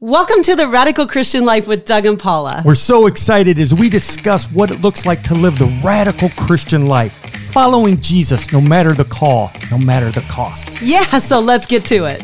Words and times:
Welcome 0.00 0.42
to 0.42 0.54
the 0.54 0.68
Radical 0.68 1.06
Christian 1.06 1.46
Life 1.46 1.66
with 1.66 1.86
Doug 1.86 2.04
and 2.04 2.18
Paula. 2.18 2.60
We're 2.66 2.74
so 2.74 3.06
excited 3.06 3.58
as 3.58 3.74
we 3.74 3.88
discuss 3.88 4.44
what 4.52 4.70
it 4.70 4.82
looks 4.82 5.06
like 5.06 5.22
to 5.22 5.34
live 5.34 5.58
the 5.58 5.74
radical 5.82 6.28
Christian 6.36 6.84
life, 6.84 7.16
following 7.50 7.98
Jesus 7.98 8.52
no 8.52 8.60
matter 8.60 8.92
the 8.92 9.06
call, 9.06 9.50
no 9.70 9.78
matter 9.78 10.10
the 10.10 10.20
cost. 10.28 10.82
Yeah, 10.82 11.16
so 11.16 11.40
let's 11.40 11.64
get 11.64 11.86
to 11.86 12.04
it. 12.04 12.22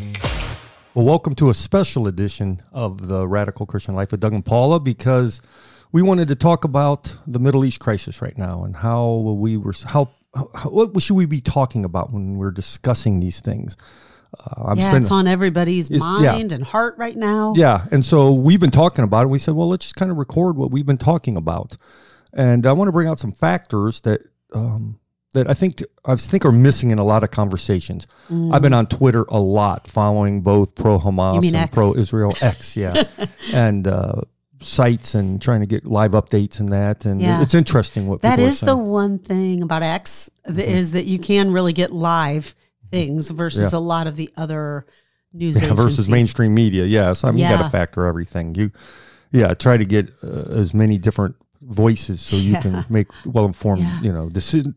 Well, 0.92 1.06
welcome 1.06 1.34
to 1.36 1.48
a 1.48 1.54
special 1.54 2.08
edition 2.08 2.60
of 2.72 3.08
the 3.08 3.26
Radical 3.26 3.64
Christian 3.64 3.94
Life 3.94 4.10
with 4.10 4.20
Doug 4.20 4.34
and 4.34 4.44
Paula 4.44 4.78
because 4.78 5.40
we 5.92 6.02
wanted 6.02 6.28
to 6.28 6.34
talk 6.34 6.64
about 6.64 7.16
the 7.26 7.38
Middle 7.38 7.64
East 7.64 7.80
crisis 7.80 8.20
right 8.20 8.36
now 8.36 8.64
and 8.64 8.76
how 8.76 9.14
we 9.14 9.56
were 9.56 9.72
how, 9.86 10.10
how 10.34 10.68
what 10.68 11.02
should 11.02 11.16
we 11.16 11.24
be 11.24 11.40
talking 11.40 11.86
about 11.86 12.12
when 12.12 12.36
we're 12.36 12.50
discussing 12.50 13.20
these 13.20 13.40
things. 13.40 13.78
Uh, 14.38 14.68
I'm 14.68 14.78
yeah, 14.78 14.84
spending, 14.84 15.02
it's 15.02 15.10
on 15.10 15.26
everybody's 15.26 15.90
mind 15.90 16.24
yeah. 16.50 16.56
and 16.56 16.64
heart 16.64 16.96
right 16.98 17.16
now. 17.16 17.52
Yeah, 17.56 17.86
and 17.90 18.04
so 18.04 18.32
we've 18.32 18.60
been 18.60 18.70
talking 18.70 19.04
about 19.04 19.24
it. 19.24 19.28
We 19.28 19.38
said, 19.38 19.54
well, 19.54 19.68
let's 19.68 19.86
just 19.86 19.96
kind 19.96 20.10
of 20.10 20.16
record 20.16 20.56
what 20.56 20.70
we've 20.70 20.86
been 20.86 20.98
talking 20.98 21.36
about, 21.36 21.76
and 22.32 22.66
I 22.66 22.72
want 22.72 22.88
to 22.88 22.92
bring 22.92 23.08
out 23.08 23.18
some 23.18 23.32
factors 23.32 24.00
that 24.00 24.22
um, 24.54 24.98
that 25.32 25.48
I 25.48 25.54
think 25.54 25.82
I 26.04 26.16
think 26.16 26.44
are 26.44 26.52
missing 26.52 26.90
in 26.90 26.98
a 26.98 27.04
lot 27.04 27.24
of 27.24 27.30
conversations. 27.30 28.06
Mm. 28.28 28.54
I've 28.54 28.62
been 28.62 28.74
on 28.74 28.86
Twitter 28.86 29.24
a 29.28 29.38
lot, 29.38 29.86
following 29.86 30.42
both 30.42 30.74
pro 30.74 30.98
Hamas 30.98 31.52
and 31.52 31.72
pro 31.72 31.94
Israel 31.94 32.34
X, 32.40 32.76
yeah, 32.76 33.04
and 33.52 33.86
uh, 33.86 34.22
sites 34.60 35.14
and 35.14 35.40
trying 35.40 35.60
to 35.60 35.66
get 35.66 35.86
live 35.86 36.12
updates 36.12 36.60
and 36.60 36.68
that. 36.70 37.04
And 37.04 37.20
yeah. 37.20 37.42
it's 37.42 37.54
interesting 37.54 38.06
what 38.06 38.20
that 38.22 38.38
is 38.38 38.60
the 38.60 38.76
one 38.76 39.18
thing 39.18 39.62
about 39.62 39.82
X 39.82 40.30
mm-hmm. 40.46 40.58
is 40.58 40.92
that 40.92 41.06
you 41.06 41.18
can 41.18 41.50
really 41.50 41.72
get 41.72 41.92
live 41.92 42.54
things 42.92 43.30
versus 43.30 43.72
yeah. 43.72 43.78
a 43.78 43.80
lot 43.80 44.06
of 44.06 44.16
the 44.16 44.30
other 44.36 44.86
news 45.32 45.60
yeah, 45.62 45.72
versus 45.74 46.08
mainstream 46.08 46.54
media. 46.54 46.84
Yes, 46.84 47.24
I 47.24 47.30
mean 47.30 47.40
you 47.40 47.48
got 47.48 47.62
to 47.62 47.70
factor 47.70 48.06
everything. 48.06 48.54
You, 48.54 48.70
yeah, 49.32 49.54
try 49.54 49.76
to 49.76 49.84
get 49.84 50.10
uh, 50.22 50.42
as 50.50 50.74
many 50.74 50.98
different 50.98 51.34
voices 51.62 52.20
so 52.20 52.36
you 52.36 52.52
yeah. 52.52 52.60
can 52.60 52.84
make 52.88 53.08
well 53.24 53.46
informed, 53.46 53.82
yeah. 53.82 54.00
you 54.02 54.12
know, 54.12 54.28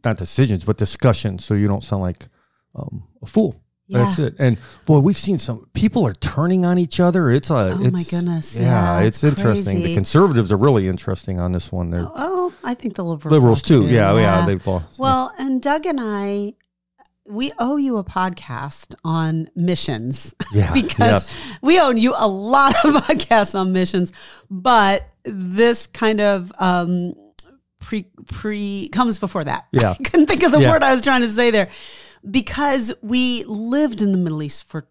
not 0.03 0.17
decisions 0.17 0.65
but 0.65 0.77
discussions, 0.77 1.43
so 1.43 1.53
you 1.53 1.67
don't 1.67 1.83
sound 1.83 2.01
like 2.01 2.27
um, 2.75 3.03
a 3.21 3.25
fool. 3.25 3.61
Yeah. 3.87 3.99
That's 3.99 4.17
it. 4.17 4.35
And 4.39 4.57
boy, 4.87 4.99
we've 4.99 5.17
seen 5.17 5.37
some 5.37 5.69
people 5.73 6.07
are 6.07 6.13
turning 6.13 6.65
on 6.65 6.79
each 6.79 6.99
other. 6.99 7.29
It's 7.29 7.51
a. 7.51 7.55
Oh 7.55 7.83
it's, 7.83 7.91
my 7.91 8.03
goodness! 8.03 8.57
Yeah, 8.57 9.01
it's, 9.01 9.23
it's 9.23 9.37
interesting. 9.37 9.83
The 9.83 9.93
conservatives 9.93 10.51
are 10.51 10.57
really 10.57 10.87
interesting 10.87 11.39
on 11.39 11.51
this 11.51 11.71
one. 11.71 11.91
There. 11.91 12.07
Oh, 12.15 12.51
I 12.63 12.73
think 12.73 12.95
the 12.95 13.03
liberals. 13.03 13.31
Liberals 13.31 13.61
too. 13.61 13.83
too. 13.83 13.93
Yeah, 13.93 14.13
yeah, 14.13 14.39
yeah, 14.39 14.45
they've 14.47 14.65
lost. 14.65 14.97
Well, 14.97 15.31
and 15.37 15.61
Doug 15.61 15.85
and 15.85 15.99
I 16.01 16.53
we 17.25 17.51
owe 17.57 17.77
you 17.77 17.97
a 17.97 18.03
podcast 18.03 18.93
on 19.03 19.49
missions 19.55 20.35
yeah, 20.53 20.71
because 20.73 21.33
yes. 21.33 21.35
we 21.61 21.79
owe 21.79 21.89
you 21.91 22.13
a 22.15 22.27
lot 22.27 22.73
of 22.85 22.93
podcasts 23.03 23.57
on 23.57 23.73
missions 23.73 24.13
but 24.49 25.09
this 25.23 25.87
kind 25.87 26.21
of 26.21 26.51
um 26.59 27.13
pre 27.79 28.05
pre 28.27 28.89
comes 28.89 29.19
before 29.19 29.43
that 29.43 29.67
yeah 29.71 29.91
i 29.91 30.03
couldn't 30.03 30.27
think 30.27 30.43
of 30.43 30.51
the 30.51 30.61
yeah. 30.61 30.71
word 30.71 30.83
i 30.83 30.91
was 30.91 31.01
trying 31.01 31.21
to 31.21 31.29
say 31.29 31.51
there 31.51 31.69
because 32.29 32.93
we 33.01 33.43
lived 33.45 34.01
in 34.01 34.11
the 34.11 34.17
middle 34.17 34.41
east 34.41 34.67
for 34.67 34.87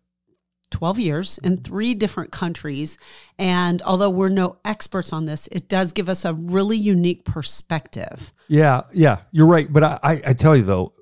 12 0.74 0.98
years 0.98 1.38
in 1.38 1.56
three 1.56 1.94
different 1.94 2.32
countries. 2.32 2.98
And 3.38 3.80
although 3.82 4.10
we're 4.10 4.28
no 4.28 4.56
experts 4.64 5.12
on 5.12 5.24
this, 5.24 5.46
it 5.52 5.68
does 5.68 5.92
give 5.92 6.08
us 6.08 6.24
a 6.24 6.34
really 6.34 6.76
unique 6.76 7.24
perspective. 7.24 8.32
Yeah, 8.48 8.82
yeah, 8.92 9.20
you're 9.30 9.46
right. 9.46 9.72
But 9.72 9.84
I, 9.84 9.98
I, 10.02 10.22
I 10.26 10.32
tell 10.32 10.56
you 10.56 10.64
though, 10.64 10.93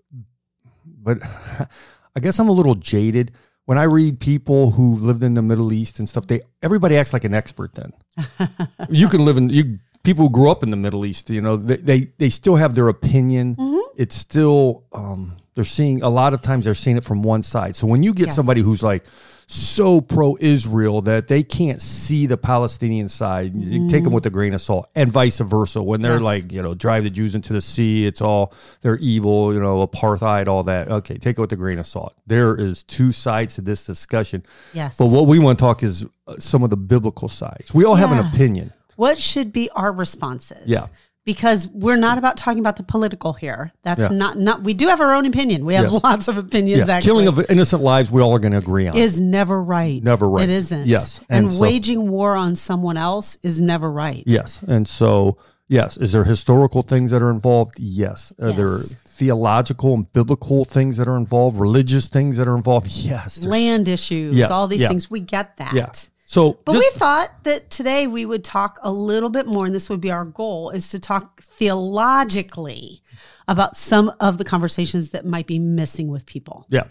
but 1.03 1.19
I 2.17 2.21
guess 2.21 2.39
I'm 2.39 2.49
a 2.49 2.53
little 2.53 2.75
jaded 2.75 3.33
when 3.65 3.79
I 3.79 3.85
read 3.85 4.21
people 4.21 4.71
who 4.73 4.97
lived 4.97 5.23
in 5.23 5.35
the 5.35 5.43
Middle 5.43 5.73
East 5.73 5.99
and 5.99 6.09
stuff. 6.09 6.27
They 6.27 6.43
everybody 6.63 6.97
acts 6.97 7.13
like 7.13 7.25
an 7.25 7.35
expert. 7.35 7.75
Then 7.75 7.93
you 8.89 9.09
can 9.09 9.25
live 9.25 9.37
in 9.37 9.51
you 9.51 9.79
people 10.03 10.27
who 10.27 10.31
grew 10.31 10.51
up 10.51 10.63
in 10.63 10.71
the 10.71 10.77
Middle 10.77 11.07
East. 11.07 11.31
You 11.31 11.41
know 11.41 11.57
they 11.57 11.77
they, 11.77 12.01
they 12.19 12.31
still 12.31 12.57
have 12.57 12.75
their 12.75 12.89
opinion. 12.89 13.57
Mm-hmm. 13.57 13.81
It's 13.97 14.15
still 14.15 14.85
um, 14.93 15.37
they're 15.55 15.65
seeing 15.65 16.03
a 16.03 16.09
lot 16.09 16.35
of 16.35 16.41
times 16.41 16.65
they're 16.65 16.75
seeing 16.75 16.97
it 16.97 17.05
from 17.05 17.23
one 17.23 17.43
side. 17.43 17.77
So 17.77 17.87
when 17.87 18.03
you 18.03 18.15
get 18.15 18.27
yes. 18.27 18.37
somebody 18.37 18.61
who's 18.61 18.83
like 18.83 19.05
so 19.53 20.01
pro 20.01 20.37
Israel 20.41 21.03
that 21.03 21.29
they 21.29 21.43
can't 21.43 21.83
see 21.83 22.25
the 22.25 22.39
Palestinian 22.39 23.07
side. 23.07 23.53
Mm. 23.53 23.87
Take 23.87 24.03
them 24.03 24.15
with 24.15 24.25
a 24.25 24.31
grain 24.31 24.55
of 24.55 24.63
salt, 24.63 24.91
and 24.95 25.13
vice 25.13 25.41
versa. 25.41 25.83
When 25.83 26.01
they're 26.01 26.15
yes. 26.15 26.23
like, 26.23 26.53
you 26.53 26.63
know, 26.63 26.73
drive 26.73 27.05
the 27.05 27.11
Jews 27.11 27.35
into 27.35 27.53
the 27.53 27.61
sea, 27.61 28.07
it's 28.07 28.23
all 28.23 28.55
they're 28.81 28.97
evil, 28.97 29.53
you 29.53 29.61
know, 29.61 29.87
apartheid, 29.87 30.49
all 30.49 30.63
that. 30.65 30.89
Okay, 30.89 31.19
take 31.19 31.39
it 31.39 31.41
with 31.41 31.53
a 31.53 31.57
grain 31.57 31.79
of 31.79 31.87
salt. 31.87 32.15
There 32.27 32.57
is 32.57 32.83
two 32.83 33.13
sides 33.13 33.57
to 33.57 33.61
this 33.61 33.85
discussion. 33.85 34.43
Yes. 34.73 34.97
But 34.97 35.09
what 35.09 35.27
we 35.27 35.39
want 35.39 35.59
to 35.59 35.63
talk 35.63 35.83
is 35.83 36.07
uh, 36.27 36.37
some 36.39 36.63
of 36.63 36.71
the 36.71 36.79
biblical 36.79 37.29
sides. 37.29 37.75
We 37.75 37.85
all 37.85 37.99
yeah. 37.99 38.07
have 38.07 38.19
an 38.19 38.27
opinion. 38.27 38.73
What 38.97 39.19
should 39.19 39.53
be 39.53 39.69
our 39.71 39.93
responses? 39.93 40.67
Yeah 40.67 40.87
because 41.25 41.69
we're 41.69 41.97
not 41.97 42.19
about 42.19 42.37
talking 42.37 42.59
about 42.59 42.77
the 42.77 42.83
political 42.83 43.33
here. 43.33 43.73
That's 43.83 44.03
yeah. 44.03 44.09
not 44.09 44.39
not. 44.39 44.63
We 44.63 44.75
do 44.75 44.89
have 44.89 45.01
our 45.01 45.15
own 45.15 45.27
opinion. 45.27 45.65
We 45.65 45.75
have 45.75 45.93
yes. 45.93 46.03
lots 46.05 46.29
of 46.29 46.37
opinions. 46.37 46.89
Yeah. 46.89 46.95
Actually, 46.95 47.25
killing 47.25 47.29
of 47.29 47.51
innocent 47.51 47.83
lives, 47.83 48.11
we 48.11 48.21
all 48.21 48.35
are 48.35 48.39
going 48.39 48.53
to 48.53 48.59
agree 48.59 48.89
on. 48.89 48.97
Is 48.97 49.21
never 49.21 49.63
right. 49.63 50.03
Never 50.03 50.29
right. 50.29 50.45
It 50.45 50.51
isn't. 50.51 50.87
Yes, 50.87 51.21
and, 51.29 51.47
and 51.47 51.53
so, 51.53 51.61
waging 51.61 52.11
war 52.11 52.37
on 52.37 52.57
someone 52.57 52.97
else 52.97 53.37
is 53.43 53.61
never 53.61 53.91
right. 53.91 54.25
Yes, 54.27 54.61
and 54.67 54.87
so 54.87 55.39
yes, 55.69 55.97
is 55.97 56.13
there 56.13 56.25
historical 56.25 56.83
things 56.83 57.11
that 57.13 57.23
are 57.23 57.31
involved? 57.31 57.79
Yes. 57.79 58.33
Are 58.41 58.49
yes. 58.49 58.57
there 58.57 58.79
theological 58.79 59.95
and 59.95 60.13
biblical 60.13 60.65
things 60.65 60.97
that 60.97 61.09
are 61.09 61.17
involved? 61.17 61.59
Religious 61.59 62.09
things 62.09 62.37
that 62.37 62.49
are 62.49 62.57
involved? 62.57 62.89
Yes. 62.89 63.45
Land 63.45 63.89
issues. 63.89 64.37
Yes. 64.37 64.51
All 64.51 64.67
these 64.67 64.87
things. 64.87 65.11
We 65.11 65.21
get 65.21 65.57
that. 65.59 65.73
Yeah. 65.73 65.93
So, 66.33 66.59
but 66.65 66.77
we 66.77 66.91
thought 66.95 67.45
that 67.45 67.69
today 67.69 68.07
we 68.07 68.25
would 68.25 68.43
talk 68.43 68.79
a 68.83 68.91
little 68.91 69.29
bit 69.29 69.47
more, 69.47 69.67
and 69.67 69.75
this 69.75 69.91
would 69.91 70.01
be 70.01 70.11
our 70.11 70.25
goal: 70.25 70.71
is 70.71 70.89
to 70.89 70.99
talk 70.99 71.43
theologically 71.43 73.03
about 73.49 73.77
some 73.77 74.11
of 74.19 74.39
the 74.39 74.45
conversations 74.45 75.11
that 75.11 75.27
might 75.27 75.47
be 75.47 75.59
missing 75.59 76.09
with 76.09 76.25
people. 76.25 76.65
Yeah, 76.71 76.85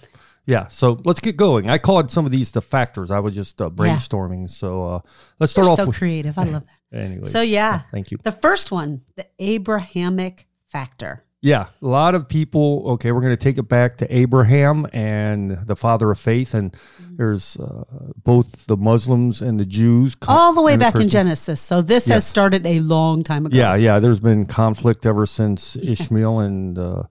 yeah. 0.46 0.68
So 0.68 1.02
let's 1.06 1.20
get 1.20 1.38
going. 1.38 1.72
I 1.72 1.80
called 1.80 2.12
some 2.12 2.28
of 2.28 2.32
these 2.32 2.52
the 2.52 2.62
factors. 2.62 3.10
I 3.10 3.18
was 3.18 3.34
just 3.34 3.60
uh, 3.60 3.72
brainstorming. 3.72 4.42
Yeah. 4.42 4.46
So 4.46 4.86
uh, 4.86 5.00
let's 5.40 5.54
start 5.54 5.66
You're 5.66 5.72
off. 5.72 5.78
So 5.80 5.86
with, 5.88 5.98
creative. 5.98 6.38
I 6.38 6.44
love 6.44 6.68
that. 6.92 6.96
anyway. 7.00 7.24
So 7.24 7.42
yeah. 7.42 7.82
thank 7.92 8.12
you. 8.12 8.20
The 8.22 8.32
first 8.32 8.72
one, 8.72 9.02
the 9.16 9.26
Abrahamic 9.40 10.46
factor. 10.68 11.24
Yeah, 11.44 11.68
a 11.82 11.88
lot 11.88 12.14
of 12.14 12.30
people. 12.30 12.84
Okay, 12.92 13.12
we're 13.12 13.22
going 13.22 13.36
to 13.36 13.44
take 13.44 13.58
it 13.58 13.68
back 13.68 13.98
to 13.98 14.16
Abraham 14.16 14.86
and 14.94 15.58
the 15.66 15.76
father 15.76 16.12
of 16.12 16.20
faith, 16.20 16.54
and 16.54 16.72
mm-hmm. 16.72 17.16
there's 17.16 17.58
uh, 17.58 17.84
both 18.24 18.68
the 18.68 18.78
Muslims 18.78 19.42
and 19.42 19.60
the 19.60 19.66
Jews, 19.66 20.16
all 20.28 20.54
the 20.54 20.62
way 20.62 20.78
back 20.78 20.94
in 20.96 21.10
Genesis. 21.10 21.60
So 21.60 21.82
this 21.82 22.08
yeah. 22.08 22.16
has 22.16 22.28
started 22.28 22.68
a 22.68 22.80
long 22.82 23.24
time 23.24 23.48
ago. 23.48 23.58
Yeah, 23.58 23.74
yeah. 23.74 23.98
There's 23.98 24.20
been 24.20 24.46
conflict 24.46 25.08
ever 25.08 25.26
since 25.26 25.76
Ishmael 25.82 26.42
and 26.42 26.78
uh, 26.78 27.04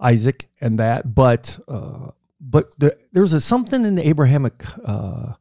Isaac 0.00 0.48
and 0.60 0.80
that, 0.80 1.14
but 1.14 1.56
uh, 1.68 2.10
but 2.40 2.76
the, 2.80 2.98
there's 3.12 3.32
a, 3.32 3.40
something 3.40 3.84
in 3.84 3.94
the 3.94 4.08
Abrahamic 4.08 4.64
uh, 4.84 5.34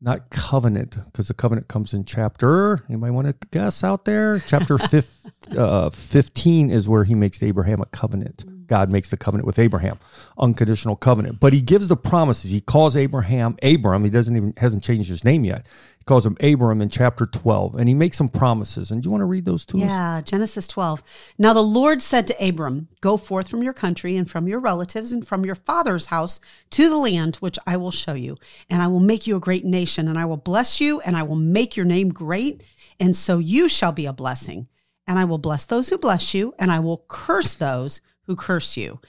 not 0.00 0.30
covenant 0.30 0.96
because 1.06 1.28
the 1.28 1.34
covenant 1.34 1.68
comes 1.68 1.92
in 1.92 2.04
chapter 2.04 2.84
anybody 2.88 3.10
want 3.10 3.26
to 3.26 3.48
guess 3.50 3.82
out 3.82 4.04
there? 4.04 4.38
Chapter 4.46 4.78
15, 4.88 5.58
uh, 5.58 5.90
15 5.90 6.70
is 6.70 6.88
where 6.88 7.04
he 7.04 7.14
makes 7.14 7.42
abraham 7.42 7.80
a 7.80 7.86
covenant. 7.86 8.44
God 8.66 8.90
makes 8.90 9.08
the 9.08 9.16
covenant 9.16 9.46
with 9.46 9.58
abraham 9.58 9.98
unconditional 10.38 10.94
covenant. 10.94 11.40
But 11.40 11.52
he 11.52 11.60
gives 11.60 11.88
the 11.88 11.96
promises. 11.96 12.50
He 12.50 12.60
calls 12.60 12.96
abraham 12.96 13.56
abram. 13.62 14.04
He 14.04 14.10
doesn't 14.10 14.36
even 14.36 14.54
hasn't 14.56 14.84
changed 14.84 15.08
his 15.08 15.24
name 15.24 15.44
yet 15.44 15.66
calls 16.08 16.26
him 16.26 16.36
Abram 16.40 16.80
in 16.80 16.88
chapter 16.88 17.26
12, 17.26 17.74
and 17.76 17.88
he 17.88 17.94
makes 17.94 18.16
some 18.16 18.28
promises. 18.28 18.90
And 18.90 19.02
do 19.02 19.06
you 19.06 19.10
want 19.10 19.20
to 19.20 19.26
read 19.26 19.44
those 19.44 19.64
to 19.66 19.78
yeah, 19.78 19.84
us? 19.84 19.90
Yeah, 19.90 20.20
Genesis 20.22 20.66
12. 20.66 21.02
Now 21.38 21.52
the 21.52 21.62
Lord 21.62 22.00
said 22.00 22.26
to 22.26 22.48
Abram, 22.48 22.88
Go 23.00 23.16
forth 23.16 23.48
from 23.48 23.62
your 23.62 23.74
country 23.74 24.16
and 24.16 24.28
from 24.28 24.48
your 24.48 24.58
relatives 24.58 25.12
and 25.12 25.26
from 25.26 25.44
your 25.44 25.54
father's 25.54 26.06
house 26.06 26.40
to 26.70 26.88
the 26.88 26.96
land 26.96 27.36
which 27.36 27.58
I 27.66 27.76
will 27.76 27.90
show 27.90 28.14
you. 28.14 28.36
And 28.70 28.82
I 28.82 28.86
will 28.86 29.00
make 29.00 29.26
you 29.26 29.36
a 29.36 29.40
great 29.40 29.64
nation, 29.64 30.08
and 30.08 30.18
I 30.18 30.24
will 30.24 30.38
bless 30.38 30.80
you, 30.80 31.00
and 31.00 31.16
I 31.16 31.22
will 31.22 31.36
make 31.36 31.76
your 31.76 31.86
name 31.86 32.08
great. 32.08 32.64
And 32.98 33.14
so 33.14 33.38
you 33.38 33.68
shall 33.68 33.92
be 33.92 34.06
a 34.06 34.12
blessing. 34.12 34.66
And 35.06 35.18
I 35.18 35.24
will 35.24 35.38
bless 35.38 35.66
those 35.66 35.90
who 35.90 35.98
bless 35.98 36.34
you, 36.34 36.54
and 36.58 36.72
I 36.72 36.80
will 36.80 37.04
curse 37.08 37.54
those 37.54 38.00
who 38.22 38.34
curse 38.34 38.76
you. 38.76 39.00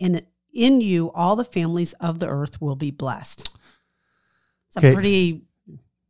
And 0.00 0.24
in 0.52 0.80
you, 0.80 1.10
all 1.12 1.36
the 1.36 1.44
families 1.44 1.94
of 1.94 2.18
the 2.18 2.28
earth 2.28 2.60
will 2.60 2.76
be 2.76 2.90
blessed. 2.90 3.48
It's 4.68 4.76
a 4.76 4.78
okay. 4.80 4.94
pretty 4.94 5.42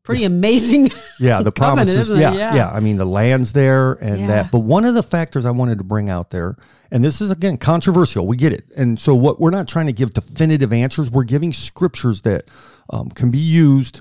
pretty 0.02 0.24
amazing. 0.24 0.90
Yeah, 1.18 1.42
the 1.42 1.52
promises. 1.52 2.10
Yeah, 2.10 2.32
yeah, 2.32 2.54
yeah, 2.54 2.70
I 2.70 2.80
mean, 2.80 2.96
the 2.96 3.04
land's 3.04 3.52
there 3.52 3.92
and 3.94 4.20
yeah. 4.20 4.26
that. 4.26 4.50
But 4.50 4.60
one 4.60 4.84
of 4.84 4.94
the 4.94 5.02
factors 5.02 5.46
I 5.46 5.50
wanted 5.50 5.78
to 5.78 5.84
bring 5.84 6.10
out 6.10 6.30
there, 6.30 6.56
and 6.90 7.04
this 7.04 7.20
is 7.20 7.30
again 7.30 7.58
controversial. 7.58 8.26
We 8.26 8.36
get 8.36 8.52
it, 8.52 8.64
and 8.76 8.98
so 8.98 9.14
what 9.14 9.40
we're 9.40 9.50
not 9.50 9.68
trying 9.68 9.86
to 9.86 9.92
give 9.92 10.12
definitive 10.12 10.72
answers. 10.72 11.10
We're 11.10 11.24
giving 11.24 11.52
scriptures 11.52 12.22
that 12.22 12.46
um, 12.90 13.10
can 13.10 13.30
be 13.30 13.38
used 13.38 14.00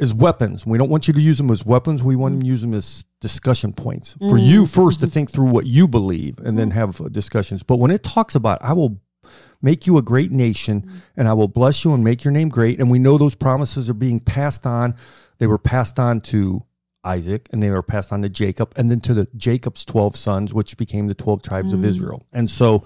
as 0.00 0.14
weapons. 0.14 0.66
We 0.66 0.78
don't 0.78 0.88
want 0.88 1.08
you 1.08 1.14
to 1.14 1.20
use 1.20 1.38
them 1.38 1.50
as 1.50 1.64
weapons. 1.64 2.02
We 2.02 2.16
want 2.16 2.40
to 2.40 2.46
use 2.46 2.62
them 2.62 2.72
as 2.74 3.04
discussion 3.20 3.72
points 3.72 4.14
for 4.14 4.38
mm. 4.38 4.46
you 4.46 4.66
first 4.66 5.00
to 5.00 5.06
think 5.06 5.30
through 5.30 5.50
what 5.50 5.66
you 5.66 5.86
believe 5.86 6.38
and 6.38 6.58
then 6.58 6.70
have 6.70 7.12
discussions. 7.12 7.62
But 7.62 7.76
when 7.76 7.90
it 7.90 8.02
talks 8.02 8.34
about, 8.34 8.62
I 8.62 8.72
will 8.72 8.98
make 9.62 9.86
you 9.86 9.98
a 9.98 10.02
great 10.02 10.32
nation 10.32 10.90
and 11.16 11.28
I 11.28 11.34
will 11.34 11.48
bless 11.48 11.84
you 11.84 11.92
and 11.92 12.02
make 12.02 12.24
your 12.24 12.32
name 12.32 12.48
great. 12.48 12.80
And 12.80 12.90
we 12.90 12.98
know 12.98 13.18
those 13.18 13.34
promises 13.34 13.90
are 13.90 13.94
being 13.94 14.20
passed 14.20 14.66
on 14.66 14.96
They 15.40 15.46
were 15.46 15.58
passed 15.58 15.98
on 15.98 16.20
to 16.20 16.64
Isaac 17.02 17.48
and 17.50 17.62
they 17.62 17.70
were 17.70 17.82
passed 17.82 18.12
on 18.12 18.22
to 18.22 18.28
Jacob 18.28 18.72
and 18.76 18.90
then 18.90 19.00
to 19.00 19.14
the 19.14 19.26
Jacob's 19.36 19.84
12 19.86 20.14
sons, 20.14 20.54
which 20.54 20.76
became 20.76 21.08
the 21.08 21.14
12 21.14 21.42
tribes 21.42 21.72
of 21.72 21.80
mm. 21.80 21.86
Israel. 21.86 22.22
And 22.32 22.50
so 22.50 22.84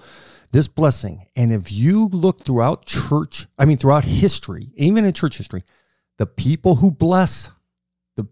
this 0.51 0.69
blessing, 0.69 1.27
and 1.35 1.51
if 1.51 1.69
you 1.69 2.07
look 2.07 2.45
throughout 2.45 2.85
church, 2.85 3.47
I 3.59 3.65
mean, 3.65 3.77
throughout 3.77 4.05
history, 4.05 4.71
even 4.75 5.03
in 5.03 5.13
church 5.13 5.37
history, 5.37 5.63
the 6.17 6.25
people 6.25 6.75
who 6.75 6.91
bless 6.91 7.51
the, 8.15 8.25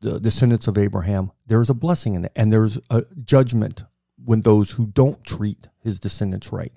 the 0.00 0.20
descendants 0.20 0.68
of 0.68 0.78
Abraham, 0.78 1.32
there's 1.44 1.70
a 1.70 1.74
blessing 1.74 2.14
in 2.14 2.26
it, 2.26 2.32
and 2.36 2.52
there's 2.52 2.78
a 2.88 3.04
judgment 3.24 3.82
when 4.24 4.40
those 4.40 4.70
who 4.70 4.86
don't 4.86 5.22
treat 5.24 5.68
his 5.82 6.00
descendants 6.00 6.50
right. 6.52 6.72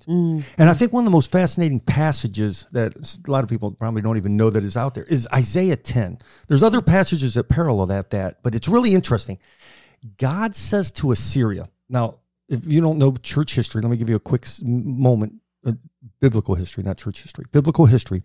And 0.57 0.69
I 0.69 0.73
think 0.73 0.91
one 0.91 1.03
of 1.03 1.05
the 1.05 1.15
most 1.15 1.31
fascinating 1.31 1.79
passages 1.79 2.67
that 2.73 2.93
a 3.25 3.31
lot 3.31 3.43
of 3.43 3.49
people 3.49 3.71
probably 3.71 4.01
don't 4.01 4.17
even 4.17 4.35
know 4.35 4.49
that 4.49 4.63
is 4.63 4.75
out 4.75 4.93
there 4.95 5.05
is 5.05 5.27
Isaiah 5.33 5.77
10. 5.77 6.19
There's 6.47 6.63
other 6.63 6.81
passages 6.81 7.35
that 7.35 7.45
parallel 7.45 7.85
that, 7.87 8.09
that 8.09 8.43
but 8.43 8.53
it's 8.53 8.67
really 8.67 8.93
interesting. 8.93 9.39
God 10.17 10.55
says 10.55 10.91
to 10.91 11.11
Assyria, 11.11 11.69
now, 11.89 12.19
if 12.49 12.71
you 12.71 12.81
don't 12.81 12.97
know 12.97 13.13
church 13.13 13.55
history, 13.55 13.81
let 13.81 13.89
me 13.89 13.97
give 13.97 14.09
you 14.09 14.15
a 14.15 14.19
quick 14.19 14.45
moment, 14.61 15.35
uh, 15.65 15.73
biblical 16.19 16.55
history, 16.55 16.83
not 16.83 16.97
church 16.97 17.21
history, 17.21 17.45
biblical 17.51 17.85
history. 17.85 18.23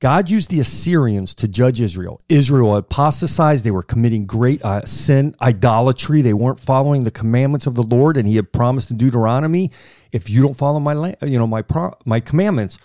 God 0.00 0.30
used 0.30 0.48
the 0.48 0.60
Assyrians 0.60 1.34
to 1.34 1.46
judge 1.46 1.78
Israel. 1.78 2.18
Israel 2.30 2.76
apostatized. 2.76 3.64
They 3.64 3.70
were 3.70 3.82
committing 3.82 4.24
great 4.24 4.64
uh, 4.64 4.82
sin, 4.86 5.36
idolatry. 5.42 6.22
They 6.22 6.32
weren't 6.32 6.58
following 6.58 7.04
the 7.04 7.10
commandments 7.10 7.66
of 7.66 7.74
the 7.74 7.82
Lord. 7.82 8.16
And 8.16 8.26
he 8.26 8.36
had 8.36 8.50
promised 8.50 8.90
in 8.90 8.96
Deuteronomy, 8.96 9.70
if 10.10 10.30
you 10.30 10.40
don't 10.40 10.56
follow 10.56 10.80
my, 10.80 11.14
you 11.22 11.38
know, 11.38 11.46
my, 11.46 11.60
pro- 11.60 11.94
my 12.06 12.18
commandments, 12.18 12.78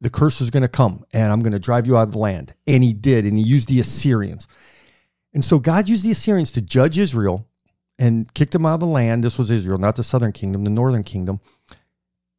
the 0.00 0.10
curse 0.10 0.40
is 0.40 0.50
going 0.50 0.62
to 0.62 0.68
come 0.68 1.04
and 1.12 1.32
I'm 1.32 1.40
going 1.40 1.52
to 1.52 1.60
drive 1.60 1.86
you 1.86 1.96
out 1.96 2.08
of 2.08 2.12
the 2.12 2.18
land. 2.18 2.54
And 2.66 2.82
he 2.82 2.92
did. 2.92 3.24
And 3.24 3.38
he 3.38 3.44
used 3.44 3.68
the 3.68 3.78
Assyrians. 3.78 4.48
And 5.32 5.44
so 5.44 5.60
God 5.60 5.88
used 5.88 6.04
the 6.04 6.10
Assyrians 6.10 6.50
to 6.52 6.60
judge 6.60 6.98
Israel 6.98 7.46
and 8.00 8.32
kick 8.34 8.50
them 8.50 8.66
out 8.66 8.74
of 8.74 8.80
the 8.80 8.86
land. 8.86 9.22
This 9.22 9.38
was 9.38 9.52
Israel, 9.52 9.78
not 9.78 9.94
the 9.94 10.02
southern 10.02 10.32
kingdom, 10.32 10.64
the 10.64 10.70
northern 10.70 11.04
kingdom. 11.04 11.38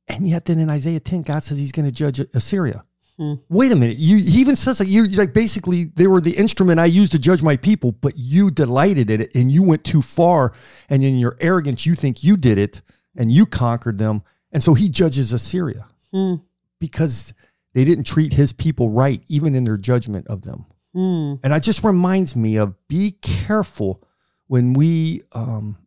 And 0.10 0.28
yet, 0.28 0.46
then 0.46 0.60
in 0.60 0.70
Isaiah 0.70 1.00
10, 1.00 1.22
God 1.22 1.44
says 1.44 1.58
he's 1.58 1.72
going 1.72 1.86
to 1.86 1.92
judge 1.92 2.20
Assyria. 2.34 2.84
Mm-hmm. 3.20 3.54
Wait 3.54 3.72
a 3.72 3.76
minute. 3.76 3.98
You, 3.98 4.18
he 4.18 4.40
even 4.40 4.56
says 4.56 4.78
that 4.78 4.88
you 4.88 5.08
like 5.08 5.34
basically 5.34 5.86
they 5.96 6.08
were 6.08 6.22
the 6.22 6.38
instrument 6.38 6.80
I 6.80 6.86
used 6.86 7.12
to 7.12 7.20
judge 7.20 7.44
my 7.44 7.58
people, 7.58 7.92
but 7.92 8.14
you 8.18 8.50
delighted 8.50 9.10
in 9.10 9.22
it 9.22 9.36
and 9.36 9.52
you 9.52 9.62
went 9.62 9.84
too 9.84 10.02
far. 10.02 10.54
And 10.90 11.04
in 11.04 11.18
your 11.20 11.38
arrogance, 11.42 11.86
you 11.86 11.96
think 11.96 12.24
you 12.24 12.38
did 12.38 12.58
it 12.58 12.82
and 13.18 13.32
you 13.32 13.46
conquered 13.46 13.98
them. 13.98 14.24
And 14.52 14.64
so 14.64 14.74
he 14.74 14.88
judges 14.88 15.34
Assyria 15.34 15.88
mm. 16.14 16.42
because 16.80 17.34
they 17.74 17.84
didn't 17.84 18.06
treat 18.06 18.34
his 18.34 18.54
people 18.54 18.90
right, 18.90 19.22
even 19.28 19.54
in 19.54 19.66
their 19.66 19.78
judgment 19.78 20.28
of 20.28 20.42
them. 20.44 20.66
Mm. 20.96 21.40
And 21.44 21.54
it 21.54 21.62
just 21.62 21.84
reminds 21.84 22.36
me 22.36 22.58
of 22.58 22.76
be 22.88 23.12
careful 23.22 24.02
when 24.48 24.74
we, 24.74 25.22
um, 25.34 25.78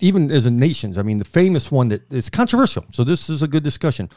even 0.00 0.30
as 0.30 0.46
a 0.46 0.50
nations, 0.50 0.96
I 0.96 1.02
mean, 1.02 1.18
the 1.18 1.24
famous 1.24 1.70
one 1.70 1.88
that 1.88 2.10
is 2.12 2.30
controversial. 2.30 2.86
So 2.92 3.04
this 3.04 3.28
is 3.28 3.42
a 3.42 3.48
good 3.48 3.62
discussion. 3.62 4.08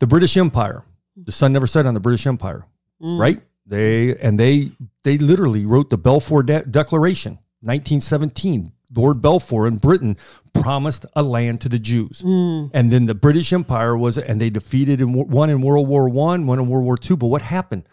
The 0.00 0.06
British 0.06 0.36
Empire. 0.36 0.84
The 1.16 1.32
sun 1.32 1.52
never 1.52 1.66
set 1.66 1.86
on 1.86 1.94
the 1.94 2.00
British 2.00 2.26
Empire, 2.26 2.64
mm. 3.00 3.18
right? 3.18 3.40
They 3.66 4.16
and 4.16 4.38
they 4.38 4.72
they 5.02 5.18
literally 5.18 5.64
wrote 5.66 5.90
the 5.90 5.98
Balfour 5.98 6.42
De- 6.42 6.64
Declaration, 6.64 7.34
1917. 7.60 8.72
Lord 8.94 9.20
Balfour 9.20 9.66
in 9.66 9.78
Britain 9.78 10.16
promised 10.52 11.04
a 11.16 11.22
land 11.22 11.60
to 11.62 11.68
the 11.68 11.78
Jews, 11.78 12.22
mm. 12.22 12.70
and 12.72 12.92
then 12.92 13.06
the 13.06 13.14
British 13.14 13.52
Empire 13.52 13.96
was, 13.96 14.18
and 14.18 14.40
they 14.40 14.50
defeated 14.50 15.00
in 15.00 15.12
one 15.12 15.50
in 15.50 15.60
World 15.62 15.88
War 15.88 16.08
One, 16.08 16.46
one 16.46 16.58
in 16.58 16.68
World 16.68 16.84
War 16.84 16.96
Two. 16.96 17.16
But 17.16 17.26
what 17.26 17.42
happened 17.42 17.88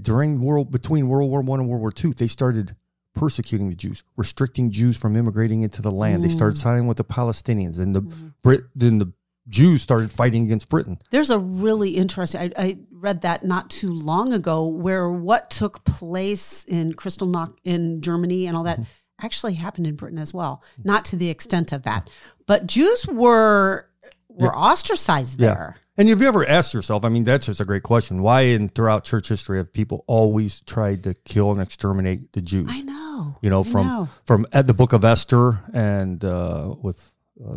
during 0.00 0.40
world 0.40 0.70
between 0.70 1.08
World 1.08 1.30
War 1.30 1.42
One 1.42 1.60
and 1.60 1.68
World 1.68 1.80
War 1.80 1.92
Two? 1.92 2.14
They 2.14 2.26
started 2.26 2.74
persecuting 3.14 3.68
the 3.68 3.74
Jews, 3.74 4.02
restricting 4.16 4.70
Jews 4.70 4.96
from 4.96 5.16
immigrating 5.16 5.62
into 5.62 5.82
the 5.82 5.90
land. 5.90 6.24
They 6.24 6.28
started 6.28 6.56
mm. 6.56 6.62
siding 6.62 6.86
with 6.86 6.96
the 6.96 7.04
Palestinians, 7.04 7.78
and 7.78 7.94
the 7.94 8.02
mm-hmm. 8.02 8.28
Brit, 8.42 8.64
then 8.74 8.98
the 8.98 9.12
Jews 9.50 9.82
started 9.82 10.10
fighting 10.12 10.44
against 10.44 10.68
Britain. 10.70 10.98
There's 11.10 11.28
a 11.30 11.38
really 11.38 11.90
interesting. 11.90 12.40
I, 12.40 12.50
I 12.56 12.78
read 12.92 13.20
that 13.22 13.44
not 13.44 13.68
too 13.68 13.88
long 13.88 14.32
ago, 14.32 14.64
where 14.66 15.10
what 15.10 15.50
took 15.50 15.84
place 15.84 16.64
in 16.64 16.94
Kristallnacht 16.94 17.54
in 17.64 18.00
Germany 18.00 18.46
and 18.46 18.56
all 18.56 18.64
that 18.64 18.78
Mm-hmm. 18.80 19.26
actually 19.26 19.54
happened 19.54 19.86
in 19.86 19.96
Britain 19.96 20.18
as 20.18 20.32
well. 20.32 20.62
Not 20.82 21.04
to 21.06 21.16
the 21.16 21.28
extent 21.28 21.72
of 21.72 21.82
that, 21.82 22.08
but 22.46 22.66
Jews 22.66 23.06
were 23.06 23.86
were 24.28 24.56
ostracized 24.56 25.38
there. 25.38 25.76
And 25.98 26.08
have 26.08 26.22
you 26.22 26.28
ever 26.28 26.48
asked 26.48 26.72
yourself? 26.72 27.04
I 27.04 27.10
mean, 27.10 27.24
that's 27.24 27.44
just 27.46 27.60
a 27.60 27.64
great 27.66 27.82
question. 27.82 28.22
Why, 28.22 28.42
in 28.42 28.70
throughout 28.70 29.04
church 29.04 29.28
history, 29.28 29.58
have 29.58 29.70
people 29.70 30.04
always 30.06 30.62
tried 30.62 31.02
to 31.02 31.12
kill 31.24 31.50
and 31.52 31.60
exterminate 31.60 32.32
the 32.32 32.40
Jews? 32.40 32.70
I 32.72 32.80
know. 32.80 33.36
You 33.42 33.50
know, 33.50 33.60
I 33.60 33.64
from 33.64 33.86
know. 33.86 34.08
from 34.24 34.46
at 34.52 34.66
the 34.66 34.72
Book 34.72 34.94
of 34.94 35.04
Esther 35.04 35.60
and 35.74 36.24
uh, 36.24 36.74
with 36.80 37.12
uh, 37.44 37.56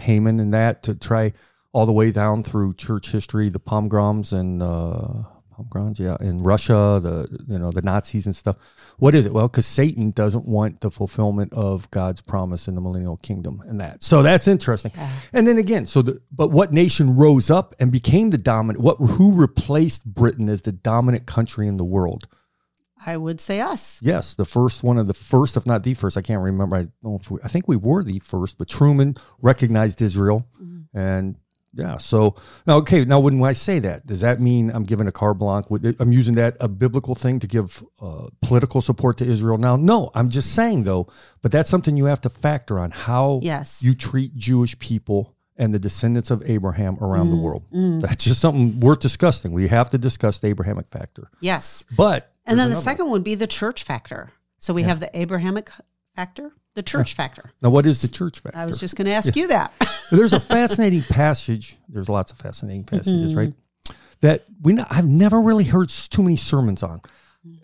Haman 0.00 0.40
and 0.40 0.52
that 0.54 0.82
to 0.84 0.94
try 0.94 1.32
all 1.72 1.86
the 1.86 1.92
way 1.92 2.10
down 2.10 2.42
through 2.42 2.74
church 2.74 3.12
history, 3.12 3.48
the 3.48 3.60
pogroms 3.60 4.32
and 4.32 4.62
uh, 4.62 5.22
pogroms, 5.50 6.00
yeah, 6.00 6.16
in 6.20 6.42
Russia, 6.42 7.00
the 7.02 7.28
you 7.48 7.58
know 7.58 7.70
the 7.70 7.82
Nazis 7.82 8.26
and 8.26 8.34
stuff. 8.34 8.56
What 8.98 9.14
is 9.14 9.26
it? 9.26 9.32
Well, 9.32 9.48
because 9.48 9.66
Satan 9.66 10.10
doesn't 10.10 10.46
want 10.46 10.80
the 10.80 10.90
fulfillment 10.90 11.52
of 11.52 11.90
God's 11.90 12.20
promise 12.20 12.66
in 12.68 12.74
the 12.74 12.80
millennial 12.80 13.18
kingdom 13.18 13.62
and 13.66 13.80
that. 13.80 14.02
So 14.02 14.22
that's 14.22 14.48
interesting. 14.48 14.92
And 15.32 15.46
then 15.46 15.58
again, 15.58 15.86
so 15.86 16.02
the 16.02 16.20
but 16.32 16.48
what 16.48 16.72
nation 16.72 17.16
rose 17.16 17.50
up 17.50 17.74
and 17.78 17.92
became 17.92 18.30
the 18.30 18.38
dominant? 18.38 18.82
What 18.82 18.96
who 18.96 19.34
replaced 19.34 20.04
Britain 20.04 20.48
as 20.48 20.62
the 20.62 20.72
dominant 20.72 21.26
country 21.26 21.68
in 21.68 21.76
the 21.76 21.84
world? 21.84 22.26
I 23.04 23.16
would 23.16 23.40
say 23.40 23.60
us. 23.60 24.00
Yes, 24.02 24.34
the 24.34 24.44
first 24.44 24.82
one 24.82 24.98
of 24.98 25.06
the 25.06 25.14
first, 25.14 25.56
if 25.56 25.66
not 25.66 25.82
the 25.82 25.94
first. 25.94 26.16
I 26.16 26.22
can't 26.22 26.42
remember. 26.42 26.76
I 26.76 26.80
don't 26.80 26.94
know 27.02 27.18
if 27.20 27.30
we, 27.30 27.40
I 27.42 27.48
think 27.48 27.66
we 27.66 27.76
were 27.76 28.02
the 28.02 28.18
first, 28.18 28.58
but 28.58 28.68
Truman 28.68 29.16
recognized 29.40 30.02
Israel, 30.02 30.46
mm-hmm. 30.60 30.96
and 30.98 31.36
yeah. 31.72 31.96
So 31.96 32.34
now, 32.66 32.76
okay. 32.78 33.04
Now, 33.04 33.20
when 33.20 33.42
I 33.42 33.52
say 33.52 33.78
that, 33.80 34.06
does 34.06 34.20
that 34.20 34.40
mean 34.40 34.70
I'm 34.70 34.84
giving 34.84 35.06
a 35.06 35.12
carte 35.12 35.38
blanche? 35.38 35.66
I'm 35.98 36.12
using 36.12 36.34
that 36.34 36.56
a 36.60 36.68
biblical 36.68 37.14
thing 37.14 37.38
to 37.40 37.46
give 37.46 37.82
uh, 38.00 38.28
political 38.42 38.80
support 38.80 39.18
to 39.18 39.26
Israel? 39.26 39.58
Now, 39.58 39.76
no. 39.76 40.10
I'm 40.14 40.28
just 40.28 40.54
saying 40.54 40.84
though, 40.84 41.08
but 41.42 41.52
that's 41.52 41.70
something 41.70 41.96
you 41.96 42.06
have 42.06 42.20
to 42.22 42.30
factor 42.30 42.78
on 42.78 42.90
how 42.90 43.40
Yes. 43.42 43.82
you 43.82 43.94
treat 43.94 44.36
Jewish 44.36 44.78
people 44.78 45.36
and 45.56 45.74
the 45.74 45.78
descendants 45.78 46.30
of 46.30 46.42
Abraham 46.48 46.96
around 47.02 47.28
the 47.30 47.36
mm, 47.36 47.42
world. 47.42 47.64
Mm. 47.70 48.00
That's 48.00 48.24
just 48.24 48.40
something 48.40 48.80
worth 48.80 49.00
discussing. 49.00 49.52
We 49.52 49.68
have 49.68 49.90
to 49.90 49.98
discuss 49.98 50.38
the 50.38 50.48
Abrahamic 50.48 50.88
factor. 50.88 51.30
Yes. 51.40 51.84
But 51.96 52.32
And 52.50 52.58
then 52.58 52.68
the 52.68 52.72
another- 52.76 52.82
second 52.82 53.10
would 53.10 53.24
be 53.24 53.34
the 53.34 53.46
church 53.46 53.82
factor. 53.84 54.30
So 54.58 54.74
we 54.74 54.82
have 54.82 55.00
the 55.00 55.10
Abrahamic 55.18 55.70
factor, 56.14 56.52
the 56.74 56.82
church 56.82 57.14
factor. 57.14 57.50
now, 57.62 57.70
what 57.70 57.86
is 57.86 58.02
the 58.02 58.08
church 58.08 58.40
factor? 58.40 58.58
I 58.58 58.66
was 58.66 58.78
just 58.78 58.94
going 58.96 59.06
to 59.06 59.12
ask 59.12 59.34
you 59.34 59.48
that. 59.48 59.72
there's 60.10 60.32
a 60.34 60.40
fascinating 60.40 61.02
passage. 61.02 61.76
There's 61.88 62.08
lots 62.10 62.30
of 62.30 62.38
fascinating 62.38 62.84
passages, 62.84 63.34
right? 63.34 63.48
Mm-hmm. 63.50 63.94
That 64.20 64.44
we 64.60 64.74
not, 64.74 64.88
I've 64.90 65.08
never 65.08 65.40
really 65.40 65.64
heard 65.64 65.88
s- 65.88 66.08
too 66.08 66.22
many 66.22 66.36
sermons 66.36 66.82
on. 66.82 67.00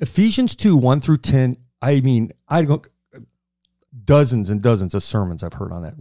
Ephesians 0.00 0.54
two 0.54 0.74
one 0.76 1.00
through 1.02 1.18
ten. 1.18 1.56
I 1.82 2.00
mean, 2.00 2.32
I 2.48 2.62
go 2.62 2.80
dozens 4.04 4.48
and 4.50 4.62
dozens 4.62 4.94
of 4.94 5.02
sermons 5.02 5.42
I've 5.42 5.52
heard 5.52 5.72
on 5.72 5.82
that. 5.82 5.94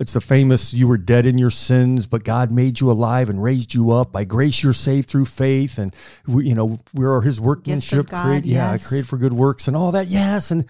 It's 0.00 0.12
the 0.12 0.20
famous 0.20 0.72
"You 0.72 0.86
were 0.86 0.96
dead 0.98 1.26
in 1.26 1.38
your 1.38 1.50
sins, 1.50 2.06
but 2.06 2.22
God 2.24 2.52
made 2.52 2.80
you 2.80 2.90
alive 2.90 3.28
and 3.30 3.42
raised 3.42 3.74
you 3.74 3.90
up. 3.90 4.12
By 4.12 4.24
grace, 4.24 4.62
you're 4.62 4.72
saved 4.72 5.08
through 5.08 5.24
faith, 5.24 5.78
and 5.78 5.94
we, 6.26 6.48
you 6.48 6.54
know 6.54 6.78
we 6.94 7.04
are 7.04 7.20
His 7.20 7.40
workmanship, 7.40 8.06
God, 8.08 8.24
created, 8.24 8.46
yeah, 8.46 8.78
created 8.78 9.08
for 9.08 9.16
good 9.18 9.32
works 9.32 9.66
and 9.66 9.76
all 9.76 9.92
that. 9.92 10.06
Yes, 10.06 10.50
and 10.52 10.64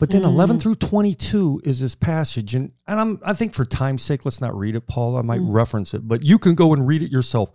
but 0.00 0.10
then 0.10 0.22
Mm-hmm. 0.22 0.30
11 0.34 0.58
through 0.60 0.74
22 0.76 1.60
is 1.64 1.80
this 1.80 1.94
passage. 1.94 2.54
And, 2.56 2.72
and 2.88 2.98
I'm, 2.98 3.20
I 3.24 3.34
think 3.34 3.54
for 3.54 3.64
time's 3.64 4.02
sake, 4.02 4.24
let's 4.24 4.40
not 4.40 4.56
read 4.58 4.74
it, 4.74 4.88
Paul. 4.88 5.16
I 5.16 5.22
might 5.22 5.40
Mm. 5.40 5.52
reference 5.52 5.94
it, 5.94 6.08
but 6.08 6.22
you 6.24 6.38
can 6.40 6.54
go 6.56 6.72
and 6.72 6.86
read 6.88 7.02
it 7.02 7.12
yourself. 7.12 7.50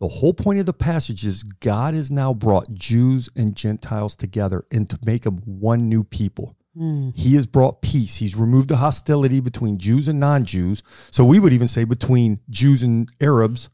The 0.00 0.08
whole 0.08 0.34
point 0.34 0.58
of 0.58 0.66
the 0.66 0.72
passage 0.72 1.24
is 1.24 1.44
God 1.44 1.94
has 1.94 2.10
now 2.10 2.34
brought 2.34 2.74
Jews 2.74 3.28
and 3.36 3.54
Gentiles 3.54 4.16
together 4.16 4.64
and 4.72 4.90
to 4.90 4.98
make 5.06 5.22
them 5.22 5.42
one 5.44 5.88
new 5.88 6.02
people. 6.02 6.56
Mm. 6.76 7.16
He 7.16 7.34
has 7.34 7.46
brought 7.46 7.82
peace. 7.82 8.16
He's 8.16 8.34
removed 8.34 8.68
the 8.70 8.76
hostility 8.76 9.40
between 9.40 9.78
Jews 9.78 10.08
and 10.08 10.18
non 10.18 10.44
Jews. 10.44 10.82
So 11.10 11.24
we 11.24 11.38
would 11.38 11.52
even 11.52 11.68
say 11.68 11.84
between 11.84 12.40
Jews 12.48 12.82
and 12.82 13.10
Arabs 13.20 13.68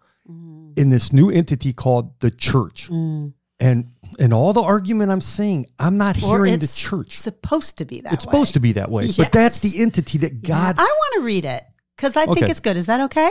in 0.76 0.90
this 0.90 1.12
new 1.12 1.30
entity 1.30 1.72
called 1.72 2.18
the 2.20 2.30
church. 2.30 2.88
And 3.60 3.92
and 4.20 4.32
all 4.32 4.52
the 4.52 4.62
argument 4.62 5.10
I'm 5.10 5.20
seeing, 5.20 5.66
I'm 5.78 5.96
not 5.96 6.16
Mm. 6.16 6.22
Or 6.28 6.36
hearing 6.44 6.58
the 6.58 6.64
it's 6.64 6.78
church. 6.80 7.16
supposed 7.16 7.78
to 7.78 7.84
be 7.84 8.00
that 8.02 8.12
It's 8.12 8.24
way. 8.26 8.30
supposed 8.32 8.54
to 8.54 8.60
be 8.60 8.72
that 8.72 8.90
way. 8.90 9.08
But 9.16 9.32
that's 9.40 9.58
the 9.60 9.80
entity 9.80 10.18
that 10.18 10.42
God 10.42 10.76
I 10.78 10.82
want 10.84 11.14
to 11.16 11.20
read 11.22 11.44
it 11.44 11.64
because 11.96 12.16
I 12.16 12.26
think 12.26 12.42
it's 12.48 12.60
good. 12.60 12.76
Is 12.76 12.86
that 12.86 13.00
okay? 13.02 13.30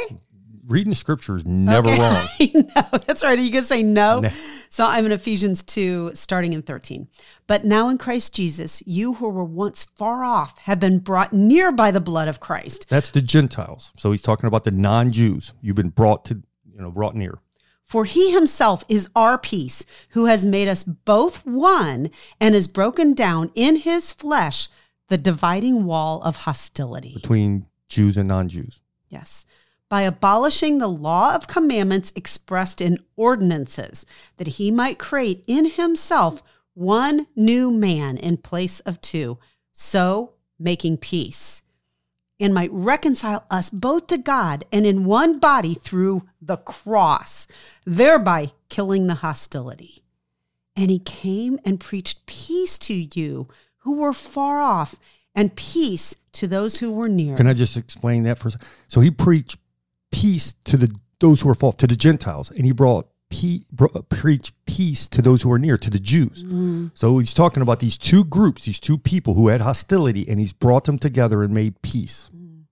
Reading 0.67 0.93
scripture 0.93 1.35
is 1.35 1.45
never 1.45 1.89
Okay. 1.89 1.99
wrong. 2.01 2.27
no, 2.75 2.97
that's 3.05 3.23
right. 3.23 3.37
Are 3.39 3.41
you 3.41 3.51
going 3.51 3.61
to 3.63 3.67
say 3.67 3.83
no? 3.83 4.19
No. 4.19 4.29
So 4.69 4.85
I'm 4.85 5.05
in 5.05 5.11
Ephesians 5.11 5.63
2, 5.63 6.11
starting 6.13 6.53
in 6.53 6.61
13. 6.61 7.07
But 7.47 7.63
now 7.65 7.87
in 7.89 7.97
Christ 7.97 8.35
Jesus, 8.35 8.83
you 8.85 9.13
who 9.15 9.29
were 9.29 9.43
once 9.43 9.85
far 9.85 10.23
off 10.25 10.57
have 10.59 10.79
been 10.79 10.99
brought 10.99 11.31
near 11.33 11.71
by 11.71 11.91
the 11.91 12.01
blood 12.01 12.27
of 12.27 12.39
Christ. 12.41 12.87
That's 12.89 13.09
the 13.11 13.21
Gentiles. 13.21 13.93
So 13.97 14.11
he's 14.11 14.21
talking 14.21 14.47
about 14.47 14.65
the 14.65 14.71
non-Jews. 14.71 15.53
You've 15.61 15.75
been 15.77 15.89
brought 15.89 16.25
to, 16.25 16.41
you 16.69 16.81
know, 16.81 16.91
brought 16.91 17.15
near. 17.15 17.39
For 17.83 18.03
he 18.03 18.31
himself 18.33 18.83
is 18.89 19.07
our 19.15 19.37
peace, 19.37 19.85
who 20.09 20.25
has 20.25 20.43
made 20.43 20.67
us 20.67 20.83
both 20.83 21.45
one 21.45 22.09
and 22.41 22.53
has 22.53 22.67
broken 22.67 23.13
down 23.13 23.49
in 23.55 23.77
his 23.77 24.11
flesh 24.11 24.67
the 25.07 25.17
dividing 25.17 25.85
wall 25.85 26.21
of 26.23 26.35
hostility. 26.35 27.13
between 27.13 27.65
Jews 27.87 28.17
and 28.17 28.27
non-Jews. 28.27 28.81
Yes. 29.07 29.45
By 29.89 30.01
abolishing 30.01 30.77
the 30.77 30.89
law 30.89 31.33
of 31.33 31.47
commandments 31.47 32.11
expressed 32.15 32.81
in 32.81 32.99
ordinances, 33.15 34.05
that 34.35 34.47
he 34.47 34.69
might 34.69 34.99
create 34.99 35.43
in 35.47 35.65
himself 35.65 36.43
one 36.73 37.27
new 37.35 37.71
man 37.71 38.17
in 38.17 38.37
place 38.37 38.81
of 38.81 38.99
two, 39.01 39.37
so 39.71 40.33
making 40.59 40.97
peace, 40.97 41.61
and 42.39 42.53
might 42.53 42.71
reconcile 42.71 43.45
us 43.49 43.69
both 43.69 44.07
to 44.07 44.17
God 44.17 44.65
and 44.71 44.85
in 44.85 45.05
one 45.05 45.39
body 45.39 45.73
through 45.73 46.23
the 46.41 46.57
cross, 46.57 47.47
thereby 47.85 48.51
killing 48.69 49.07
the 49.07 49.15
hostility. 49.15 50.03
And 50.75 50.91
he 50.91 50.99
came 50.99 51.59
and 51.65 51.79
preached 51.79 52.25
peace 52.25 52.77
to 52.79 52.93
you 52.93 53.47
who 53.77 53.95
were 53.95 54.13
far 54.13 54.59
off 54.59 54.99
and 55.33 55.55
peace 55.55 56.15
to 56.33 56.45
those 56.45 56.79
who 56.79 56.91
were 56.91 57.09
near. 57.09 57.35
Can 57.35 57.47
I 57.47 57.53
just 57.53 57.77
explain 57.77 58.23
that 58.23 58.37
for 58.37 58.49
a 58.49 58.51
second? 58.51 58.67
So 58.87 59.01
he 59.01 59.09
preached 59.09 59.57
peace 60.21 60.55
to 60.63 60.77
the 60.77 60.89
those 61.19 61.41
who 61.41 61.49
are 61.49 61.55
false, 61.55 61.75
to 61.75 61.87
the 61.87 61.95
Gentiles, 61.95 62.51
and 62.51 62.65
he 62.65 62.71
brought 62.71 63.07
pe- 63.29 63.65
bro- 63.71 63.91
uh, 63.95 64.01
preached 64.01 64.53
peace 64.65 65.07
to 65.07 65.21
those 65.21 65.41
who 65.41 65.51
are 65.51 65.59
near, 65.59 65.77
to 65.77 65.89
the 65.89 65.99
Jews. 65.99 66.43
Mm. 66.43 66.91
So 66.93 67.17
he's 67.17 67.33
talking 67.33 67.63
about 67.63 67.79
these 67.79 67.97
two 67.97 68.23
groups, 68.23 68.65
these 68.65 68.79
two 68.79 68.97
people 68.97 69.33
who 69.33 69.47
had 69.47 69.61
hostility, 69.61 70.27
and 70.29 70.39
he's 70.39 70.53
brought 70.53 70.85
them 70.85 70.99
together 70.99 71.43
and 71.43 71.53
made 71.53 71.81
peace. 71.81 72.29
Mm. 72.35 72.65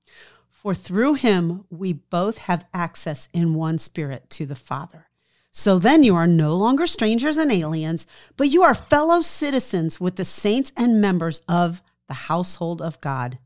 For 0.49 0.73
through 0.73 1.15
him 1.15 1.65
we 1.69 1.93
both 1.93 2.37
have 2.49 2.65
access 2.73 3.29
in 3.33 3.53
one 3.53 3.77
spirit 3.77 4.29
to 4.31 4.45
the 4.45 4.55
Father. 4.55 5.07
So 5.51 5.79
then 5.79 6.03
you 6.03 6.15
are 6.15 6.27
no 6.27 6.55
longer 6.55 6.85
strangers 6.85 7.37
and 7.37 7.51
aliens, 7.51 8.05
but 8.35 8.49
you 8.49 8.61
are 8.63 8.73
fellow 8.73 9.21
citizens 9.21 10.01
with 10.01 10.17
the 10.17 10.25
saints 10.25 10.73
and 10.75 10.99
members 10.99 11.41
of 11.47 11.81
the 12.07 12.13
household 12.13 12.81
of 12.81 12.99
God, 12.99 13.37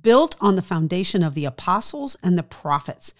built 0.00 0.36
on 0.40 0.54
the 0.54 0.62
foundation 0.62 1.22
of 1.24 1.34
the 1.34 1.44
apostles 1.44 2.16
and 2.22 2.38
the 2.38 2.44
prophets, 2.44 3.14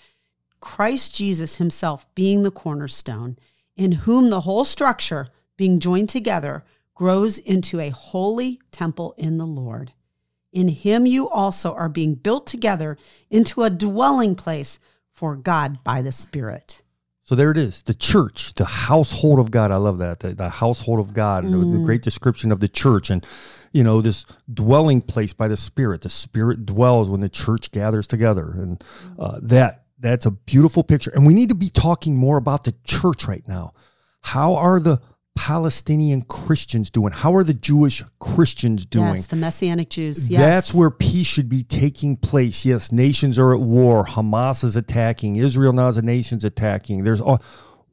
Christ 0.61 1.15
Jesus 1.15 1.57
himself 1.57 2.07
being 2.15 2.43
the 2.43 2.51
cornerstone, 2.51 3.37
in 3.77 3.93
whom 3.93 4.29
the 4.29 4.43
whole 4.43 4.65
structure, 4.65 5.29
being 5.57 5.81
joined 5.81 6.09
together, 6.09 6.65
grows 6.95 7.39
into 7.39 7.81
a 7.81 7.89
holy 7.91 8.61
temple 8.73 9.15
in 9.17 9.39
the 9.39 9.47
Lord. 9.47 9.93
In 10.53 10.69
him 10.69 11.07
you 11.07 11.29
also 11.29 11.73
are 11.73 11.89
being 11.89 12.15
built 12.15 12.47
together 12.47 12.99
into 13.31 13.63
a 13.63 13.71
dwelling 13.71 14.35
place 14.35 14.81
for 15.13 15.37
God 15.37 15.83
by 15.85 16.03
the 16.03 16.13
Spirit. 16.13 16.83
So 17.23 17.35
there 17.37 17.53
it 17.53 17.57
is, 17.57 17.83
the 17.83 17.95
church, 17.95 18.55
the 18.55 18.65
household 18.65 19.39
of 19.39 19.51
God. 19.53 19.71
I 19.71 19.77
love 19.77 19.99
that, 19.99 20.21
the, 20.21 20.35
the 20.35 20.49
household 20.49 20.99
of 20.99 21.15
God, 21.15 21.45
the- 21.53 21.59
the 21.59 21.79
great 21.79 22.03
description 22.03 22.51
of 22.51 22.59
the 22.61 22.69
church, 22.69 23.09
and 23.09 23.25
you 23.73 23.85
know 23.85 24.01
this 24.01 24.27
dwelling 24.53 25.01
place 25.01 25.33
by 25.33 25.47
the 25.47 25.57
Spirit. 25.57 26.03
The 26.03 26.09
Spirit 26.09 26.67
dwells 26.67 27.09
when 27.09 27.21
the 27.21 27.29
church 27.29 27.71
gathers 27.71 28.09
together, 28.09 28.51
and 28.51 28.83
uh, 29.19 29.39
that 29.43 29.85
that's 30.01 30.27
a 30.27 30.31
beautiful 30.31 30.83
picture. 30.83 31.11
And 31.15 31.27
we 31.27 31.35
need 31.35 31.51
to 31.51 31.55
be 31.55 31.69
talking 31.69 32.17
more 32.17 32.37
about 32.37 32.65
the 32.65 32.75
church 32.85 33.27
right 33.27 33.47
now. 33.47 33.75
How 34.23 34.55
are 34.55 34.81
the 34.81 35.01
Palestinian 35.37 36.23
Christians 36.23 36.91
doing? 36.91 37.13
How 37.13 37.35
are 37.35 37.45
the 37.45 37.55
Jewish 37.55 38.03
Christians 38.19 38.85
doing? 38.85 39.07
Yes, 39.07 39.29
the 39.29 39.37
Messianic 39.37 39.91
Jews. 39.91 40.29
Yes. 40.29 40.41
That's 40.41 40.75
where 40.75 40.91
peace 40.91 41.27
should 41.27 41.49
be 41.49 41.63
taking 41.63 42.17
place. 42.17 42.65
Yes, 42.67 42.93
nations 42.93 43.39
are 43.39 43.55
at 43.55 43.61
war. 43.61 44.05
Hamas 44.05 44.65
is 44.65 44.77
attacking. 44.77 45.37
Israel 45.37 45.73
now 45.73 45.89
as 45.89 45.97
a 45.97 46.03
nation's 46.03 46.45
attacking. 46.45 47.05
There's 47.05 47.21
all. 47.21 47.43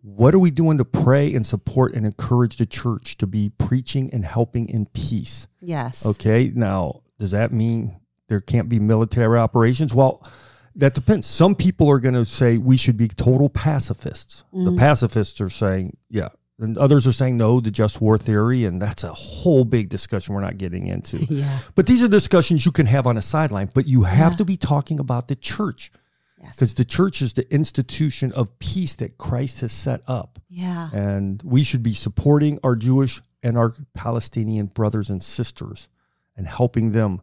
What 0.01 0.33
are 0.33 0.39
we 0.39 0.51
doing 0.51 0.77
to 0.77 0.85
pray 0.85 1.33
and 1.33 1.45
support 1.45 1.93
and 1.93 2.05
encourage 2.05 2.57
the 2.57 2.65
church 2.65 3.17
to 3.17 3.27
be 3.27 3.49
preaching 3.57 4.09
and 4.13 4.23
helping 4.23 4.69
in 4.69 4.85
peace? 4.87 5.47
Yes. 5.59 6.05
Okay. 6.05 6.51
Now, 6.55 7.01
does 7.19 7.31
that 7.31 7.51
mean 7.51 7.99
there 8.29 8.39
can't 8.39 8.69
be 8.69 8.79
military 8.79 9.37
operations? 9.37 9.93
Well, 9.93 10.25
that 10.77 10.93
depends. 10.93 11.27
Some 11.27 11.55
people 11.55 11.89
are 11.89 11.99
going 11.99 12.15
to 12.15 12.25
say 12.25 12.57
we 12.57 12.77
should 12.77 12.97
be 12.97 13.07
total 13.07 13.49
pacifists. 13.49 14.43
The 14.51 14.59
mm-hmm. 14.59 14.77
pacifists 14.77 15.41
are 15.41 15.49
saying, 15.49 15.97
yeah. 16.09 16.29
And 16.59 16.77
others 16.77 17.05
are 17.05 17.11
saying 17.11 17.37
no, 17.37 17.59
the 17.59 17.69
just 17.69 18.01
war 18.01 18.17
theory. 18.17 18.65
And 18.65 18.81
that's 18.81 19.03
a 19.03 19.13
whole 19.13 19.63
big 19.63 19.89
discussion 19.89 20.33
we're 20.33 20.41
not 20.41 20.57
getting 20.57 20.87
into. 20.87 21.17
Yeah. 21.29 21.59
But 21.75 21.87
these 21.87 22.03
are 22.03 22.07
discussions 22.07 22.65
you 22.65 22.71
can 22.71 22.85
have 22.85 23.05
on 23.05 23.17
a 23.17 23.21
sideline, 23.21 23.69
but 23.73 23.85
you 23.87 24.03
have 24.03 24.37
to 24.37 24.45
be 24.45 24.57
talking 24.57 24.99
about 24.99 25.27
the 25.27 25.35
church 25.35 25.91
Yes. 26.39 26.55
because 26.55 26.73
the 26.75 26.85
church 26.85 27.23
is 27.23 27.33
the 27.33 27.51
institution 27.51 28.31
of 28.31 28.59
peace 28.59 28.95
that 28.97 29.17
Christ 29.17 29.61
has 29.61 29.71
set 29.71 30.01
up. 30.07 30.39
Yeah. 30.49 30.91
And 30.93 31.41
we 31.43 31.63
should 31.63 31.81
be 31.81 31.95
supporting 31.95 32.59
our 32.63 32.75
Jewish 32.75 33.21
and 33.41 33.57
our 33.57 33.73
Palestinian 33.95 34.67
brothers 34.67 35.09
and 35.09 35.23
sisters 35.23 35.89
and 36.35 36.47
helping 36.47 36.91
them 36.91 37.21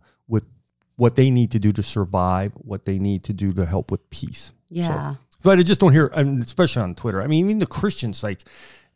what 0.96 1.16
they 1.16 1.30
need 1.30 1.50
to 1.52 1.58
do 1.58 1.72
to 1.72 1.82
survive, 1.82 2.52
what 2.54 2.84
they 2.84 2.98
need 2.98 3.24
to 3.24 3.32
do 3.32 3.52
to 3.52 3.66
help 3.66 3.90
with 3.90 4.08
peace. 4.10 4.52
Yeah. 4.68 5.14
But 5.42 5.58
I 5.58 5.62
just 5.62 5.80
don't 5.80 5.92
hear, 5.92 6.06
especially 6.08 6.82
on 6.82 6.94
Twitter. 6.94 7.20
I 7.20 7.26
mean, 7.26 7.44
even 7.44 7.58
the 7.58 7.66
Christian 7.66 8.12
sites, 8.12 8.44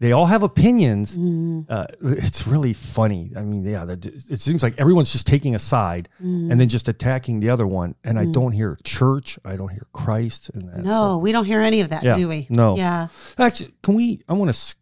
they 0.00 0.12
all 0.12 0.26
have 0.26 0.42
opinions. 0.44 1.16
Mm-hmm. 1.16 1.62
Uh, 1.68 1.86
it's 2.00 2.46
really 2.46 2.72
funny. 2.72 3.32
I 3.36 3.42
mean, 3.42 3.64
yeah, 3.64 3.84
that- 3.84 4.06
it 4.06 4.40
seems 4.40 4.62
like 4.62 4.78
everyone's 4.78 5.10
just 5.12 5.26
taking 5.26 5.54
a 5.54 5.58
side 5.58 6.08
Mm-hmm. 6.22 6.50
and 6.52 6.60
then 6.60 6.68
just 6.68 6.88
attacking 6.88 7.40
the 7.40 7.50
other 7.50 7.66
one. 7.66 7.96
And 8.04 8.18
I 8.18 8.24
don't 8.26 8.52
hear 8.52 8.78
church. 8.84 9.38
I 9.44 9.56
don't 9.56 9.68
hear 9.70 9.86
Christ. 9.92 10.50
And 10.54 10.68
that's, 10.68 10.84
no, 10.84 11.18
we 11.18 11.32
don't 11.32 11.44
hear 11.44 11.60
any 11.60 11.80
of 11.80 11.90
that, 11.90 12.02
Yeah. 12.04 12.14
do 12.14 12.28
we? 12.28 12.46
No. 12.48 12.76
Yeah. 12.76 13.08
Actually, 13.36 13.74
can 13.82 13.94
we? 13.94 14.22
I 14.28 14.32
want 14.34 14.54
to. 14.54 14.74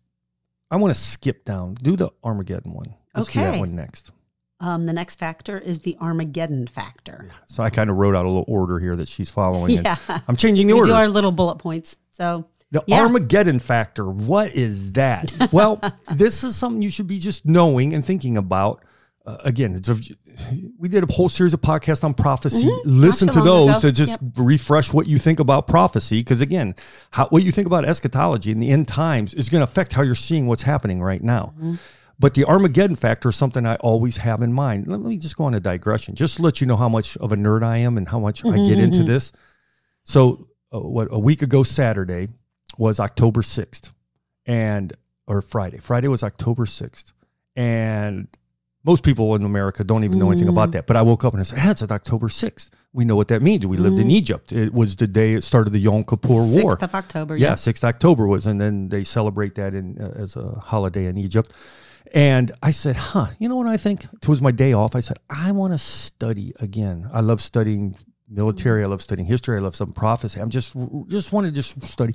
I 0.71 0.77
want 0.77 0.93
to 0.95 1.01
skip 1.01 1.45
down. 1.45 1.75
Do 1.75 1.97
the 1.97 2.11
Armageddon 2.23 2.73
one. 2.75 2.95
Let's 3.15 3.33
do 3.33 3.39
that 3.41 3.59
one 3.59 3.75
next. 3.77 4.11
Um, 4.59 4.87
the 4.87 4.93
next 4.95 5.17
factor 5.17 5.59
is 5.59 5.81
the 5.81 5.97
Armageddon 6.01 6.67
factor. 6.67 7.29
So 7.47 7.63
I 7.63 7.69
kind 7.71 7.91
of 7.91 7.97
wrote 7.97 8.17
out 8.17 8.25
a 8.25 8.29
little 8.29 8.45
order 8.49 8.79
here 8.79 8.97
that 8.97 9.09
she's 9.09 9.29
following. 9.31 9.71
Yeah. 9.85 9.97
I'm 10.27 10.37
changing 10.37 10.67
the 10.67 10.73
We 10.75 10.81
order. 10.81 10.91
do 10.93 10.95
our 10.97 11.09
little 11.09 11.33
bullet 11.33 11.57
points. 11.57 11.99
So 12.13 12.47
The 12.73 12.83
Yeah. 12.87 13.03
Armageddon 13.03 13.59
factor. 13.59 14.07
What 14.09 14.55
is 14.57 14.93
that? 14.93 15.31
well, 15.53 15.79
this 16.15 16.43
is 16.43 16.57
something 16.57 16.81
you 16.81 16.91
should 16.91 17.07
be 17.07 17.19
just 17.19 17.45
knowing 17.45 17.93
and 17.93 18.03
thinking 18.05 18.39
about. 18.39 18.83
Uh, 19.27 19.37
again, 19.45 19.75
it's 19.75 19.89
a, 19.89 19.97
we 20.79 20.89
did 20.89 21.03
a 21.03 21.13
whole 21.13 21.29
series 21.29 21.53
of 21.53 21.61
podcasts 21.61 22.05
on 22.05 22.15
prophecy. 22.15 22.71
Listen 22.85 23.27
to 23.29 23.41
those 23.41 23.71
ago. 23.71 23.81
to 23.81 23.93
just 23.93 24.19
refresh 24.37 24.93
what 24.93 25.07
you 25.09 25.19
think 25.19 25.41
about 25.41 25.67
prophecy. 25.67 26.21
Because 26.21 26.41
again, 26.41 26.77
how, 27.11 27.27
what 27.29 27.43
you 27.43 27.51
think 27.51 27.67
about 27.67 27.85
eschatology 27.85 28.53
and 28.53 28.63
the 28.63 28.71
end 28.71 28.87
times 28.87 29.35
is 29.35 29.49
going 29.49 29.59
to 29.61 29.65
affect 29.65 29.93
how 29.93 30.03
you're 30.03 30.15
seeing 30.15 30.47
what's 30.47 30.63
happening 30.63 31.03
right 31.03 31.23
now. 31.23 31.53
But 32.19 32.35
the 32.35 32.45
Armageddon 32.47 32.97
factor 32.97 33.29
is 33.29 33.37
something 33.37 33.67
I 33.67 33.77
always 33.77 34.17
have 34.19 34.41
in 34.41 34.53
mind. 34.53 34.87
Let 34.89 35.01
me 35.01 35.19
just 35.19 35.37
go 35.37 35.45
on 35.45 35.55
a 35.55 35.61
digression, 35.61 36.15
just 36.15 36.37
to 36.37 36.43
let 36.43 36.61
you 36.61 36.67
know 36.67 36.77
how 36.77 36.89
much 36.89 37.17
of 37.19 37.33
a 37.33 37.37
nerd 37.37 37.63
I 37.63 37.79
am 37.79 37.99
and 37.99 38.09
how 38.09 38.19
much 38.19 38.45
I 38.45 38.57
get 38.65 38.79
into 38.79 39.03
this. 39.03 39.33
So, 40.05 40.49
uh, 40.73 40.81
what 40.81 41.09
a 41.11 41.19
week 41.19 41.43
ago 41.43 41.63
Saturday 41.63 42.29
was 42.79 43.01
October 43.01 43.43
6th 43.43 43.93
and 44.47 44.97
or 45.27 45.43
Friday. 45.43 45.79
Friday 45.79 46.09
was 46.09 46.23
October 46.23 46.65
6th. 46.65 47.13
And 47.55 48.29
most 48.85 49.03
people 49.03 49.35
in 49.35 49.45
America 49.45 49.83
don't 49.83 50.05
even 50.05 50.19
know 50.19 50.31
anything 50.31 50.49
about 50.49 50.73
that. 50.73 50.87
But 50.87 50.97
I 50.97 51.03
woke 51.03 51.25
up 51.25 51.33
and 51.33 51.41
I 51.41 51.43
said, 51.43 51.59
hey, 51.59 51.71
it's 51.71 51.83
October 51.83 52.29
6th. 52.29 52.71
We 52.93 53.05
know 53.05 53.17
what 53.17 53.29
that 53.29 53.43
means. 53.43 53.67
We 53.67 53.77
lived 53.77 53.99
in 53.99 54.11
Egypt. 54.11 54.53
It 54.53 54.73
was 54.73 54.97
the 54.97 55.09
day 55.09 55.35
it 55.35 55.43
started 55.43 55.73
the 55.73 55.81
Yom 55.81 56.05
Kippur 56.05 56.29
War. 56.29 56.77
6th 56.77 56.83
of 56.83 56.95
October. 56.95 57.37
Yeah, 57.37 57.55
6th 57.55 57.83
October 57.85 58.27
was, 58.27 58.47
and 58.47 58.61
then 58.61 58.89
they 58.89 59.03
celebrate 59.05 59.57
that 59.57 59.75
in 59.75 60.01
uh, 60.01 60.23
as 60.23 60.37
a 60.37 60.51
holiday 60.61 61.07
in 61.07 61.19
Egypt. 61.19 61.53
And 62.15 62.53
I 62.63 62.71
said, 62.71 62.97
huh, 62.97 63.27
you 63.39 63.49
know 63.49 63.57
what 63.57 63.67
I 63.67 63.77
think? 63.77 64.05
It 64.05 64.29
was 64.29 64.41
my 64.43 64.51
day 64.51 64.73
off. 64.73 64.95
I 64.97 65.01
said, 65.01 65.19
I 65.31 65.53
want 65.53 65.73
to 65.73 65.79
study 65.79 66.53
again. 66.61 67.09
I 67.13 67.21
love 67.21 67.41
studying 67.41 67.97
military. 68.29 68.83
I 68.83 68.87
love 68.87 69.03
studying 69.03 69.27
history. 69.27 69.57
I 69.57 69.61
love 69.61 69.77
some 69.77 69.93
prophecy. 69.93 70.41
I'm 70.41 70.51
just, 70.51 70.75
just 71.09 71.33
want 71.33 71.47
to 71.47 71.53
just 71.53 71.83
study. 71.85 72.15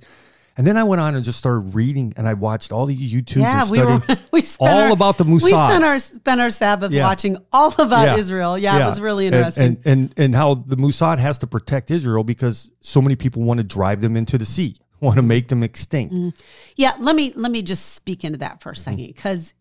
And 0.57 0.67
then 0.67 0.75
I 0.75 0.83
went 0.83 0.99
on 1.01 1.15
and 1.15 1.23
just 1.23 1.37
started 1.37 1.73
reading, 1.73 2.13
and 2.17 2.27
I 2.27 2.33
watched 2.33 2.73
all 2.73 2.85
these 2.85 2.99
YouTubes 3.13 3.37
Yeah, 3.37 3.61
and 3.61 3.71
we 3.71 3.79
were 3.81 4.01
we 4.33 4.43
all 4.59 4.67
our, 4.67 4.91
about 4.91 5.17
the 5.17 5.23
Mossad. 5.23 5.43
We 5.43 5.51
spent 5.51 5.83
our 5.85 5.97
spent 5.97 6.41
our 6.41 6.49
Sabbath 6.49 6.91
Yeah. 6.91 7.05
watching 7.05 7.37
all 7.53 7.73
about 7.79 8.03
Yeah. 8.03 8.17
Israel. 8.17 8.57
Yeah, 8.57 8.81
it 8.81 8.85
was 8.85 8.99
really 8.99 9.27
And- 9.27 9.35
interesting. 9.37 9.65
And, 9.65 9.79
and 9.85 10.13
and 10.17 10.35
how 10.35 10.55
the 10.55 10.75
Mossad 10.75 11.19
has 11.19 11.37
to 11.39 11.47
protect 11.47 11.89
Israel 11.89 12.25
because 12.25 12.69
so 12.81 13.01
many 13.01 13.15
people 13.15 13.43
want 13.43 13.59
to 13.59 13.63
drive 13.63 14.01
them 14.01 14.17
into 14.17 14.37
the 14.37 14.45
sea, 14.45 14.75
want 15.05 15.17
to 15.17 15.21
make 15.23 15.47
them 15.47 15.63
extinct. 15.63 16.13
Mm. 16.13 16.33
Yeah, 16.75 16.93
let 16.99 17.15
me 17.15 17.33
let 17.35 17.51
me 17.51 17.61
just 17.61 17.93
speak 17.93 18.23
into 18.23 18.39
that 18.39 18.61
for 18.61 18.69
a 18.69 18.73
mm-hmm. 18.73 18.81
second 18.81 19.07
because 19.07 19.53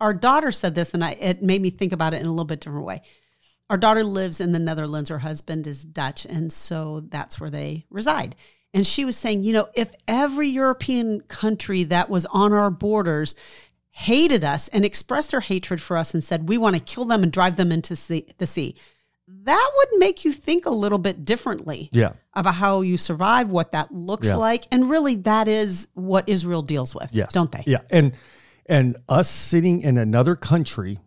our 0.00 0.14
daughter 0.14 0.50
said 0.50 0.74
this, 0.74 0.94
and 0.94 1.04
I 1.04 1.12
it 1.12 1.42
made 1.42 1.60
me 1.60 1.70
think 1.70 1.92
about 1.92 2.14
it 2.14 2.20
in 2.20 2.26
a 2.26 2.30
little 2.30 2.44
bit 2.44 2.60
different 2.60 2.86
way. 2.86 3.02
Our 3.68 3.76
daughter 3.76 4.02
lives 4.02 4.40
in 4.40 4.52
the 4.52 4.58
Netherlands. 4.58 5.10
Her 5.10 5.18
husband 5.18 5.66
is 5.66 5.84
Dutch, 5.84 6.24
and 6.24 6.52
so 6.52 7.04
that's 7.08 7.38
where 7.40 7.50
they 7.50 7.86
reside. 7.90 8.34
And 8.72 8.86
she 8.86 9.04
was 9.04 9.16
saying, 9.16 9.42
you 9.42 9.52
know, 9.52 9.68
if 9.74 9.94
every 10.08 10.48
European 10.48 11.20
country 11.22 11.84
that 11.84 12.08
was 12.08 12.24
on 12.26 12.52
our 12.52 12.70
borders 12.70 13.34
hated 13.90 14.44
us 14.44 14.68
and 14.68 14.84
expressed 14.84 15.32
their 15.32 15.40
hatred 15.40 15.82
for 15.82 15.96
us 15.96 16.14
and 16.14 16.22
said 16.22 16.48
we 16.48 16.56
want 16.56 16.76
to 16.76 16.82
kill 16.82 17.04
them 17.04 17.22
and 17.22 17.32
drive 17.32 17.56
them 17.56 17.72
into 17.72 17.96
sea, 17.96 18.26
the 18.38 18.46
sea, 18.46 18.76
that 19.44 19.70
would 19.76 19.98
make 19.98 20.24
you 20.24 20.32
think 20.32 20.66
a 20.66 20.70
little 20.70 20.98
bit 20.98 21.24
differently 21.24 21.88
Yeah. 21.92 22.12
about 22.34 22.54
how 22.54 22.80
you 22.82 22.96
survive, 22.96 23.50
what 23.50 23.72
that 23.72 23.92
looks 23.92 24.28
Yeah. 24.28 24.36
like, 24.36 24.66
and 24.70 24.90
really 24.90 25.16
that 25.16 25.48
is 25.48 25.88
what 25.94 26.28
Israel 26.28 26.62
deals 26.62 26.94
with, 26.94 27.10
Yes. 27.12 27.32
don't 27.32 27.50
they? 27.52 27.64
Yeah. 27.66 27.80
And 27.90 28.12
and 28.66 28.96
us 29.08 29.28
sitting 29.28 29.80
in 29.80 29.96
another 29.96 30.36
country 30.36 30.98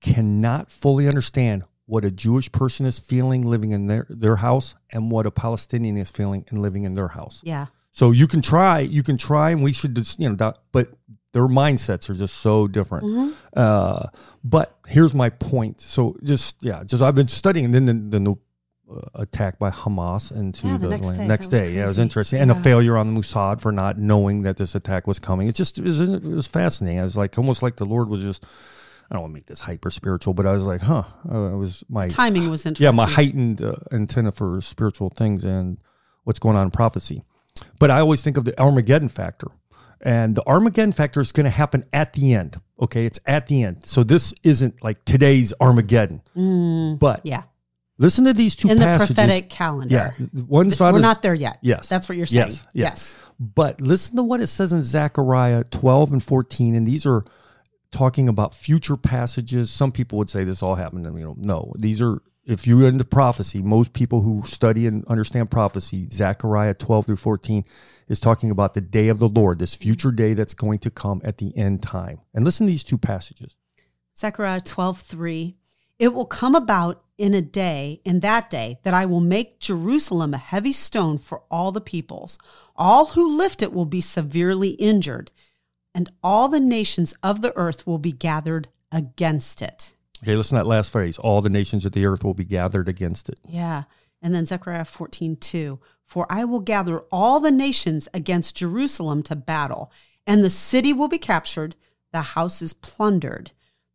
cannot 0.00 0.70
fully 0.70 1.06
understand 1.06 1.62
what 1.86 2.04
a 2.04 2.10
Jewish 2.10 2.50
person 2.50 2.86
is 2.86 2.98
feeling 2.98 3.42
living 3.42 3.72
in 3.72 3.86
their, 3.86 4.06
their 4.08 4.36
house 4.36 4.74
and 4.90 5.10
what 5.10 5.26
a 5.26 5.30
Palestinian 5.30 5.96
is 5.96 6.10
feeling 6.10 6.44
and 6.48 6.60
living 6.62 6.84
in 6.84 6.94
their 6.94 7.08
house. 7.08 7.40
Yeah. 7.44 7.66
So 7.90 8.10
you 8.10 8.26
can 8.26 8.42
try, 8.42 8.80
you 8.80 9.02
can 9.02 9.18
try, 9.18 9.50
and 9.50 9.62
we 9.62 9.72
should 9.72 9.94
just, 9.94 10.18
you 10.18 10.28
know, 10.30 10.52
but 10.72 10.92
their 11.32 11.46
mindsets 11.48 12.08
are 12.10 12.14
just 12.14 12.36
so 12.38 12.68
different. 12.68 13.04
Mhm. 13.06 13.32
Uh, 13.56 14.06
but 14.44 14.76
here's 14.86 15.14
my 15.14 15.30
point. 15.30 15.80
So 15.80 16.16
just, 16.22 16.56
yeah, 16.60 16.82
just 16.84 17.02
I've 17.02 17.14
been 17.14 17.28
studying, 17.28 17.64
and 17.66 17.74
then 17.74 17.86
the, 17.86 18.10
uh, 18.90 19.00
attack 19.14 19.58
by 19.58 19.70
Hamas 19.70 20.30
into 20.30 20.66
Yeah, 20.66 20.72
the 20.76 20.78
the, 20.80 20.88
next 20.88 21.06
land- 21.06 21.16
day. 21.18 21.26
next 21.28 21.46
was. 21.48 21.74
Yeah, 21.74 21.84
it 21.84 21.88
was 21.88 21.98
interesting. 21.98 22.40
And 22.40 22.50
the 22.50 22.54
Yeah. 22.54 22.62
failure 22.62 22.96
on 22.98 23.14
the 23.14 23.20
Mossad 23.20 23.60
for 23.62 23.72
not 23.72 23.98
knowing 23.98 24.42
that 24.42 24.56
this 24.58 24.74
attack 24.74 25.06
was 25.06 25.18
coming. 25.18 25.48
It's 25.48 25.56
just, 25.56 25.78
it 25.78 25.84
was, 25.84 26.00
it 26.00 26.22
was 26.22 26.46
fascinating. 26.46 27.00
I 27.00 27.02
was 27.04 27.16
like, 27.16 27.38
almost 27.38 27.62
like 27.62 27.76
the 27.76 27.86
Lord 27.86 28.08
was 28.10 28.20
just, 28.20 28.44
I 29.10 29.14
don't 29.14 29.22
want 29.22 29.32
to 29.32 29.34
make 29.34 29.46
this 29.46 29.60
hyper 29.62 29.90
spiritual, 29.90 30.34
but 30.34 30.46
I 30.46 30.52
was 30.52 30.64
like, 30.64 30.80
huh, 30.82 31.04
uh, 31.30 31.38
it 31.52 31.56
was 31.56 31.84
my 31.88 32.06
Timing 32.08 32.50
was 32.50 32.66
interesting. 32.66 32.84
yeah, 32.84 32.90
my 33.06 33.10
heightened 33.10 33.62
uh, 33.62 33.76
antenna 33.90 34.32
for 34.32 34.60
spiritual 34.60 35.10
things 35.16 35.44
and 35.44 35.78
what's 36.24 36.38
going 36.38 36.56
on 36.56 36.64
in 36.64 36.70
prophecy. 36.70 37.22
But 37.78 37.90
I 37.90 38.00
always 38.00 38.22
think 38.22 38.36
of 38.36 38.44
the 38.44 38.58
Armageddon 38.60 39.08
factor. 39.08 39.48
And 40.02 40.34
the 40.34 40.46
Armageddon 40.46 40.92
factor 40.92 41.20
is 41.20 41.30
going 41.32 41.44
to 41.44 41.50
happen 41.50 41.84
at 41.92 42.12
the 42.12 42.34
end. 42.34 42.60
Okay. 42.80 43.06
It's 43.06 43.20
at 43.26 43.46
the 43.46 43.62
end. 43.62 43.84
So 43.86 44.02
this 44.02 44.34
isn't 44.42 44.82
like 44.82 45.04
today's 45.04 45.54
Armageddon. 45.60 46.22
Mm, 46.36 46.98
But 46.98 47.20
yeah. 47.24 47.44
listen 47.98 48.24
to 48.24 48.32
these 48.32 48.56
two 48.56 48.68
In 48.68 48.78
the 48.78 48.96
prophetic 48.98 49.48
calendar. 49.48 50.12
Yeah. 50.18 50.42
One 50.46 50.66
Th- 50.66 50.76
side 50.76 50.92
We're 50.94 51.00
not 51.00 51.22
there 51.22 51.34
yet. 51.34 51.58
Yes. 51.62 51.88
That's 51.88 52.08
what 52.08 52.16
you're 52.18 52.26
saying. 52.26 52.48
Yes, 52.48 52.66
Yes. 52.72 52.74
yes. 52.74 53.14
But 53.38 53.80
listen 53.80 54.16
to 54.16 54.22
what 54.24 54.40
it 54.40 54.48
says 54.48 54.72
in 54.72 54.82
Zechariah 54.82 55.64
12 55.70 56.12
and 56.14 56.22
14. 56.22 56.74
And 56.74 56.86
these 56.86 57.06
are 57.06 57.24
talking 57.92 58.28
about 58.28 58.54
future 58.54 58.96
passages. 58.96 59.70
Some 59.70 59.92
people 59.92 60.18
would 60.18 60.30
say 60.30 60.42
this 60.42 60.62
all 60.62 60.74
happened. 60.74 61.06
And, 61.06 61.16
you 61.18 61.24
know, 61.24 61.36
no, 61.38 61.72
these 61.78 62.02
are, 62.02 62.22
if 62.44 62.66
you're 62.66 62.88
into 62.88 63.04
prophecy, 63.04 63.62
most 63.62 63.92
people 63.92 64.22
who 64.22 64.42
study 64.46 64.86
and 64.88 65.04
understand 65.06 65.50
prophecy, 65.50 66.08
Zechariah 66.12 66.74
12 66.74 67.06
through 67.06 67.16
14 67.16 67.64
is 68.08 68.20
talking 68.20 68.50
about 68.50 68.74
the 68.74 68.80
day 68.80 69.08
of 69.08 69.18
the 69.18 69.28
Lord, 69.28 69.58
this 69.58 69.74
mm-hmm. 69.74 69.84
future 69.84 70.12
day 70.12 70.34
that's 70.34 70.54
going 70.54 70.78
to 70.80 70.90
come 70.90 71.20
at 71.24 71.38
the 71.38 71.56
end 71.56 71.82
time. 71.82 72.20
And 72.34 72.44
listen 72.44 72.66
to 72.66 72.70
these 72.70 72.84
two 72.84 72.98
passages. 72.98 73.56
Zechariah 74.16 74.60
12, 74.60 75.00
3. 75.00 75.56
It 75.98 76.14
will 76.14 76.26
come 76.26 76.54
about 76.54 77.04
in 77.16 77.34
a 77.34 77.42
day, 77.42 78.00
in 78.04 78.20
that 78.20 78.50
day, 78.50 78.78
that 78.82 78.94
I 78.94 79.06
will 79.06 79.20
make 79.20 79.60
Jerusalem 79.60 80.34
a 80.34 80.38
heavy 80.38 80.72
stone 80.72 81.18
for 81.18 81.42
all 81.50 81.70
the 81.70 81.80
peoples. 81.80 82.38
All 82.74 83.06
who 83.06 83.36
lift 83.36 83.62
it 83.62 83.72
will 83.72 83.84
be 83.84 84.00
severely 84.00 84.70
injured, 84.70 85.30
and 85.94 86.10
all 86.22 86.48
the 86.48 86.60
nations 86.60 87.14
of 87.22 87.40
the 87.40 87.56
earth 87.56 87.86
will 87.86 87.98
be 87.98 88.12
gathered 88.12 88.68
against 88.90 89.62
it. 89.62 89.92
Okay, 90.22 90.34
listen 90.34 90.56
to 90.56 90.62
that 90.62 90.68
last 90.68 90.90
phrase. 90.90 91.18
All 91.18 91.40
the 91.40 91.48
nations 91.48 91.84
of 91.84 91.92
the 91.92 92.06
earth 92.06 92.24
will 92.24 92.34
be 92.34 92.44
gathered 92.44 92.88
against 92.88 93.28
it. 93.28 93.38
Yeah. 93.48 93.84
And 94.22 94.34
then 94.34 94.46
Zechariah 94.46 94.84
14, 94.84 95.36
2. 95.36 95.80
For 96.06 96.26
I 96.30 96.44
will 96.44 96.60
gather 96.60 97.00
all 97.10 97.40
the 97.40 97.50
nations 97.50 98.08
against 98.14 98.56
Jerusalem 98.56 99.22
to 99.24 99.36
battle, 99.36 99.90
and 100.26 100.44
the 100.44 100.50
city 100.50 100.92
will 100.92 101.08
be 101.08 101.18
captured, 101.18 101.74
the 102.12 102.22
houses 102.22 102.72
plundered, 102.72 103.52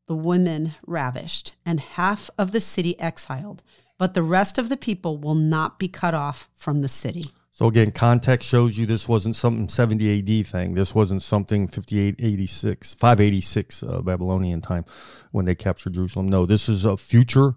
the 0.07 0.15
women 0.15 0.75
ravished, 0.85 1.55
and 1.65 1.79
half 1.79 2.29
of 2.37 2.51
the 2.51 2.59
city 2.59 2.99
exiled. 2.99 3.63
But 3.97 4.13
the 4.13 4.23
rest 4.23 4.57
of 4.57 4.69
the 4.69 4.77
people 4.77 5.17
will 5.17 5.35
not 5.35 5.79
be 5.79 5.87
cut 5.87 6.13
off 6.13 6.49
from 6.53 6.81
the 6.81 6.87
city. 6.87 7.29
So 7.57 7.65
again, 7.65 7.91
context 7.91 8.47
shows 8.47 8.77
you 8.77 8.85
this 8.85 9.09
wasn't 9.09 9.35
something 9.35 9.67
70 9.67 10.19
AD 10.19 10.45
thing. 10.45 10.75
This 10.75 10.93
wasn't 10.93 11.23
something 11.23 11.67
5886, 11.67 12.93
586 12.93 13.81
uh, 13.81 14.01
Babylonian 14.01 14.61
time 14.61 14.85
when 15.31 15.45
they 15.45 15.55
captured 15.55 15.93
Jerusalem. 15.93 16.27
No, 16.27 16.45
this 16.45 16.69
is 16.69 16.85
a 16.85 16.97
future 16.97 17.55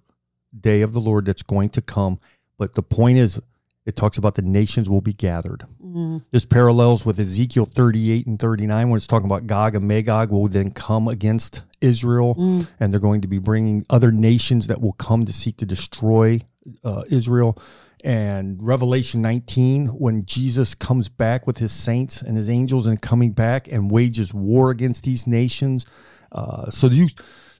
day 0.58 0.80
of 0.80 0.94
the 0.94 1.00
Lord 1.00 1.26
that's 1.26 1.42
going 1.42 1.68
to 1.70 1.82
come. 1.82 2.18
But 2.61 2.75
the 2.75 2.83
point 2.83 3.17
is, 3.17 3.40
it 3.87 3.96
talks 3.96 4.18
about 4.18 4.35
the 4.35 4.42
nations 4.42 4.90
will 4.90 5.01
be 5.01 5.14
gathered. 5.14 5.64
Mm, 5.83 6.23
This 6.31 6.44
parallels 6.44 7.07
with 7.07 7.18
Ezekiel 7.18 7.64
38 7.64 8.27
and 8.27 8.38
39 8.38 8.90
when 8.90 8.99
it's 8.99 9.07
talking 9.07 9.25
about 9.25 9.46
Gog 9.46 9.75
and 9.75 9.88
Magog 9.88 10.31
will 10.31 10.46
then 10.46 10.70
come 10.70 11.09
against 11.09 11.64
Israel 11.81 12.35
mm, 12.35 12.68
and 12.79 12.92
they're 12.92 13.01
going 13.01 13.23
to 13.23 13.29
be 13.29 13.38
bringing 13.38 13.87
other 13.88 14.12
nations 14.12 14.66
that 14.66 14.79
will 14.79 14.92
come 14.92 15.25
to 15.25 15.33
seek 15.33 15.57
to 15.57 15.64
destroy 15.64 16.38
uh, 16.85 17.05
Israel. 17.09 17.57
And 18.05 18.62
Revelation 18.62 19.23
19, 19.23 19.87
when 19.87 20.23
Jesus 20.27 20.75
comes 20.75 21.09
back 21.09 21.46
with 21.46 21.57
his 21.57 21.73
saints 21.73 22.20
and 22.20 22.37
his 22.37 22.51
angels 22.51 22.87
and 22.87 23.01
coming 23.01 23.33
back 23.33 23.68
and 23.73 23.90
wages 23.90 24.35
war 24.35 24.70
against 24.70 25.05
these 25.05 25.27
nations. 25.27 25.87
Uh, 26.31 26.68
so 26.70 26.88
you, 26.88 27.09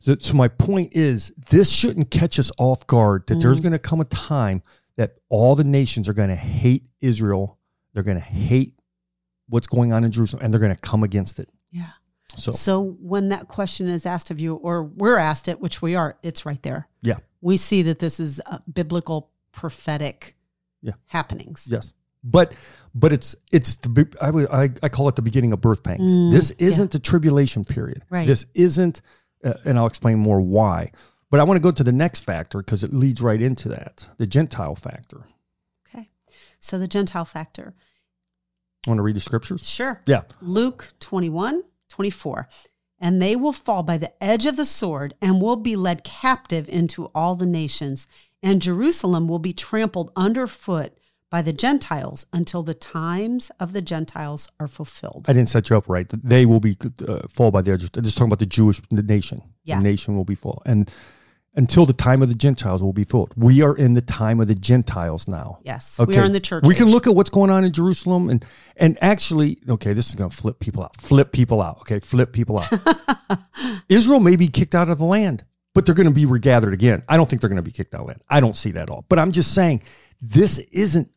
so 0.01 0.17
so 0.21 0.35
my 0.35 0.49
point 0.49 0.93
is, 0.93 1.33
this 1.51 1.71
shouldn't 1.71 2.11
catch 2.11 2.39
us 2.39 2.53
off 2.59 2.87
guard. 2.87 3.27
That 3.29 3.41
there's 3.41 3.61
going 3.61 3.73
to 3.73 3.79
come 3.79 4.01
a 4.03 4.05
time 4.05 4.63
that 5.01 5.17
all 5.31 5.57
the 5.57 5.65
nations 5.65 6.09
are 6.11 6.13
going 6.13 6.29
to 6.29 6.37
hate 6.37 6.85
Israel. 7.01 7.59
They're 7.95 8.03
going 8.03 8.19
to 8.19 8.23
hate 8.51 8.75
what's 9.49 9.67
going 9.67 9.95
on 9.95 10.05
in 10.05 10.11
Jerusalem, 10.13 10.43
and 10.45 10.53
they're 10.53 10.61
going 10.61 10.75
to 10.75 10.81
come 10.81 11.03
against 11.03 11.41
it. 11.41 11.49
yeah. 11.71 11.93
So 12.37 12.53
So 12.53 12.83
when 13.01 13.31
that 13.31 13.49
question 13.49 13.89
is 13.89 14.05
asked 14.07 14.31
of 14.31 14.39
you, 14.39 14.55
or 14.57 14.85
we're 14.85 15.17
asked 15.19 15.49
it, 15.49 15.59
which 15.61 15.81
we 15.83 15.95
are, 15.97 16.17
it's 16.23 16.45
right 16.47 16.63
there. 16.63 16.87
yeah, 17.03 17.17
We 17.41 17.57
see 17.57 17.81
that 17.83 17.99
this 17.99 18.21
is 18.21 18.41
uh, 18.45 18.59
biblical 18.73 19.31
prophetic 19.53 20.37
Yeah. 20.83 20.93
happenings. 21.07 21.67
Yes, 21.69 21.93
but 22.23 22.55
but 22.95 23.13
it's 23.13 23.35
it's 23.51 23.77
the 23.77 24.07
I 24.21 24.29
I, 24.65 24.69
I 24.83 24.89
call 24.91 25.09
it 25.09 25.17
the 25.17 25.23
beginning 25.23 25.53
of 25.55 25.61
birth 25.61 25.83
pangs. 25.83 26.11
Mm, 26.13 26.31
this 26.31 26.51
isn't 26.53 26.91
the 26.93 27.01
tribulation 27.01 27.65
period. 27.65 28.05
Right. 28.11 28.27
This 28.27 28.45
isn't, 28.55 29.03
uh, 29.45 29.55
and 29.65 29.77
I'll 29.79 29.87
explain 29.87 30.19
more 30.19 30.41
why. 30.41 30.93
But 31.31 31.41
I 31.41 31.45
want 31.45 31.57
to 31.57 31.63
go 31.63 31.71
to 31.71 31.85
the 31.85 31.93
next 31.93 32.21
factor 32.21 32.59
because 32.59 32.83
it 32.83 32.93
leads 32.93 33.23
right 33.23 33.41
into 33.41 33.69
that 33.69 34.09
the 34.19 34.27
Gentile 34.27 34.75
factor. 34.75 35.25
Okay. 35.89 36.09
So 36.59 36.79
the 36.79 36.89
Gentile 36.89 37.25
factor. 37.25 37.75
Want 38.87 38.99
to 38.99 39.03
read 39.03 39.17
the 39.17 39.21
scriptures? 39.21 39.67
Sure. 39.69 40.01
Yeah. 40.07 40.23
Luke 40.41 40.93
21, 41.01 41.63
24. 41.91 42.49
And 42.99 43.21
they 43.21 43.37
will 43.37 43.53
fall 43.53 43.83
by 43.83 43.99
the 43.99 44.13
edge 44.23 44.47
of 44.47 44.57
the 44.57 44.65
sword 44.65 45.15
and 45.21 45.41
will 45.41 45.57
be 45.57 45.77
led 45.77 46.03
captive 46.03 46.69
into 46.69 47.07
all 47.15 47.35
the 47.35 47.47
nations. 47.47 48.07
And 48.43 48.61
Jerusalem 48.61 49.29
will 49.29 49.39
be 49.39 49.53
trampled 49.53 50.13
underfoot 50.17 50.97
by 51.31 51.43
the 51.43 51.53
Gentiles 51.53 52.27
until 52.33 52.63
the 52.63 52.75
times 52.75 53.51
of 53.61 53.73
the 53.73 53.81
Gentiles 53.81 54.49
are 54.59 54.67
fulfilled. 54.67 55.27
I 55.29 55.33
didn't 55.33 55.49
set 55.49 55.71
you 55.71 55.77
up 55.77 55.89
right. 55.89 56.07
They 56.09 56.45
will 56.45 56.61
be 56.61 56.77
uh, 57.07 57.21
fall 57.29 57.51
by 57.51 57.63
the 57.63 57.73
edge. 57.73 57.89
I'm 57.97 58.03
just 58.03 58.17
talking 58.17 58.29
about 58.29 58.41
the 58.41 58.47
Jewish 58.47 58.81
the 58.91 59.03
nation. 59.03 59.41
Yeah. 59.65 59.77
The 59.77 59.83
nation 59.83 60.17
will 60.17 60.25
be 60.25 60.35
fall. 60.35 60.63
and 60.67 60.93
until 61.55 61.85
the 61.85 61.93
time 61.93 62.23
of 62.23 62.29
the 62.29 62.35
Gentiles 62.35 62.83
will 62.83 62.93
be 62.93 63.05
filled. 63.05 63.33
We 63.37 63.63
are 63.63 63.77
in 63.77 63.95
the 63.95 64.01
time 64.01 64.41
of 64.41 64.49
the 64.49 64.55
Gentiles 64.55 65.27
now. 65.27 65.59
Yes. 65.65 65.99
We 65.99 66.17
are 66.17 66.25
in 66.25 66.33
the 66.33 66.41
church. 66.41 66.65
We 66.67 66.75
can 66.75 66.89
look 66.89 67.07
at 67.07 67.15
what's 67.15 67.31
going 67.31 67.51
on 67.51 67.65
in 67.65 67.73
Jerusalem 67.73 68.31
and 68.31 68.45
and 68.77 68.97
actually, 69.03 69.59
okay, 69.69 69.93
this 69.93 70.09
is 70.09 70.15
going 70.15 70.31
to 70.31 70.37
flip 70.37 70.59
people 70.59 70.83
out. 70.83 70.97
Flip 70.97 71.33
people 71.33 71.61
out. 71.61 71.79
Okay, 71.81 71.99
flip 71.99 72.33
people 72.33 72.61
out. 72.61 73.39
Israel 73.89 74.21
may 74.21 74.37
be 74.37 74.49
kicked 74.49 74.75
out 74.75 74.89
of 74.89 74.99
the 74.99 75.05
land, 75.05 75.45
but 75.75 75.85
they're 75.85 75.95
going 75.95 76.09
to 76.09 76.15
be 76.15 76.25
regathered 76.25 76.73
again. 76.73 77.03
I 77.09 77.17
don't 77.17 77.29
think 77.29 77.43
they're 77.43 77.51
going 77.51 77.57
to 77.57 77.63
be 77.63 77.73
kicked 77.73 77.95
out 77.95 78.03
of 78.03 78.07
the 78.07 78.13
land. 78.13 78.23
I 78.31 78.41
don't 78.41 78.57
see 78.57 78.71
that 78.73 78.83
at 78.83 78.91
all. 78.91 79.05
But 79.09 79.19
I'm 79.19 79.33
just 79.33 79.55
saying, 79.55 79.83
this 80.23 80.59
isn't 80.59 81.11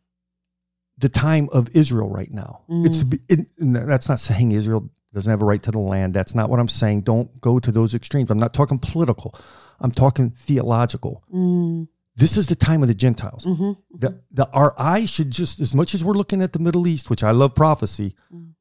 the 0.98 1.10
time 1.10 1.48
of 1.52 1.70
Israel 1.74 2.10
right 2.10 2.32
now. 2.32 2.62
Mm. 2.70 2.86
It's 2.86 3.04
the, 3.04 3.22
it, 3.30 3.48
that's 3.58 4.10
not 4.10 4.20
saying 4.20 4.52
Israel 4.52 4.90
doesn't 5.14 5.30
have 5.30 5.42
a 5.42 5.46
right 5.46 5.62
to 5.64 5.72
the 5.72 5.80
land. 5.80 6.14
That's 6.14 6.36
not 6.36 6.50
what 6.50 6.60
I'm 6.60 6.68
saying. 6.68 7.02
Don't 7.02 7.40
go 7.40 7.60
to 7.60 7.72
those 7.72 7.94
extremes. 7.94 8.32
I'm 8.32 8.40
not 8.40 8.54
talking 8.54 8.80
political. 8.80 9.36
I'm 9.84 9.92
talking 9.92 10.32
theological. 10.32 11.24
Mm, 11.32 11.88
This 12.16 12.38
is 12.38 12.46
the 12.48 12.56
time 12.56 12.82
of 12.84 12.88
the 12.88 12.94
Gentiles 13.06 13.44
mhm. 13.46 13.76
the, 14.04 14.10
the 14.32 14.46
our 14.54 14.74
eyes 14.78 15.10
should 15.10 15.32
just 15.32 15.60
as 15.60 15.74
much 15.74 15.94
as 15.96 16.04
we're 16.04 16.14
looking 16.22 16.42
at 16.44 16.54
the 16.54 16.60
Middle 16.60 16.86
East, 16.88 17.10
which 17.10 17.24
I 17.24 17.32
love 17.32 17.54
prophecy. 17.56 18.16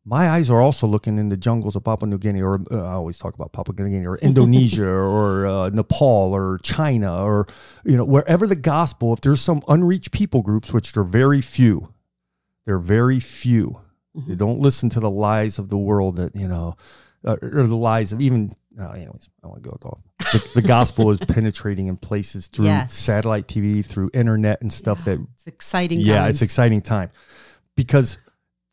My 0.05 0.31
eyes 0.35 0.51
are 0.51 0.61
also 0.61 0.87
looking 0.89 1.19
in 1.19 1.29
the 1.29 1.37
jungles 1.37 1.77
of 1.77 1.85
Papua 1.85 2.09
New 2.11 2.19
Guinea, 2.19 2.43
or 2.43 2.55
uh, 2.73 2.83
I 2.93 2.95
always 2.95 3.19
talk 3.19 3.35
about 3.35 3.53
Papua 3.53 3.77
New 3.79 3.91
Guinea, 3.91 4.07
or 4.07 4.17
Indonesia, 4.31 4.89
or 4.89 5.47
uh, 5.47 5.69
Nepal, 5.71 6.35
or 6.35 6.59
China, 6.65 7.23
or 7.23 7.47
you 7.85 7.97
know 7.97 8.05
wherever 8.05 8.47
the 8.49 8.57
gospel. 8.57 9.13
If 9.13 9.21
there's 9.21 9.41
some 9.41 9.63
unreached 9.69 10.11
people 10.11 10.43
groups, 10.43 10.73
which 10.73 10.97
are 10.97 11.05
very 11.05 11.41
few, 11.41 11.93
they're 12.65 12.83
very 12.99 13.21
few. 13.21 13.79
They 14.29 14.35
don't 14.35 14.61
listen 14.61 14.91
to 14.91 15.01
the 15.01 15.11
lies 15.11 15.59
of 15.59 15.69
the 15.69 15.79
world 15.79 16.17
that 16.17 16.35
you 16.35 16.49
know, 16.49 16.75
uh, 17.25 17.37
or 17.41 17.67
the 17.69 17.77
lies 17.77 18.13
of 18.13 18.21
even. 18.21 18.51
Uh, 18.81 18.89
anyways, 18.89 19.29
I 19.45 19.49
want 19.49 19.63
to 19.63 19.69
go 19.69 19.79
off. 19.85 19.99
The, 20.33 20.51
the 20.61 20.63
gospel 20.63 21.11
is 21.11 21.19
penetrating 21.21 21.89
in 21.89 21.97
places 21.97 22.47
through 22.47 22.65
Yes. 22.67 22.95
satellite 22.95 23.47
TV, 23.47 23.85
through 23.85 24.11
internet 24.15 24.61
and 24.63 24.73
stuff 24.73 25.05
that 25.05 25.19
It's 25.35 25.47
exciting. 25.47 26.01
yeah, 26.01 26.21
times. 26.21 26.37
it's 26.37 26.43
exciting 26.43 26.81
time 26.81 27.11
because 27.77 28.17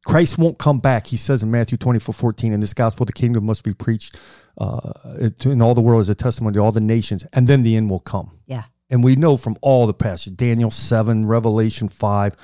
Christ 0.05 0.37
won't 0.37 0.57
come 0.57 0.79
back. 0.79 1.07
He 1.07 1.17
says 1.17 1.43
in 1.43 1.51
Matthew 1.51 1.77
24, 1.77 2.13
14, 2.13 2.53
in 2.53 2.59
this 2.61 2.73
gospel, 2.73 3.05
the 3.05 3.11
kingdom 3.13 3.45
must 3.45 3.63
be 3.63 3.73
preached 3.73 4.17
uh, 4.57 4.93
in 5.43 5.61
all 5.61 5.75
the 5.75 5.81
world 5.81 5.99
as 6.01 6.09
a 6.09 6.15
testimony 6.15 6.53
to 6.53 6.59
all 6.61 6.71
the 6.71 6.79
nations, 6.79 7.25
and 7.33 7.47
then 7.47 7.63
the 7.63 7.75
end 7.75 7.89
will 7.89 7.99
come. 7.99 8.31
Yeah. 8.45 8.63
And 8.89 9.03
we 9.03 9.15
know 9.17 9.35
from 9.37 9.57
all 9.61 9.85
the 9.85 9.93
passages, 9.93 10.33
Daniel 10.37 10.71
7, 10.71 11.25
Revelation 11.25 11.89
5, 11.89 12.35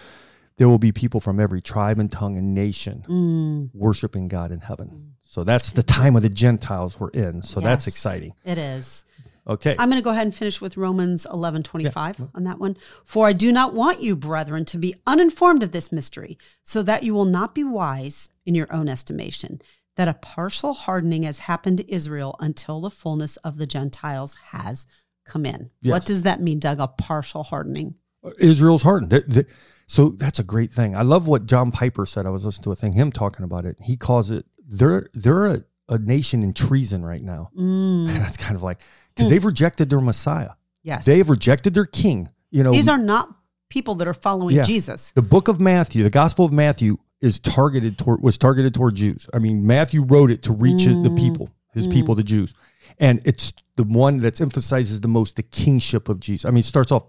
there 0.58 0.70
will 0.70 0.80
be 0.80 0.92
people 0.92 1.20
from 1.20 1.40
every 1.40 1.62
tribe 1.62 2.00
and 2.00 2.12
tongue 2.12 2.38
and 2.38 2.54
nation 2.54 3.04
Mm. 3.08 3.70
worshiping 3.74 4.28
God 4.28 4.52
in 4.52 4.62
heaven. 4.62 5.14
So 5.22 5.44
that's 5.44 5.72
the 5.74 5.84
time 5.84 6.16
of 6.16 6.22
the 6.22 6.30
Gentiles 6.30 7.00
we're 7.00 7.10
in. 7.10 7.42
So 7.42 7.60
that's 7.60 7.88
exciting. 7.88 8.34
It 8.46 8.58
is. 8.58 9.04
Okay. 9.48 9.76
I'm 9.78 9.90
going 9.90 10.02
to 10.02 10.04
go 10.04 10.10
ahead 10.12 10.26
and 10.26 10.34
finish 10.34 10.60
with 10.62 10.76
Romans 10.78 11.28
11 11.32 11.62
25 11.64 12.30
on 12.34 12.44
that 12.46 12.58
one. 12.60 12.78
For 13.04 13.28
I 13.28 13.34
do 13.34 13.52
not 13.52 13.74
want 13.76 14.00
you, 14.02 14.16
brethren, 14.16 14.66
to 14.66 14.78
be 14.78 14.96
uninformed 15.06 15.62
of 15.62 15.72
this 15.72 15.92
mystery, 15.92 16.38
so 16.64 16.82
that 16.84 17.04
you 17.04 17.14
will 17.14 17.26
not 17.26 17.54
be 17.54 17.64
wise 17.64 18.30
in 18.46 18.56
your 18.56 18.72
own 18.74 18.88
estimation, 18.90 19.62
that 19.98 20.08
a 20.08 20.16
partial 20.16 20.74
hardening 20.74 21.24
has 21.24 21.40
happened 21.40 21.78
to 21.80 21.94
Israel 21.94 22.36
until 22.40 22.82
the 22.82 22.90
fullness 22.90 23.38
of 23.38 23.58
the 23.58 23.68
Gentiles 23.68 24.36
has 24.52 24.88
come 25.26 25.46
in. 25.46 25.70
What 25.84 26.06
does 26.06 26.24
that 26.24 26.42
mean, 26.42 26.60
Doug? 26.60 26.80
A 26.80 26.88
partial 26.88 27.44
hardening? 27.44 27.96
Israel's 28.40 28.82
hardened. 28.84 29.12
They- 29.12 29.22
they- 29.28 29.46
so 29.88 30.10
that's 30.10 30.40
a 30.40 30.44
great 30.44 30.72
thing. 30.74 30.96
I 30.96 31.02
love 31.04 31.28
what 31.28 31.46
John 31.46 31.72
Piper 31.72 32.06
said. 32.06 32.26
I 32.26 32.30
was 32.30 32.46
listening 32.46 32.64
to 32.66 32.72
a 32.72 32.76
thing, 32.76 32.94
him 32.94 33.12
talking 33.12 33.44
about 33.44 33.66
it. 33.66 33.78
He 33.82 33.96
calls 33.98 34.32
it 34.32 34.46
they're 34.68 35.10
they're 35.14 35.46
a, 35.46 35.64
a 35.90 35.98
nation 36.00 36.42
in 36.44 36.54
treason 36.54 37.06
right 37.06 37.22
now. 37.22 37.50
Mm, 37.58 38.08
that's 38.20 38.38
kind 38.38 38.56
of 38.56 38.64
like 38.64 38.82
because 39.16 39.30
they've 39.30 39.46
rejected 39.46 39.90
their 39.90 40.02
Messiah. 40.02 40.52
yes. 40.84 41.06
They've 41.06 41.30
rejected 41.30 41.74
their 41.74 41.86
king. 41.86 42.30
You 42.52 42.64
know, 42.64 42.72
These 42.72 42.88
are 42.88 42.98
not 42.98 43.30
people 43.70 43.96
that 43.96 44.08
are 44.08 44.14
following 44.14 44.56
Yeah. 44.56 44.64
Jesus. 44.64 45.12
the 45.12 45.22
book 45.22 45.48
of 45.48 45.60
Matthew, 45.60 46.04
the 46.04 46.10
Gospel 46.10 46.46
of 46.46 46.52
Matthew 46.52 46.98
is 47.22 47.40
targeted 47.40 47.98
toward 47.98 48.22
was 48.22 48.38
targeted 48.38 48.74
toward 48.74 48.96
Jews. 48.96 49.28
I 49.34 49.40
mean, 49.40 49.66
Matthew 49.66 50.04
wrote 50.04 50.30
it 50.32 50.44
to 50.44 50.54
reach 50.54 50.86
the 50.86 51.14
people, 51.18 51.50
his 51.76 51.88
mm. 51.88 51.94
people, 51.94 52.16
the 52.16 52.24
Jews, 52.24 52.56
and 52.98 53.22
it's 53.24 53.54
the 53.76 53.84
one 53.84 54.18
that's 54.18 54.42
emphasizes 54.42 55.02
the 55.02 55.08
most 55.08 55.36
the 55.36 55.44
kingship 55.44 56.10
of 56.10 56.20
Jesus. 56.20 56.46
I 56.46 56.50
mean, 56.50 56.60
it 56.60 56.66
starts 56.66 56.92
off 56.92 57.04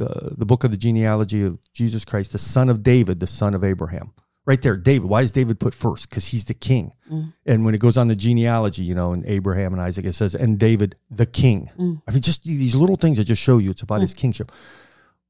uh, 0.00 0.28
the 0.36 0.44
book 0.44 0.64
of 0.64 0.70
the 0.70 0.76
genealogy 0.76 1.42
of 1.42 1.58
Jesus 1.72 2.04
Christ, 2.04 2.32
the 2.32 2.38
son 2.38 2.68
of 2.68 2.82
David, 2.82 3.20
the 3.20 3.26
son 3.26 3.54
of 3.54 3.64
Abraham. 3.64 4.12
Right 4.46 4.60
there, 4.62 4.76
David. 4.76 5.10
Why 5.10 5.20
is 5.22 5.30
David 5.30 5.60
put 5.60 5.74
first? 5.74 6.08
Because 6.08 6.26
he's 6.26 6.46
the 6.46 6.54
king. 6.54 6.92
Mm. 7.12 7.34
And 7.44 7.64
when 7.64 7.74
it 7.74 7.80
goes 7.80 7.98
on 7.98 8.08
the 8.08 8.14
genealogy, 8.16 8.82
you 8.82 8.94
know, 8.94 9.12
in 9.12 9.22
Abraham 9.26 9.74
and 9.74 9.82
Isaac, 9.82 10.06
it 10.06 10.12
says, 10.12 10.34
and 10.34 10.58
David, 10.58 10.96
the 11.10 11.26
king. 11.26 11.70
Mm. 11.78 12.00
I 12.08 12.12
mean, 12.12 12.22
just 12.22 12.44
these 12.44 12.74
little 12.74 12.96
things 12.96 13.18
that 13.18 13.24
just 13.24 13.42
show 13.42 13.58
you 13.58 13.70
it's 13.70 13.82
about 13.82 14.00
his 14.00 14.14
kingship. 14.14 14.50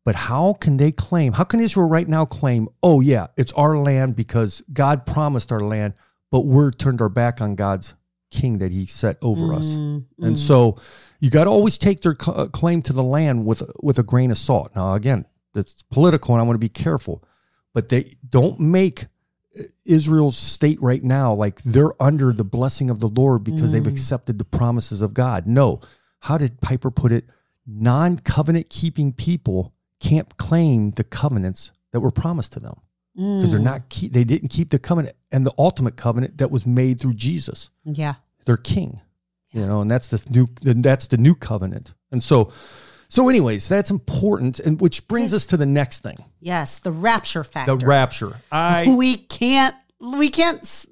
But 0.04 0.14
how 0.14 0.54
can 0.54 0.76
they 0.76 0.92
claim, 0.92 1.32
how 1.32 1.44
can 1.44 1.60
Israel 1.60 1.88
right 1.88 2.08
now 2.08 2.24
claim, 2.24 2.68
oh, 2.82 3.00
yeah, 3.00 3.26
it's 3.36 3.52
our 3.54 3.76
land 3.76 4.14
because 4.14 4.62
God 4.72 5.04
promised 5.04 5.50
our 5.50 5.60
land, 5.60 5.94
but 6.30 6.46
we're 6.46 6.70
turned 6.70 7.02
our 7.02 7.08
back 7.08 7.40
on 7.40 7.56
God's 7.56 7.94
king 8.30 8.58
that 8.58 8.70
he 8.72 8.86
set 8.86 9.16
over 9.22 9.54
us? 9.54 9.66
Mm, 9.68 10.04
And 10.20 10.36
mm. 10.36 10.38
so 10.38 10.78
you 11.20 11.30
got 11.30 11.44
to 11.44 11.50
always 11.50 11.78
take 11.78 12.00
their 12.02 12.16
cl- 12.20 12.40
uh, 12.40 12.46
claim 12.48 12.82
to 12.82 12.92
the 12.92 13.02
land 13.02 13.44
with, 13.46 13.62
with 13.82 13.98
a 13.98 14.02
grain 14.02 14.30
of 14.30 14.38
salt. 14.38 14.72
Now, 14.76 14.94
again, 14.94 15.24
that's 15.54 15.82
political 15.90 16.34
and 16.34 16.40
I 16.40 16.44
want 16.44 16.54
to 16.54 16.58
be 16.58 16.68
careful, 16.68 17.24
but 17.74 17.88
they 17.88 18.14
don't 18.28 18.60
make 18.60 19.06
uh, 19.58 19.62
Israel's 19.84 20.36
state 20.36 20.80
right 20.82 21.02
now 21.02 21.32
like 21.34 21.62
they're 21.62 22.00
under 22.02 22.32
the 22.32 22.44
blessing 22.44 22.90
of 22.90 22.98
the 23.00 23.08
Lord 23.08 23.44
because 23.44 23.72
they've 23.72 23.82
Mm. 23.82 23.90
accepted 23.92 24.38
the 24.38 24.44
promises 24.44 25.00
of 25.02 25.14
God. 25.14 25.46
No. 25.46 25.80
How 26.20 26.36
did 26.38 26.60
Piper 26.60 26.90
put 26.90 27.12
it? 27.12 27.24
Non 27.66 28.18
covenant 28.18 28.70
keeping 28.70 29.12
people 29.12 29.74
can't 30.00 30.36
claim 30.36 30.90
the 30.92 31.04
covenants 31.04 31.72
that 31.92 32.00
were 32.00 32.10
promised 32.10 32.52
to 32.52 32.60
them 32.60 32.80
because 33.18 33.50
they're 33.50 33.60
Mm. 33.60 33.64
not 33.64 33.88
keep, 33.88 34.12
they 34.12 34.22
didn't 34.24 34.48
keep 34.48 34.70
the 34.70 34.78
covenant 34.78 35.16
and 35.32 35.44
the 35.44 35.52
ultimate 35.58 35.96
covenant 35.96 36.38
that 36.38 36.50
was 36.52 36.66
made 36.66 37.00
through 37.00 37.14
Jesus 37.14 37.70
Yeah. 37.84 38.14
their 38.44 38.56
king 38.56 39.00
you 39.50 39.66
know 39.66 39.80
and 39.80 39.90
that's 39.90 40.06
the 40.08 40.22
new 40.30 40.46
that's 40.62 41.06
the 41.08 41.16
new 41.16 41.34
covenant 41.34 41.94
and 42.12 42.22
so 42.22 42.52
so 43.08 43.28
anyways 43.28 43.68
that's 43.68 43.90
important 43.90 44.60
and 44.60 44.80
which 44.80 45.08
brings 45.08 45.34
us 45.34 45.46
to 45.46 45.56
the 45.56 45.66
next 45.66 46.02
thing 46.02 46.16
Yes. 46.40 46.78
The 46.78 46.92
rapture 46.92 47.42
factor. 47.44 47.76
the 47.76 47.86
rapture 47.86 48.40
i 48.52 48.86
we 48.96 49.16
can't 49.16 49.74
we 50.00 50.28
can't 50.30 50.86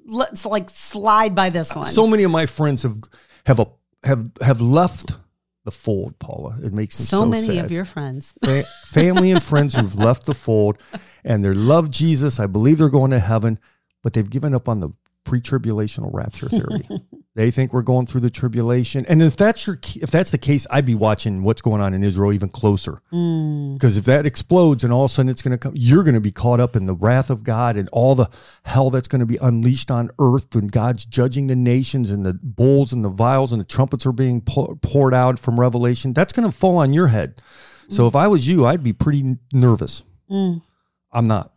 like 0.45 0.69
slide 0.69 1.33
by 1.33 1.49
this 1.49 1.73
one. 1.75 1.85
so 1.85 2.05
many 2.07 2.23
of 2.23 2.31
my 2.31 2.45
friends 2.45 2.83
have 2.83 2.97
have 3.45 3.59
a 3.59 3.67
have 4.03 4.29
have 4.41 4.59
left 4.59 5.17
the 5.67 5.71
fold 5.71 6.17
paula 6.17 6.57
it 6.63 6.71
makes 6.71 6.97
me 6.97 7.03
so, 7.03 7.19
so 7.19 7.25
many 7.25 7.47
sad. 7.47 7.65
of 7.65 7.71
your 7.71 7.83
friends. 7.83 8.33
Fa- 8.41 8.63
family 8.85 9.31
and 9.31 9.43
friends 9.43 9.75
who've 9.75 9.95
left 10.07 10.25
the 10.25 10.33
fold 10.33 10.81
and 11.25 11.43
they 11.43 11.49
love 11.49 11.91
jesus 11.91 12.39
i 12.39 12.47
believe 12.47 12.77
they're 12.77 12.87
going 12.87 13.11
to 13.11 13.19
heaven 13.19 13.59
but 14.01 14.13
they've 14.13 14.29
given 14.29 14.55
up 14.55 14.69
on 14.69 14.79
the 14.79 14.89
pre-tribulational 15.27 16.09
rapture 16.13 16.49
theory. 16.49 16.87
They 17.37 17.51
think 17.51 17.71
we're 17.71 17.83
going 17.83 18.07
through 18.07 18.21
the 18.21 18.31
tribulation. 18.31 19.05
And 19.05 19.21
if 19.21 19.37
that's 19.37 19.67
your 19.67 19.77
if 20.01 20.09
that's 20.09 20.31
the 20.31 20.39
case 20.39 20.65
i'd 20.71 20.87
be 20.87 20.95
watching 20.95 21.43
what's 21.43 21.61
going 21.61 21.81
on 21.81 21.93
in 21.93 22.03
israel 22.03 22.33
even 22.33 22.49
closer. 22.49 22.97
Mm, 23.13 23.75
because 23.75 23.95
if 23.95 24.05
that 24.05 24.25
explodes 24.25 24.83
and 24.83 24.91
all 24.91 25.03
of 25.03 25.11
a 25.11 25.13
sudden 25.13 25.29
it's 25.29 25.43
going 25.43 25.51
to 25.51 25.59
come 25.59 25.73
you're 25.75 26.03
going 26.03 26.15
to 26.15 26.19
be 26.19 26.31
caught 26.31 26.59
up 26.59 26.75
in 26.75 26.85
the 26.85 26.95
wrath 26.95 27.29
of 27.29 27.43
god 27.43 27.77
and 27.77 27.89
all 27.89 28.15
the 28.15 28.27
hell 28.63 28.89
that's 28.89 29.07
going 29.07 29.19
to 29.19 29.27
be 29.27 29.37
unleashed 29.39 29.91
on 29.91 30.09
earth 30.17 30.47
when 30.55 30.65
god's 30.65 31.05
judging 31.05 31.45
the 31.45 31.55
nations 31.55 32.09
and 32.09 32.25
the 32.25 32.33
bowls 32.41 32.91
and 32.91 33.05
the 33.05 33.09
vials 33.09 33.51
and 33.51 33.61
the 33.61 33.65
trumpets 33.65 34.07
are 34.07 34.11
being 34.11 34.41
pou- 34.41 34.75
poured 34.81 35.13
out 35.13 35.37
from 35.37 35.59
revelation. 35.59 36.13
That's 36.13 36.33
going 36.33 36.49
to 36.49 36.57
fall 36.57 36.77
on 36.77 36.91
your 36.91 37.05
head. 37.05 37.43
So 37.87 38.07
if 38.07 38.15
i 38.15 38.25
was 38.27 38.47
you 38.47 38.65
i'd 38.65 38.81
be 38.81 38.93
pretty 38.93 39.37
nervous. 39.53 40.03
Mm, 40.27 40.63
i'm 41.11 41.25
not. 41.25 41.53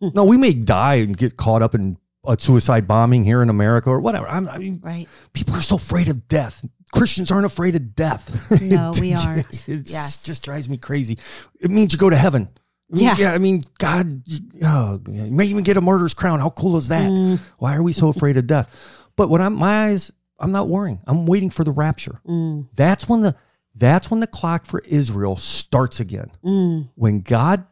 No 0.14 0.24
we 0.24 0.36
may 0.36 0.52
die 0.52 0.96
and 0.96 1.16
get 1.16 1.36
caught 1.36 1.62
up 1.62 1.76
in 1.76 1.96
a 2.24 2.36
suicide 2.38 2.86
bombing 2.86 3.24
here 3.24 3.42
in 3.42 3.48
america 3.48 3.90
or 3.90 4.00
whatever. 4.00 4.28
I'm, 4.28 4.48
i 4.48 4.58
mean 4.58 4.80
right. 4.82 5.08
people 5.32 5.54
are 5.56 5.60
so 5.60 5.76
afraid 5.76 6.08
of 6.08 6.28
death. 6.28 6.64
Christians 6.92 7.30
aren't 7.30 7.46
afraid 7.46 7.74
of 7.74 7.94
death. 7.94 8.52
No, 8.62 8.92
we 9.00 9.14
aren't. 9.14 9.68
it 9.68 9.90
Yes. 9.90 10.22
just 10.22 10.44
drives 10.44 10.68
me 10.68 10.76
crazy. 10.76 11.18
It 11.60 11.70
means 11.70 11.92
you 11.92 11.98
go 11.98 12.10
to 12.10 12.16
heaven. 12.16 12.48
Yeah. 12.94 13.16
yeah 13.18 13.32
i 13.32 13.38
mean 13.38 13.64
god 13.78 14.22
you, 14.26 14.38
oh, 14.64 15.00
you 15.10 15.30
may 15.30 15.46
even 15.46 15.64
get 15.64 15.76
a 15.78 15.80
martyr's 15.80 16.12
crown. 16.14 16.40
How 16.40 16.50
cool 16.50 16.76
is 16.76 16.88
that? 16.88 17.08
Mm, 17.08 17.40
why 17.58 17.74
are 17.74 17.82
we 17.82 17.92
so 17.94 18.08
afraid 18.08 18.36
of 18.36 18.46
death? 18.46 18.68
But 19.16 19.30
when 19.30 19.40
i'm 19.40 19.54
my 19.54 19.86
eyes 19.88 20.12
i'm 20.38 20.52
not 20.52 20.68
worrying. 20.68 21.00
I'm 21.06 21.24
waiting 21.26 21.48
for 21.50 21.64
the 21.64 21.72
rapture. 21.72 22.20
Mm, 22.26 22.68
that's 22.76 23.08
when 23.08 23.22
the 23.22 23.34
that's 23.74 24.10
when 24.10 24.20
the 24.20 24.26
clock 24.26 24.66
for 24.66 24.80
israel 24.84 25.36
starts 25.36 26.00
again. 26.00 26.30
Mm, 26.44 26.90
when 26.94 27.20
God, 27.22 27.64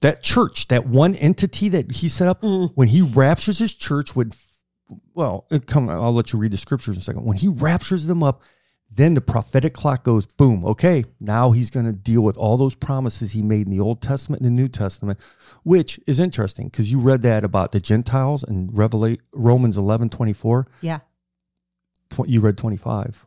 that 0.00 0.22
church, 0.22 0.68
that 0.68 0.86
one 0.86 1.14
entity 1.16 1.68
that 1.70 1.90
He 1.92 2.08
set 2.08 2.28
up, 2.28 2.42
Mm. 2.42 2.72
when 2.74 2.88
He 2.88 3.02
raptures 3.02 3.58
His 3.58 3.72
church, 3.74 4.14
would 4.16 4.34
well, 5.14 5.46
come. 5.66 5.88
I'll 5.90 6.14
let 6.14 6.32
you 6.32 6.38
read 6.38 6.52
the 6.52 6.56
scriptures 6.56 6.96
in 6.96 7.00
a 7.00 7.04
second. 7.04 7.24
When 7.24 7.36
He 7.36 7.48
raptures 7.48 8.06
them 8.06 8.22
up, 8.22 8.40
then 8.90 9.12
the 9.12 9.20
prophetic 9.20 9.74
clock 9.74 10.02
goes 10.02 10.24
boom. 10.26 10.64
Okay, 10.64 11.04
now 11.20 11.50
He's 11.50 11.68
going 11.70 11.84
to 11.86 11.92
deal 11.92 12.22
with 12.22 12.36
all 12.38 12.56
those 12.56 12.74
promises 12.74 13.32
He 13.32 13.42
made 13.42 13.66
in 13.66 13.70
the 13.70 13.80
Old 13.80 14.00
Testament 14.00 14.40
and 14.42 14.46
the 14.46 14.62
New 14.62 14.68
Testament, 14.68 15.18
which 15.62 16.00
is 16.06 16.18
interesting 16.20 16.68
because 16.68 16.90
you 16.90 16.98
read 17.00 17.20
that 17.22 17.44
about 17.44 17.72
the 17.72 17.80
Gentiles 17.80 18.44
in 18.44 18.70
Revelation 18.72 19.20
Romans 19.32 19.76
eleven 19.76 20.08
twenty 20.08 20.32
four. 20.32 20.68
yeah. 20.80 21.00
You 22.26 22.40
read 22.40 22.56
twenty 22.56 22.78
five. 22.78 23.26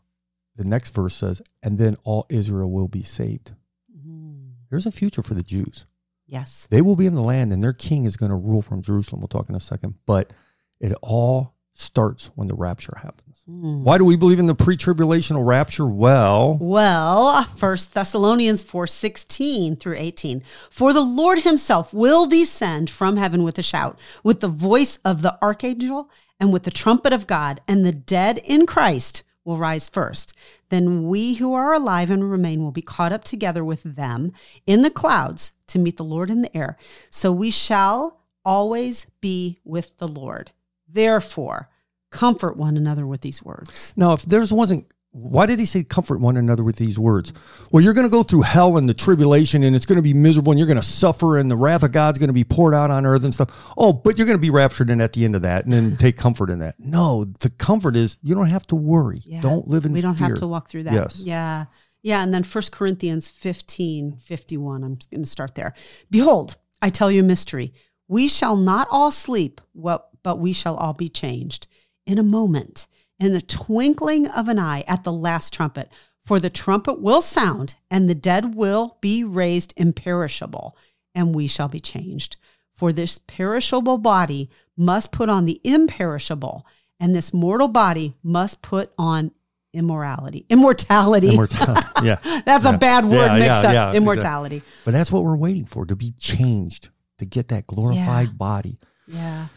The 0.56 0.64
next 0.64 0.96
verse 0.96 1.16
says, 1.16 1.42
"And 1.62 1.78
then 1.78 1.96
all 2.04 2.26
Israel 2.30 2.72
will 2.72 2.88
be 2.88 3.04
saved." 3.04 3.52
Mm, 3.96 4.54
There's 4.70 4.86
a 4.88 4.92
future 4.92 5.22
for 5.22 5.34
the 5.36 5.44
Jews. 5.44 5.86
Yes. 6.32 6.68
They 6.72 6.82
will 6.82 6.96
be 6.96 7.06
in 7.06 7.14
the 7.14 7.22
land 7.22 7.54
and 7.54 7.62
their 7.62 7.74
king 7.74 8.06
is 8.06 8.18
going 8.18 8.32
to 8.32 8.36
rule 8.36 8.64
from 8.64 8.82
Jerusalem. 8.82 9.22
We'll 9.22 9.28
talk 9.28 9.50
in 9.50 9.56
a 9.56 9.60
second. 9.60 9.96
But 10.08 10.34
it 10.80 10.94
all 11.04 11.54
starts 11.74 12.32
when 12.36 12.48
the 12.48 12.56
rapture 12.56 12.98
happens. 13.02 13.44
Mm. 13.50 13.82
Why 13.82 13.98
do 13.98 14.06
we 14.06 14.16
believe 14.16 14.40
in 14.40 14.46
the 14.46 14.56
pre 14.56 14.78
tribulational 14.78 15.46
rapture? 15.46 15.86
Well, 15.86 16.58
Well, 16.60 17.44
First 17.44 17.94
Thessalonians 17.94 18.64
4 18.64 18.88
16 18.88 19.76
through 19.76 19.98
18. 19.98 20.44
For 20.70 20.94
the 20.94 21.02
Lord 21.02 21.40
himself 21.40 21.94
will 21.94 22.28
descend 22.28 22.90
from 22.90 23.18
heaven 23.18 23.44
with 23.44 23.58
a 23.58 23.64
shout, 23.64 24.00
with 24.24 24.40
the 24.40 24.48
voice 24.48 24.98
of 25.04 25.22
the 25.22 25.38
archangel, 25.42 26.10
and 26.40 26.54
with 26.54 26.64
the 26.64 26.72
trumpet 26.72 27.14
of 27.14 27.28
God, 27.28 27.62
and 27.68 27.86
the 27.86 27.92
dead 27.92 28.40
in 28.40 28.66
Christ 28.66 29.24
will 29.44 29.58
rise 29.58 29.90
first. 29.90 30.34
Then 30.70 31.08
we 31.08 31.36
who 31.36 31.54
are 31.54 31.74
alive 31.74 32.12
and 32.12 32.30
remain 32.30 32.62
will 32.62 32.72
be 32.72 32.82
caught 32.82 33.12
up 33.12 33.24
together 33.24 33.66
with 33.66 33.84
them 33.84 34.34
in 34.68 34.84
the 34.84 34.92
clouds 34.92 35.54
to 35.72 35.80
meet 35.80 35.98
the 35.98 36.04
Lord 36.04 36.30
in 36.30 36.42
the 36.42 36.56
air. 36.56 36.78
So 37.10 37.32
we 37.32 37.52
shall 37.52 38.20
always 38.46 39.08
be 39.22 39.60
with 39.64 39.98
the 39.98 40.08
Lord. 40.08 40.52
Therefore, 40.88 41.70
comfort 42.10 42.58
one 42.58 42.78
another 42.78 43.08
with 43.08 43.22
these 43.22 43.42
words. 43.42 43.94
now, 43.96 44.14
if 44.14 44.24
there's 44.24 44.52
wasn't, 44.52 44.86
why 45.14 45.46
did 45.46 45.60
he 45.60 45.66
say 45.66 45.84
comfort 45.84 46.22
one 46.22 46.38
another 46.38 46.64
with 46.64 46.78
these 46.78 46.98
words? 46.98 47.34
Well, 47.72 47.84
you're 47.84 47.94
going 47.94 48.06
to 48.06 48.12
go 48.12 48.24
through 48.24 48.42
hell 48.44 48.78
and 48.78 48.88
the 48.88 48.94
tribulation 48.94 49.64
and 49.64 49.76
it's 49.76 49.86
going 49.86 49.98
to 49.98 50.02
be 50.02 50.14
miserable 50.14 50.52
and 50.52 50.60
you're 50.60 50.68
going 50.68 50.78
to 50.78 50.82
suffer 50.82 51.38
and 51.38 51.52
the 51.52 51.58
wrath 51.58 51.84
of 51.84 51.92
God's 51.92 52.18
going 52.18 52.30
to 52.30 52.34
be 52.34 52.46
poured 52.46 52.74
out 52.74 52.92
on 52.92 53.06
earth 53.06 53.26
and 53.26 53.34
stuff. 53.34 53.50
Oh, 53.78 53.92
but 53.92 54.18
you're 54.18 54.28
going 54.28 54.38
to 54.38 54.42
be 54.42 54.50
raptured 54.50 54.90
in 54.90 55.02
at 55.02 55.12
the 55.14 55.26
end 55.26 55.36
of 55.36 55.42
that 55.42 55.66
and 55.66 55.74
then 55.74 55.98
take 56.00 56.16
comfort 56.16 56.50
in 56.50 56.60
that. 56.60 56.76
No, 56.80 57.26
the 57.42 57.50
comfort 57.50 57.98
is 57.98 58.18
you 58.22 58.36
don't 58.36 58.48
have 58.48 58.66
to 58.68 58.76
worry. 58.76 59.22
Yeah. 59.26 59.42
Don't 59.42 59.68
live 59.68 59.86
in 59.86 59.92
we 59.92 60.02
don't 60.02 60.16
fear. 60.16 60.30
have 60.30 60.38
to 60.38 60.48
walk 60.48 60.70
through 60.70 60.84
that. 60.84 60.94
Yes. 60.94 61.20
Yeah. 61.20 61.66
Yeah. 62.02 62.24
And 62.24 62.34
then 62.34 62.44
First 62.44 62.72
Corinthians 62.72 63.30
15, 63.30 64.18
51. 64.18 64.84
I'm 64.84 64.98
going 65.12 65.24
to 65.24 65.30
start 65.30 65.56
there. 65.56 65.74
Behold, 66.10 66.58
I 66.82 66.90
tell 66.90 67.12
you 67.12 67.22
a 67.22 67.24
mystery. 67.24 67.74
We 68.08 68.28
shall 68.28 68.58
not 68.58 68.88
all 68.92 69.12
sleep, 69.12 69.62
but 69.74 70.40
we 70.40 70.52
shall 70.52 70.76
all 70.76 70.94
be 70.94 71.10
changed 71.10 71.68
in 72.06 72.18
a 72.18 72.24
moment, 72.24 72.88
in 73.20 73.32
the 73.34 73.42
twinkling 73.42 74.28
of 74.28 74.48
an 74.48 74.60
eye 74.60 74.84
at 74.88 75.04
the 75.04 75.14
last 75.14 75.54
trumpet. 75.54 75.90
For 76.26 76.40
the 76.40 76.50
trumpet 76.50 77.02
will 77.02 77.22
sound, 77.22 77.76
and 77.90 78.10
the 78.10 78.16
dead 78.16 78.56
will 78.56 78.98
be 79.02 79.24
raised 79.24 79.74
imperishable, 79.78 80.78
and 81.16 81.34
we 81.34 81.48
shall 81.48 81.68
be 81.68 81.80
changed. 81.80 82.38
For 82.72 82.92
this 82.92 83.20
perishable 83.20 83.98
body 83.98 84.50
must 84.76 85.12
put 85.12 85.30
on 85.30 85.46
the 85.46 85.62
imperishable, 85.64 86.66
and 87.00 87.16
this 87.16 87.34
mortal 87.34 87.68
body 87.68 88.16
must 88.24 88.62
put 88.62 88.92
on 88.98 89.32
immorality. 89.74 90.46
Immortality. 90.50 91.30
Immortality. 91.30 91.82
Yeah. 92.04 92.18
That's 92.46 92.66
Yeah. 92.66 92.74
a 92.74 92.78
bad 92.78 93.06
word 93.06 93.14
Yeah, 93.32 93.34
mix 93.38 93.46
yeah, 93.46 93.58
up. 93.60 93.74
yeah, 93.74 93.94
Immortality. 93.94 94.62
But 94.86 94.92
that's 94.92 95.12
what 95.12 95.24
we're 95.24 95.36
waiting 95.36 95.66
for 95.66 95.86
to 95.86 95.96
be 95.96 96.12
changed, 96.20 96.90
to 97.20 97.26
get 97.26 97.50
that 97.50 97.68
glorified 97.68 98.38
body. 98.38 98.80
Yeah. 99.08 99.48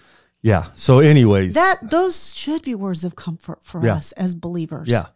Yeah. 0.43 0.67
So, 0.75 0.99
anyways, 1.01 1.55
That 1.55 1.79
those 1.91 2.35
should 2.35 2.63
be 2.63 2.75
words 2.75 3.03
of 3.05 3.17
comfort 3.17 3.61
for 3.63 3.89
us 3.89 4.13
as 4.13 4.35
believers. 4.35 4.89
yeah. 4.89 5.07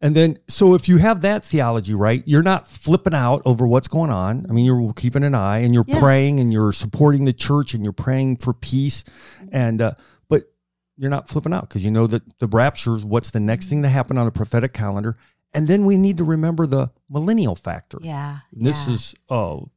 And 0.00 0.14
then, 0.14 0.38
so 0.46 0.74
if 0.74 0.88
you 0.88 0.98
have 0.98 1.22
that 1.22 1.44
theology, 1.44 1.92
right, 1.92 2.22
you're 2.24 2.44
not 2.44 2.68
flipping 2.68 3.14
out 3.14 3.42
over 3.44 3.66
what's 3.66 3.88
going 3.88 4.10
on. 4.12 4.46
I 4.48 4.52
mean, 4.52 4.64
you're 4.64 4.92
keeping 4.94 5.24
an 5.24 5.34
eye 5.34 5.58
and 5.58 5.74
you're 5.74 5.82
praying 5.84 6.38
and 6.38 6.52
you're 6.52 6.72
supporting 6.72 7.24
the 7.24 7.32
church 7.32 7.74
and 7.74 7.82
you're 7.82 7.92
praying 7.92 8.36
for 8.36 8.54
peace. 8.54 9.02
And, 9.50 9.82
uh, 9.82 9.92
you're 10.98 11.10
not 11.10 11.28
flipping 11.28 11.52
out 11.54 11.68
because 11.68 11.84
you 11.84 11.90
know 11.90 12.06
that 12.08 12.38
the 12.40 12.48
rapture 12.48 12.96
is 12.96 13.04
what's 13.04 13.30
the 13.30 13.40
next 13.40 13.66
thing 13.66 13.82
to 13.84 13.88
happen 13.88 14.18
on 14.18 14.26
the 14.26 14.32
prophetic 14.32 14.72
calendar. 14.72 15.16
And 15.54 15.66
then 15.66 15.86
we 15.86 15.96
need 15.96 16.18
to 16.18 16.24
remember 16.24 16.66
the 16.66 16.90
millennial 17.08 17.54
factor. 17.54 17.98
Yeah. 18.02 18.38
This 18.52 18.86
yeah. 18.86 18.94
is 18.94 19.14
oh, 19.30 19.70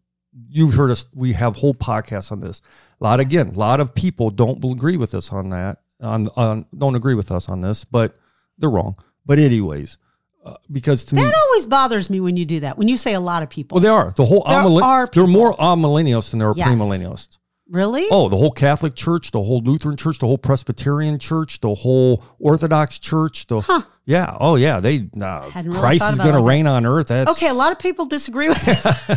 you've 0.50 0.74
heard 0.74 0.92
us. 0.92 1.06
We 1.14 1.34
have 1.34 1.56
whole 1.56 1.74
podcasts 1.74 2.32
on 2.32 2.40
this. 2.40 2.62
A 3.00 3.04
lot 3.04 3.20
again, 3.20 3.50
a 3.50 3.58
lot 3.58 3.80
of 3.80 3.94
people 3.94 4.32
don't 4.32 4.64
agree 4.66 4.98
with 4.98 5.14
us 5.14 5.32
on 5.32 5.50
that. 5.50 5.78
On, 6.02 6.28
on 6.36 6.66
don't 6.78 6.96
agree 6.96 7.14
with 7.14 7.32
us 7.32 7.48
on 7.48 7.62
this, 7.62 7.86
but 7.86 8.16
they're 8.58 8.70
wrong. 8.70 8.98
But 9.26 9.38
anyways, 9.38 9.98
uh, 10.44 10.56
because 10.72 11.04
to 11.06 11.16
me, 11.16 11.22
That 11.22 11.36
always 11.36 11.68
bothers 11.68 12.10
me 12.10 12.20
when 12.20 12.36
you 12.36 12.46
do 12.46 12.62
that. 12.62 12.78
When 12.78 12.88
you 12.88 12.98
say 12.98 13.14
a 13.14 13.20
lot 13.20 13.44
of 13.44 13.50
people. 13.50 13.76
well, 13.76 13.84
they 13.84 13.90
are 13.90 14.12
the 14.16 14.26
whole. 14.26 14.44
There 14.48 14.60
amillen- 14.60 14.84
are 14.84 15.08
there 15.14 15.24
are 15.24 15.28
more 15.28 15.56
amillennialists 15.58 16.32
than 16.32 16.40
there 16.40 16.50
are 16.50 16.56
Yes. 16.56 16.68
premillennialists. 16.68 17.38
Really? 17.72 18.06
Oh, 18.12 18.30
the 18.30 18.38
whole 18.38 18.52
Catholic 18.52 18.96
Church, 18.96 19.32
the 19.32 19.42
whole 19.42 19.62
Lutheran 19.62 19.98
Church, 19.98 20.20
the 20.20 20.28
whole 20.28 20.38
Presbyterian 20.38 21.18
Church, 21.18 21.60
the 21.62 21.74
whole 21.74 22.24
Orthodox 22.38 23.00
Church. 23.00 23.48
The 23.48 23.62
Huh. 23.62 23.82
yeah, 24.06 24.38
oh 24.40 24.56
yeah, 24.56 24.80
they 24.80 25.10
uh, 25.20 25.50
really 25.56 25.80
Christ 25.80 26.12
is 26.12 26.18
going 26.20 26.36
to 26.36 26.42
reign 26.42 26.68
on 26.68 26.86
earth. 26.86 27.08
That's 27.08 27.32
Okay, 27.32 27.50
a 27.50 27.54
lot 27.54 27.72
of 27.72 27.80
people 27.80 28.06
disagree 28.06 28.50
with 28.50 28.64
this. 28.64 28.84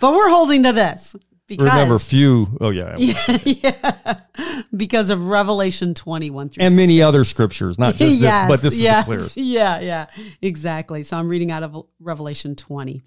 but 0.00 0.12
we're 0.12 0.30
holding 0.30 0.62
to 0.62 0.72
this 0.72 1.16
because 1.46 1.64
remember 1.66 1.98
few. 1.98 2.56
Oh 2.60 2.70
yeah, 2.70 2.96
yeah, 2.98 3.38
yeah, 3.44 4.20
because 4.74 5.10
of 5.10 5.26
Revelation 5.26 5.94
21 5.94 6.50
through 6.50 6.64
and 6.64 6.76
many 6.76 6.98
6. 6.98 7.04
other 7.04 7.24
scriptures, 7.24 7.78
not 7.78 7.96
just 7.96 8.20
yes, 8.20 8.48
this, 8.48 8.56
but 8.56 8.62
this 8.62 8.78
yes, 8.78 9.00
is 9.00 9.06
the 9.06 9.14
clearest. 9.14 9.36
Yeah, 9.36 9.80
yeah, 9.80 10.06
exactly. 10.40 11.02
So 11.02 11.16
I'm 11.16 11.28
reading 11.28 11.50
out 11.50 11.62
of 11.62 11.86
Revelation 12.00 12.56
20. 12.56 13.02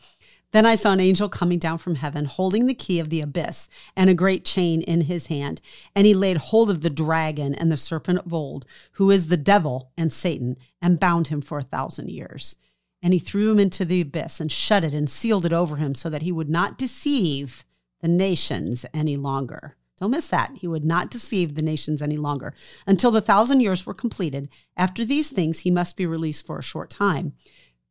Then 0.56 0.66
I 0.66 0.76
saw 0.76 0.94
an 0.94 1.02
angel 1.02 1.28
coming 1.28 1.60
down 1.60 1.80
from 1.80 1.96
heaven, 1.96 2.24
holding 2.24 2.66
the 2.66 2.74
key 2.74 3.02
of 3.02 3.10
the 3.10 3.20
abyss 3.20 3.68
and 3.94 4.10
a 4.10 4.14
great 4.14 4.46
chain 4.46 4.80
in 4.80 5.02
his 5.02 5.28
hand. 5.28 5.60
And 5.94 6.08
he 6.08 6.14
laid 6.14 6.38
hold 6.38 6.70
of 6.70 6.80
the 6.80 6.90
dragon 6.90 7.54
and 7.54 7.70
the 7.70 7.76
serpent 7.76 8.20
of 8.20 8.34
old, 8.34 8.66
who 8.94 9.12
is 9.12 9.28
the 9.28 9.36
devil 9.36 9.92
and 9.98 10.14
Satan, 10.14 10.56
and 10.82 10.98
bound 10.98 11.28
him 11.28 11.42
for 11.42 11.58
a 11.58 11.64
thousand 11.64 12.10
years. 12.10 12.56
And 13.02 13.12
he 13.12 13.20
threw 13.20 13.52
him 13.52 13.60
into 13.60 13.84
the 13.84 14.00
abyss 14.00 14.40
and 14.40 14.50
shut 14.50 14.86
it 14.86 14.94
and 14.94 15.10
sealed 15.10 15.46
it 15.46 15.52
over 15.52 15.76
him 15.76 15.94
so 15.94 16.10
that 16.10 16.22
he 16.22 16.32
would 16.32 16.50
not 16.50 16.78
deceive 16.78 17.66
the 18.00 18.08
nations 18.08 18.86
any 18.94 19.18
longer. 19.18 19.76
Don't 20.00 20.12
miss 20.12 20.30
that. 20.30 20.52
He 20.56 20.70
would 20.70 20.86
not 20.86 21.12
deceive 21.12 21.56
the 21.56 21.64
nations 21.64 22.02
any 22.02 22.16
longer 22.16 22.54
until 22.88 23.12
the 23.12 23.20
thousand 23.20 23.60
years 23.60 23.86
were 23.86 23.94
completed. 23.94 24.48
After 24.78 25.04
these 25.04 25.30
things, 25.30 25.60
he 25.60 25.70
must 25.70 25.98
be 25.98 26.06
released 26.06 26.46
for 26.46 26.58
a 26.58 26.64
short 26.64 26.90
time. 26.90 27.34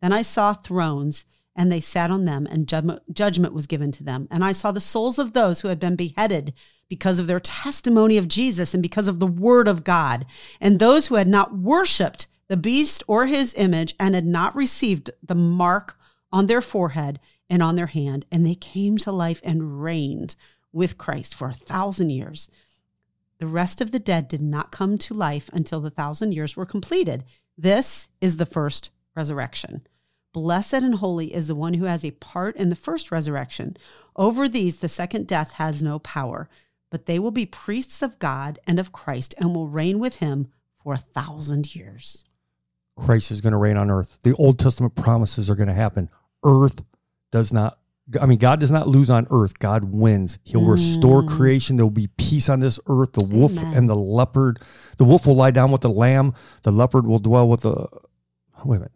Then 0.00 0.14
I 0.14 0.22
saw 0.22 0.54
thrones, 0.54 1.26
and 1.56 1.70
they 1.70 1.80
sat 1.80 2.10
on 2.10 2.24
them, 2.24 2.46
and 2.50 2.66
judgment, 2.66 3.52
was 3.52 3.66
given 3.66 3.92
to 3.92 4.04
them. 4.04 4.26
And 4.30 4.44
I 4.44 4.52
saw 4.52 4.72
the 4.72 4.80
souls 4.80 5.18
of 5.18 5.32
those 5.32 5.60
who 5.60 5.68
had 5.68 5.78
been 5.78 5.96
beheaded 5.96 6.52
because 6.88 7.18
of 7.18 7.26
their 7.26 7.40
testimony 7.40 8.18
of 8.18 8.28
Jesus 8.28 8.74
and 8.74 8.82
because 8.82 9.08
of 9.08 9.20
the 9.20 9.26
word 9.26 9.68
of 9.68 9.84
God, 9.84 10.26
and 10.60 10.78
those 10.78 11.06
who 11.06 11.14
had 11.14 11.28
not 11.28 11.56
worshipped 11.56 12.26
the 12.48 12.56
beast 12.56 13.02
or 13.06 13.26
his 13.26 13.54
image 13.54 13.94
and 13.98 14.14
had 14.14 14.26
not 14.26 14.54
received 14.54 15.10
the 15.22 15.34
mark 15.34 15.98
on 16.32 16.46
their 16.46 16.60
forehead 16.60 17.20
and 17.48 17.62
on 17.62 17.74
their 17.74 17.86
hand. 17.86 18.26
And 18.30 18.46
they 18.46 18.54
came 18.54 18.98
to 18.98 19.12
life 19.12 19.40
and 19.44 19.82
reigned 19.82 20.34
with 20.72 20.98
Christ 20.98 21.34
for 21.34 21.48
a 21.48 21.54
thousand 21.54 22.10
years. 22.10 22.50
The 23.38 23.46
rest 23.46 23.80
of 23.80 23.92
the 23.92 23.98
dead 23.98 24.28
did 24.28 24.42
not 24.42 24.72
come 24.72 24.98
to 24.98 25.14
life 25.14 25.48
until 25.52 25.80
the 25.80 25.90
thousand 25.90 26.32
years 26.32 26.56
were 26.56 26.66
completed. 26.66 27.24
This 27.56 28.08
is 28.20 28.36
the 28.36 28.46
first 28.46 28.90
resurrection. 29.14 29.86
Blessed 30.34 30.74
and 30.74 30.96
holy 30.96 31.32
is 31.32 31.46
the 31.46 31.54
one 31.54 31.74
who 31.74 31.84
has 31.84 32.04
a 32.04 32.10
part 32.10 32.56
in 32.56 32.68
the 32.68 32.74
first 32.76 33.12
resurrection. 33.12 33.76
Over 34.16 34.48
these, 34.48 34.76
the 34.80 34.88
second 34.88 35.28
death 35.28 35.52
has 35.52 35.80
no 35.80 36.00
power, 36.00 36.48
but 36.90 37.06
they 37.06 37.20
will 37.20 37.30
be 37.30 37.46
priests 37.46 38.02
of 38.02 38.18
God 38.18 38.58
and 38.66 38.80
of 38.80 38.90
Christ 38.90 39.34
and 39.38 39.54
will 39.54 39.68
reign 39.68 40.00
with 40.00 40.16
him 40.16 40.48
for 40.82 40.92
a 40.92 40.98
thousand 40.98 41.74
years. 41.76 42.24
Christ 42.96 43.30
is 43.30 43.40
going 43.40 43.52
to 43.52 43.58
reign 43.58 43.76
on 43.76 43.92
earth. 43.92 44.18
The 44.24 44.34
Old 44.34 44.58
Testament 44.58 44.96
promises 44.96 45.48
are 45.50 45.54
going 45.54 45.68
to 45.68 45.72
happen. 45.74 46.10
Earth 46.44 46.82
does 47.30 47.52
not. 47.52 47.78
I 48.20 48.26
mean, 48.26 48.38
God 48.38 48.58
does 48.60 48.72
not 48.72 48.88
lose 48.88 49.10
on 49.10 49.28
earth. 49.30 49.58
God 49.60 49.84
wins. 49.84 50.38
He'll 50.42 50.64
restore 50.64 51.22
Mm. 51.22 51.28
creation. 51.28 51.76
There 51.76 51.86
will 51.86 51.90
be 51.90 52.08
peace 52.18 52.48
on 52.48 52.58
this 52.60 52.78
earth. 52.88 53.12
The 53.12 53.24
wolf 53.24 53.52
Amen. 53.52 53.76
and 53.76 53.88
the 53.88 53.96
leopard. 53.96 54.60
The 54.98 55.04
wolf 55.04 55.26
will 55.26 55.36
lie 55.36 55.52
down 55.52 55.70
with 55.70 55.80
the 55.80 55.90
lamb. 55.90 56.34
The 56.64 56.72
leopard 56.72 57.06
will 57.06 57.18
dwell 57.20 57.48
with 57.48 57.60
the. 57.62 57.86
Wait 58.64 58.76
a 58.76 58.80
minute. 58.80 58.92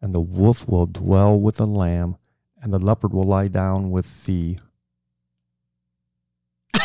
And 0.00 0.14
the 0.14 0.20
wolf 0.20 0.68
will 0.68 0.86
dwell 0.86 1.40
with 1.40 1.56
the 1.56 1.66
lamb, 1.66 2.16
and 2.62 2.72
the 2.72 2.78
leopard 2.78 3.12
will 3.12 3.24
lie 3.24 3.48
down 3.48 3.90
with 3.90 4.24
the 4.26 4.58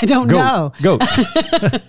I 0.02 0.06
don't 0.06 0.28
know. 0.28 0.74
goat. 0.82 1.00
Goat. 1.00 1.82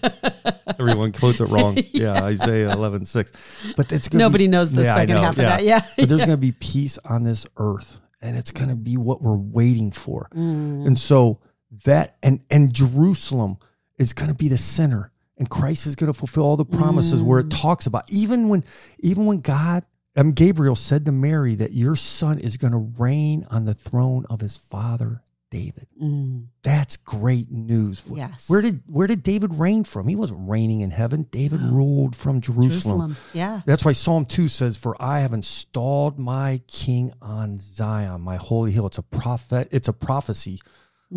Everyone 0.78 1.12
quotes 1.12 1.40
it 1.40 1.48
wrong. 1.48 1.78
Yeah, 1.92 2.24
Isaiah 2.24 2.72
eleven 2.72 3.04
six. 3.04 3.32
But 3.76 3.92
it's 3.92 4.08
gonna 4.08 4.18
be- 4.18 4.24
Nobody 4.24 4.48
knows 4.48 4.72
the 4.72 4.82
Yeah, 4.82 4.94
second 4.94 5.14
know, 5.14 5.22
half 5.22 5.36
yeah. 5.38 5.44
of 5.44 5.50
that. 5.60 5.64
Yeah. 5.64 5.80
but 5.96 6.08
there's 6.08 6.20
going 6.24 6.30
to 6.32 6.36
be 6.36 6.52
peace 6.52 6.98
on 7.04 7.22
this 7.22 7.46
earth 7.56 7.96
and 8.20 8.36
it's 8.36 8.50
going 8.50 8.68
to 8.68 8.76
be 8.76 8.96
what 8.96 9.22
we're 9.22 9.36
waiting 9.36 9.90
for 9.92 10.28
Mm. 10.34 10.86
and 10.86 10.98
so 10.98 11.38
that 11.84 12.16
and 12.22 12.40
and 12.50 12.72
jerusalem 12.72 13.56
is 13.98 14.12
going 14.12 14.30
to 14.30 14.36
be 14.36 14.48
the 14.48 14.56
center 14.58 15.10
and 15.38 15.48
christ 15.50 15.86
is 15.86 15.96
going 15.96 16.12
to 16.12 16.18
fulfill 16.18 16.44
all 16.44 16.56
the 16.56 16.64
promises 16.64 17.22
where 17.22 17.40
it 17.40 17.50
talks 17.50 17.86
about 17.86 18.04
even 18.10 18.48
when 18.48 18.64
even 19.00 19.26
when 19.26 19.40
god 19.40 19.84
um, 20.16 20.32
gabriel 20.32 20.76
said 20.76 21.04
to 21.04 21.12
mary 21.12 21.54
that 21.54 21.72
your 21.72 21.96
son 21.96 22.38
is 22.38 22.56
going 22.56 22.72
to 22.72 22.92
reign 22.98 23.46
on 23.50 23.64
the 23.64 23.74
throne 23.74 24.24
of 24.30 24.40
his 24.40 24.56
father 24.56 25.22
david 25.50 25.86
Mm. 26.02 26.46
that's 26.62 26.96
great 26.96 27.50
news 27.52 28.02
Yes. 28.12 28.48
where 28.50 28.60
did 28.60 28.82
where 28.86 29.06
did 29.06 29.22
david 29.22 29.54
reign 29.54 29.84
from 29.84 30.08
he 30.08 30.16
wasn't 30.16 30.48
reigning 30.48 30.80
in 30.80 30.90
heaven 30.90 31.28
david 31.30 31.60
ruled 31.60 32.16
from 32.16 32.40
jerusalem 32.40 32.70
Jerusalem. 32.70 33.16
Yeah. 33.32 33.60
that's 33.64 33.84
why 33.84 33.92
Psalm 33.92 34.24
2 34.26 34.48
says, 34.48 34.76
For 34.76 35.00
I 35.00 35.20
have 35.20 35.32
installed 35.32 36.18
my 36.18 36.60
king 36.66 37.12
on 37.22 37.58
Zion, 37.58 38.20
my 38.22 38.36
holy 38.36 38.72
hill. 38.72 38.86
It's 38.86 38.98
a 38.98 39.02
prophet, 39.02 39.68
it's 39.70 39.86
a 39.86 39.92
prophecy 39.92 40.58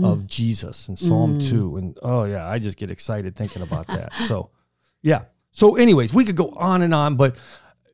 of 0.03 0.27
Jesus 0.27 0.87
in 0.89 0.95
Psalm 0.95 1.39
2. 1.39 1.77
And 1.77 1.97
oh 2.03 2.25
yeah, 2.25 2.47
I 2.47 2.59
just 2.59 2.77
get 2.77 2.91
excited 2.91 3.35
thinking 3.35 3.63
about 3.63 3.87
that. 3.87 4.13
so 4.27 4.51
yeah. 5.01 5.23
So, 5.51 5.75
anyways, 5.77 6.13
we 6.13 6.23
could 6.25 6.35
go 6.35 6.49
on 6.51 6.83
and 6.83 6.93
on, 6.93 7.15
but 7.15 7.35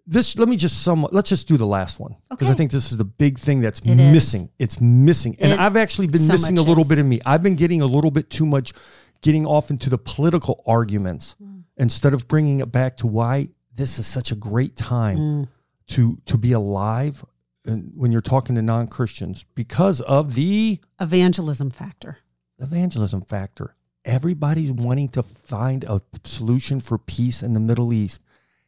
this 0.05 0.37
let 0.37 0.49
me 0.49 0.57
just 0.57 0.83
sum 0.83 1.07
let's 1.11 1.29
just 1.29 1.47
do 1.47 1.57
the 1.57 1.65
last 1.67 1.99
one. 1.99 2.15
Because 2.29 2.49
I 2.49 2.53
think 2.53 2.71
this 2.71 2.91
is 2.91 2.97
the 2.97 3.05
big 3.05 3.37
thing 3.39 3.61
that's 3.61 3.79
It 3.79 3.99
is. 3.99 4.11
missing. 4.13 4.49
It's 4.59 4.81
missing. 4.81 5.35
And 5.39 5.53
It 5.53 5.59
I've 5.59 5.77
actually 5.77 6.07
been 6.07 6.21
so 6.21 6.33
missing 6.33 6.57
a 6.57 6.61
little 6.61 6.83
is. 6.83 6.89
bit 6.89 6.99
of 6.99 7.05
me. 7.05 7.21
I've 7.25 7.41
been 7.43 7.55
getting 7.55 7.81
a 7.81 7.85
little 7.85 8.11
bit 8.11 8.29
too 8.29 8.45
much 8.45 8.73
getting 9.21 9.45
off 9.45 9.69
into 9.69 9.89
the 9.89 9.97
political 9.97 10.61
arguments 10.65 11.35
Mm. 11.41 11.63
instead 11.77 12.13
of 12.13 12.27
bringing 12.27 12.59
it 12.59 12.71
back 12.71 12.97
to 12.97 13.07
why 13.07 13.49
this 13.75 13.97
is 13.97 14.05
such 14.05 14.31
a 14.31 14.35
great 14.35 14.75
time 14.75 15.17
Mm. 15.17 15.47
to 15.87 16.17
to 16.25 16.37
be 16.37 16.51
alive 16.51 17.23
and 17.65 17.93
when 17.95 18.11
you're 18.11 18.19
talking 18.19 18.55
to 18.55 18.61
non-Christians 18.61 19.45
because 19.55 20.01
of 20.01 20.35
the 20.35 20.79
Evangelism 20.99 21.69
factor. 21.69 22.17
evangelism 22.59 23.21
factor. 23.21 23.75
Everybody's 24.05 24.71
wanting 24.71 25.07
to 25.09 25.23
find 25.23 25.85
a 25.85 26.01
solution 26.25 26.81
for 26.81 26.97
peace 26.97 27.41
in 27.41 27.53
the 27.53 27.59
Middle 27.61 27.93
East 27.93 28.19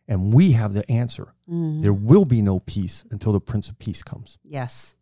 and 0.07 0.33
we 0.33 0.51
have 0.51 0.73
the 0.73 0.89
answer. 0.89 1.33
Mm. 1.49 1.81
There 1.81 1.93
will 1.93 2.25
be 2.25 2.41
no 2.41 2.59
peace 2.59 3.03
until 3.11 3.33
the 3.33 3.39
prince 3.39 3.69
of 3.69 3.79
peace 3.79 4.03
comes. 4.03 4.37
Yes. 4.43 4.95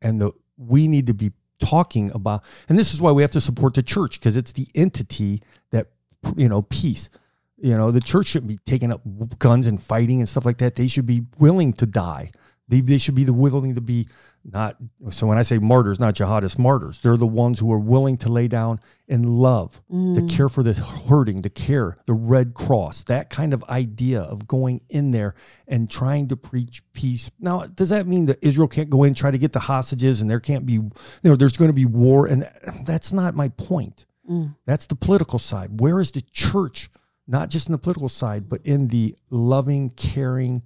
And 0.00 0.20
the 0.20 0.32
we 0.56 0.88
need 0.88 1.06
to 1.08 1.14
be 1.14 1.32
talking 1.58 2.10
about 2.12 2.44
and 2.68 2.78
this 2.78 2.92
is 2.92 3.00
why 3.00 3.10
we 3.10 3.22
have 3.22 3.30
to 3.30 3.40
support 3.40 3.74
the 3.74 3.82
church 3.82 4.18
because 4.18 4.36
it's 4.36 4.52
the 4.52 4.66
entity 4.74 5.40
that 5.70 5.88
you 6.36 6.48
know 6.48 6.62
peace 6.62 7.10
you 7.58 7.76
know 7.76 7.90
the 7.90 8.00
church 8.00 8.26
shouldn't 8.26 8.48
be 8.48 8.58
taking 8.66 8.92
up 8.92 9.00
guns 9.38 9.66
and 9.66 9.80
fighting 9.80 10.20
and 10.20 10.28
stuff 10.28 10.44
like 10.44 10.58
that 10.58 10.74
they 10.74 10.86
should 10.86 11.06
be 11.06 11.22
willing 11.38 11.72
to 11.72 11.86
die 11.86 12.30
They, 12.66 12.80
they 12.80 12.98
should 12.98 13.14
be 13.14 13.24
the 13.24 13.32
willing 13.32 13.74
to 13.74 13.80
be 13.80 14.08
not. 14.44 14.76
So 15.10 15.26
when 15.26 15.38
I 15.38 15.42
say 15.42 15.58
martyrs, 15.58 16.00
not 16.00 16.14
jihadists, 16.14 16.58
martyrs. 16.58 17.00
They're 17.00 17.16
the 17.16 17.26
ones 17.26 17.58
who 17.58 17.72
are 17.72 17.78
willing 17.78 18.16
to 18.18 18.30
lay 18.30 18.48
down 18.48 18.80
and 19.08 19.28
love, 19.28 19.82
to 19.90 19.94
mm. 19.94 20.30
care 20.30 20.48
for 20.48 20.62
the 20.62 20.72
hurting, 20.72 21.42
to 21.42 21.50
care, 21.50 21.98
the 22.06 22.14
Red 22.14 22.54
Cross, 22.54 23.04
that 23.04 23.28
kind 23.28 23.52
of 23.52 23.62
idea 23.64 24.20
of 24.20 24.46
going 24.46 24.80
in 24.88 25.10
there 25.10 25.34
and 25.68 25.90
trying 25.90 26.28
to 26.28 26.36
preach 26.36 26.82
peace. 26.92 27.30
Now, 27.38 27.66
does 27.66 27.90
that 27.90 28.06
mean 28.06 28.26
that 28.26 28.38
Israel 28.42 28.68
can't 28.68 28.90
go 28.90 29.02
in 29.04 29.08
and 29.08 29.16
try 29.16 29.30
to 29.30 29.38
get 29.38 29.52
the 29.52 29.60
hostages 29.60 30.22
and 30.22 30.30
there 30.30 30.40
can't 30.40 30.64
be, 30.64 30.74
you 30.74 30.90
know, 31.22 31.36
there's 31.36 31.56
going 31.56 31.70
to 31.70 31.74
be 31.74 31.86
war? 31.86 32.26
And 32.26 32.48
that's 32.84 33.12
not 33.12 33.34
my 33.34 33.48
point. 33.48 34.06
Mm. 34.28 34.56
That's 34.66 34.86
the 34.86 34.96
political 34.96 35.38
side. 35.38 35.80
Where 35.80 36.00
is 36.00 36.10
the 36.10 36.22
church? 36.22 36.90
Not 37.26 37.48
just 37.48 37.68
in 37.68 37.72
the 37.72 37.78
political 37.78 38.08
side, 38.08 38.48
but 38.48 38.60
in 38.64 38.88
the 38.88 39.16
loving, 39.30 39.90
caring 39.90 40.62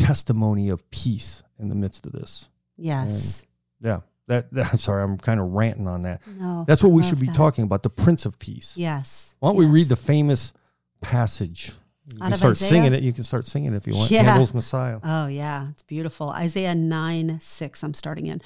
testimony 0.00 0.68
of 0.68 0.88
peace 0.90 1.42
in 1.58 1.68
the 1.68 1.74
midst 1.74 2.06
of 2.06 2.12
this. 2.12 2.48
Yes. 2.76 3.46
Yeah. 3.80 4.00
That, 4.26 4.52
that 4.52 4.72
I'm 4.72 4.78
sorry, 4.78 5.02
I'm 5.02 5.18
kind 5.18 5.40
of 5.40 5.52
ranting 5.52 5.88
on 5.88 6.02
that. 6.02 6.20
No. 6.38 6.64
That's 6.66 6.82
what 6.82 6.92
we 6.92 7.02
should 7.02 7.18
be 7.18 7.26
that. 7.26 7.34
talking 7.34 7.64
about, 7.64 7.82
the 7.82 7.90
Prince 7.90 8.26
of 8.26 8.38
Peace. 8.38 8.74
Yes. 8.76 9.34
Why 9.40 9.48
don't 9.48 9.56
we 9.56 9.66
read 9.66 9.88
the 9.88 9.96
famous 9.96 10.52
passage? 11.00 11.72
You 12.12 12.22
Out 12.22 12.28
can 12.28 12.38
start 12.38 12.52
Isaiah? 12.52 12.68
singing 12.68 12.94
it. 12.94 13.02
You 13.02 13.12
can 13.12 13.24
start 13.24 13.44
singing 13.44 13.72
it 13.72 13.76
if 13.76 13.86
you 13.86 13.94
want. 13.94 14.10
Yeah. 14.10 14.22
Handel's 14.22 14.54
Messiah. 14.54 15.00
Oh, 15.02 15.26
yeah. 15.26 15.68
It's 15.70 15.82
beautiful. 15.82 16.30
Isaiah 16.30 16.74
9 16.74 17.38
6, 17.40 17.82
I'm 17.82 17.94
starting 17.94 18.26
in. 18.26 18.40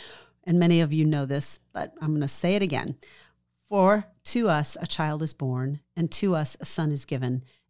And 0.45 0.59
many 0.59 0.81
of 0.81 0.93
you 0.93 1.05
know 1.05 1.27
this, 1.27 1.61
but 1.73 1.95
I'm 2.01 2.11
going 2.11 2.21
to 2.21 2.29
say 2.29 2.55
it 2.55 2.63
again. 2.63 2.97
For 3.69 4.07
to 4.25 4.49
us 4.49 4.77
a 4.81 4.87
child 4.87 5.23
is 5.23 5.35
born, 5.35 5.81
and 5.97 6.11
to 6.13 6.35
us 6.35 6.57
a 6.61 6.65
son 6.65 6.93
is 6.93 7.05
given, 7.05 7.45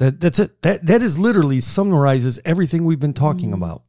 That 0.00 0.18
that's 0.18 0.38
it. 0.38 0.62
That 0.62 0.86
that 0.86 1.02
is 1.02 1.18
literally 1.18 1.60
summarizes 1.60 2.40
everything 2.46 2.86
we've 2.86 2.98
been 2.98 3.12
talking 3.12 3.50
mm. 3.50 3.54
about. 3.54 3.82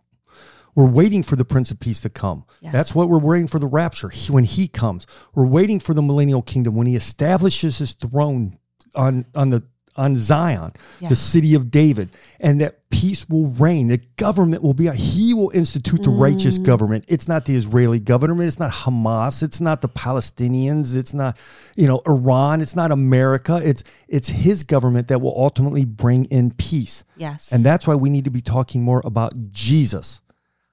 We're 0.75 0.89
waiting 0.89 1.23
for 1.23 1.37
the 1.37 1.45
Prince 1.45 1.71
of 1.71 1.79
Peace 1.79 2.01
to 2.01 2.09
come. 2.09 2.43
Yes. 2.59 2.73
That's 2.73 2.93
what 2.93 3.07
we're 3.07 3.19
waiting 3.19 3.47
for 3.47 3.59
the 3.59 3.67
rapture 3.67 4.09
he- 4.09 4.31
when 4.31 4.43
he 4.43 4.67
comes. 4.67 5.07
We're 5.33 5.45
waiting 5.45 5.79
for 5.79 5.93
the 5.93 6.01
millennial 6.01 6.41
kingdom 6.41 6.75
when 6.75 6.85
he 6.85 6.97
establishes 6.97 7.77
his 7.77 7.93
throne 7.93 8.57
on 8.93 9.25
on 9.33 9.51
the 9.51 9.63
on 9.95 10.15
Zion, 10.15 10.71
Yeah. 10.99 11.09
the 11.09 11.15
city 11.15 11.53
of 11.55 11.69
David, 11.71 12.09
and 12.39 12.61
that 12.61 12.89
peace 12.89 13.27
will 13.29 13.47
reign. 13.47 13.87
The 13.87 13.99
government 14.17 14.63
will 14.63 14.73
be. 14.73 14.89
He 14.91 15.33
will 15.33 15.51
institute 15.53 16.03
the 16.03 16.09
righteous 16.09 16.57
Mm. 16.59 16.63
government. 16.63 17.05
It's 17.07 17.27
not 17.27 17.45
the 17.45 17.55
Israeli 17.55 17.99
government. 17.99 18.47
It's 18.47 18.59
not 18.59 18.71
Hamas. 18.71 19.43
It's 19.43 19.59
not 19.61 19.81
the 19.81 19.89
Palestinians. 19.89 20.95
It's 20.95 21.13
not 21.13 21.37
you 21.75 21.87
know 21.87 22.01
Iran. 22.07 22.61
It's 22.61 22.75
not 22.75 22.91
America. 22.91 23.61
It's 23.63 23.83
it's 24.07 24.29
his 24.29 24.63
government 24.63 25.07
that 25.09 25.21
will 25.21 25.35
ultimately 25.37 25.85
bring 25.85 26.25
in 26.25 26.51
peace. 26.51 27.03
Yes. 27.17 27.51
And 27.51 27.63
that's 27.63 27.85
why 27.87 27.95
we 27.95 28.09
need 28.09 28.25
to 28.25 28.31
be 28.31 28.41
talking 28.41 28.83
more 28.83 29.01
about 29.05 29.51
Jesus. 29.51 30.21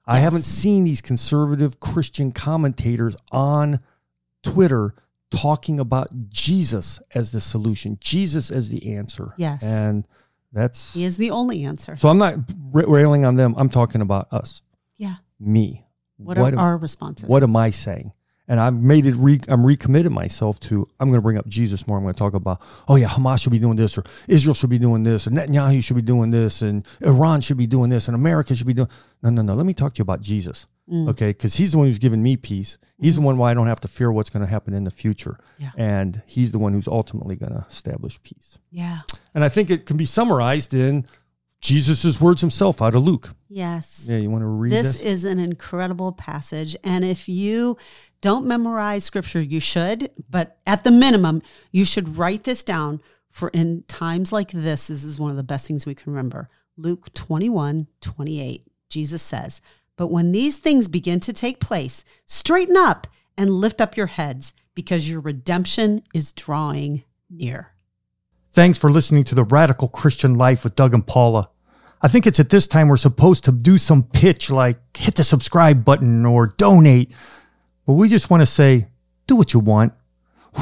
I 0.07 0.21
haven't 0.21 0.45
seen 0.45 0.85
these 0.85 1.03
conservative 1.03 1.81
Christian 1.81 2.33
commentators 2.33 3.15
on 3.31 3.81
Twitter 4.43 4.95
talking 5.31 5.79
about 5.81 6.09
Jesus 6.31 7.01
as 7.15 7.33
the 7.33 7.41
solution, 7.41 7.99
Jesus 8.01 8.51
as 8.51 8.71
the 8.71 8.95
answer. 8.95 9.35
Yes. 9.37 9.63
And 9.63 10.07
that's 10.53 10.95
he 10.95 11.05
is 11.05 11.17
the 11.17 11.31
only 11.31 11.65
answer. 11.65 11.97
so 11.97 12.09
I'm 12.09 12.19
not 12.19 12.37
ra- 12.73 12.85
railing 12.87 13.25
on 13.25 13.37
them. 13.37 13.55
I'm 13.59 13.69
talking 13.69 14.01
about 14.01 14.33
us, 14.33 14.63
yeah. 14.97 15.17
me. 15.39 15.85
What, 16.17 16.39
are 16.39 16.47
am- 16.47 16.59
our 16.59 16.77
responses? 16.77 17.29
what 17.29 17.43
am 17.43 17.55
I 17.57 17.71
saying? 17.71 18.13
And 18.51 18.59
I've 18.59 18.75
made 18.75 19.05
it. 19.05 19.15
Re, 19.17 19.39
I'm 19.49 19.65
recommitted 19.65 20.11
myself 20.11 20.59
to. 20.61 20.89
I'm 20.99 21.09
going 21.11 21.19
to 21.19 21.23
bring 21.23 21.37
up 21.37 21.47
Jesus 21.47 21.87
more. 21.87 21.99
I'm 21.99 22.03
going 22.05 22.15
to 22.15 22.19
talk 22.19 22.33
about. 22.35 22.63
Oh 22.89 22.97
yeah, 22.97 23.09
Hamas 23.09 23.43
should 23.43 23.53
be 23.53 23.59
doing 23.59 23.77
this, 23.77 23.99
or 23.99 24.05
Israel 24.27 24.55
should 24.55 24.71
be 24.71 24.79
doing 24.79 25.03
this, 25.03 25.27
and 25.27 25.37
Netanyahu 25.37 25.85
should 25.85 25.97
be 25.97 26.03
doing 26.03 26.31
this, 26.31 26.63
and 26.63 26.87
Iran 27.03 27.43
should 27.43 27.59
be 27.59 27.67
doing 27.67 27.91
this, 27.91 28.09
and 28.09 28.15
America 28.15 28.57
should 28.57 28.67
be 28.67 28.73
doing. 28.75 28.89
No, 29.23 29.31
no, 29.31 29.43
no. 29.43 29.55
Let 29.55 29.67
me 29.67 29.75
talk 29.75 29.95
to 29.95 29.99
you 29.99 30.03
about 30.03 30.23
Jesus. 30.23 30.67
Mm. 30.91 31.11
Okay, 31.11 31.29
because 31.29 31.55
he's 31.57 31.73
the 31.73 31.79
one 31.79 31.87
who's 31.87 31.99
given 31.99 32.23
me 32.23 32.39
peace. 32.39 32.79
He's 32.99 33.17
the 33.17 33.21
one 33.21 33.37
why 33.37 33.51
I 33.51 33.55
don't 33.55 33.67
have 33.67 33.81
to 33.81 33.89
fear 33.89 34.11
what's 34.11 34.31
going 34.31 34.43
to 34.45 34.51
happen 34.51 34.73
in 34.73 34.85
the 34.85 34.91
future, 34.91 35.39
Yeah. 35.59 35.73
and 35.77 36.23
he's 36.27 36.51
the 36.53 36.59
one 36.59 36.73
who's 36.73 36.89
ultimately 36.89 37.37
going 37.37 37.53
to 37.53 37.67
establish 37.69 38.19
peace. 38.23 38.59
Yeah. 38.71 39.01
And 39.35 39.45
I 39.45 39.51
think 39.51 39.69
it 39.71 39.85
can 39.85 39.99
be 39.99 40.07
summarized 40.07 40.73
in 40.73 41.05
Jesus' 41.61 42.21
words 42.21 42.41
himself 42.41 42.81
out 42.81 42.95
of 42.95 43.03
Luke. 43.03 43.35
Yes. 43.49 44.07
Yeah, 44.09 44.17
you 44.19 44.31
want 44.31 44.43
to 44.43 44.47
read 44.47 44.73
this 44.73 44.95
this? 44.95 45.01
is 45.03 45.25
an 45.25 45.39
incredible 45.39 46.13
passage. 46.13 46.77
And 46.85 47.05
if 47.05 47.29
you 47.29 47.77
don't 48.21 48.47
memorize 48.47 49.05
scripture, 49.05 49.41
you 49.41 49.61
should, 49.61 50.11
but 50.29 50.59
at 50.67 50.85
the 50.85 50.91
minimum, 50.91 51.43
you 51.71 51.85
should 51.85 52.17
write 52.17 52.45
this 52.45 52.63
down 52.63 53.01
for 53.31 53.49
in 53.51 53.85
times 53.87 54.33
like 54.33 54.51
this. 54.51 54.89
This 54.89 55.05
is 55.05 55.21
one 55.21 55.31
of 55.31 55.37
the 55.37 55.43
best 55.43 55.67
things 55.67 55.87
we 55.87 55.95
can 55.95 56.13
remember. 56.13 56.49
Luke 56.77 57.13
21, 57.15 57.87
28. 58.01 58.63
Jesus 58.89 59.23
says, 59.23 59.61
But 59.97 60.09
when 60.09 60.33
these 60.33 60.59
things 60.59 60.89
begin 60.89 61.21
to 61.21 61.33
take 61.33 61.61
place, 61.61 62.05
straighten 62.27 62.77
up 62.77 63.07
and 63.37 63.51
lift 63.51 63.81
up 63.81 63.97
your 63.97 64.07
heads 64.07 64.55
because 64.75 65.09
your 65.09 65.21
redemption 65.21 66.03
is 66.15 66.33
drawing 66.33 67.05
near. 67.31 67.73
Thanks 68.53 68.79
for 68.79 68.91
listening 68.91 69.25
to 69.25 69.35
the 69.35 69.45
Radical 69.45 69.89
Christian 69.89 70.35
Life 70.35 70.65
with 70.65 70.75
Doug 70.75 70.95
and 70.95 71.07
Paula. 71.07 71.51
I 72.01 72.09
think 72.09 72.27
it's 72.27 72.41
at 72.41 72.51
this 72.51 72.67
time 72.67 72.89
we're 72.89 72.97
supposed 72.97 73.45
to 73.45 73.53
do 73.53 73.77
some 73.77 74.05
pitch 74.05 74.51
like 74.51 74.79
hit 74.97 75.17
the 75.17 75.25
subscribe 75.25 75.85
button 75.85 76.25
or 76.25 76.47
donate. 76.47 77.13
But 77.89 77.95
we 77.95 78.07
just 78.07 78.29
want 78.29 78.43
to 78.43 78.47
say, 78.47 78.87
do 79.27 79.35
what 79.35 79.55
you 79.55 79.61
want. 79.61 79.95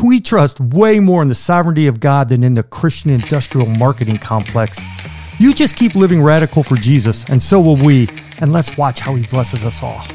We 0.00 0.20
trust 0.20 0.60
way 0.60 1.00
more 1.00 1.22
in 1.22 1.28
the 1.28 1.34
sovereignty 1.34 1.88
of 1.88 1.98
God 1.98 2.28
than 2.28 2.44
in 2.44 2.54
the 2.54 2.62
Christian 2.62 3.10
industrial 3.10 3.66
marketing 3.66 4.18
complex. 4.18 4.80
You 5.40 5.52
just 5.52 5.74
keep 5.74 5.96
living 5.96 6.22
radical 6.22 6.62
for 6.62 6.76
Jesus, 6.76 7.24
and 7.24 7.42
so 7.42 7.60
will 7.60 7.78
we. 7.78 8.08
And 8.38 8.52
let's 8.52 8.76
watch 8.76 9.00
how 9.00 9.16
he 9.16 9.26
blesses 9.26 9.64
us 9.64 9.82
all. 9.82 10.06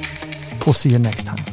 We'll 0.65 0.71
see 0.71 0.91
you 0.91 0.99
next 0.99 1.25
time. 1.25 1.45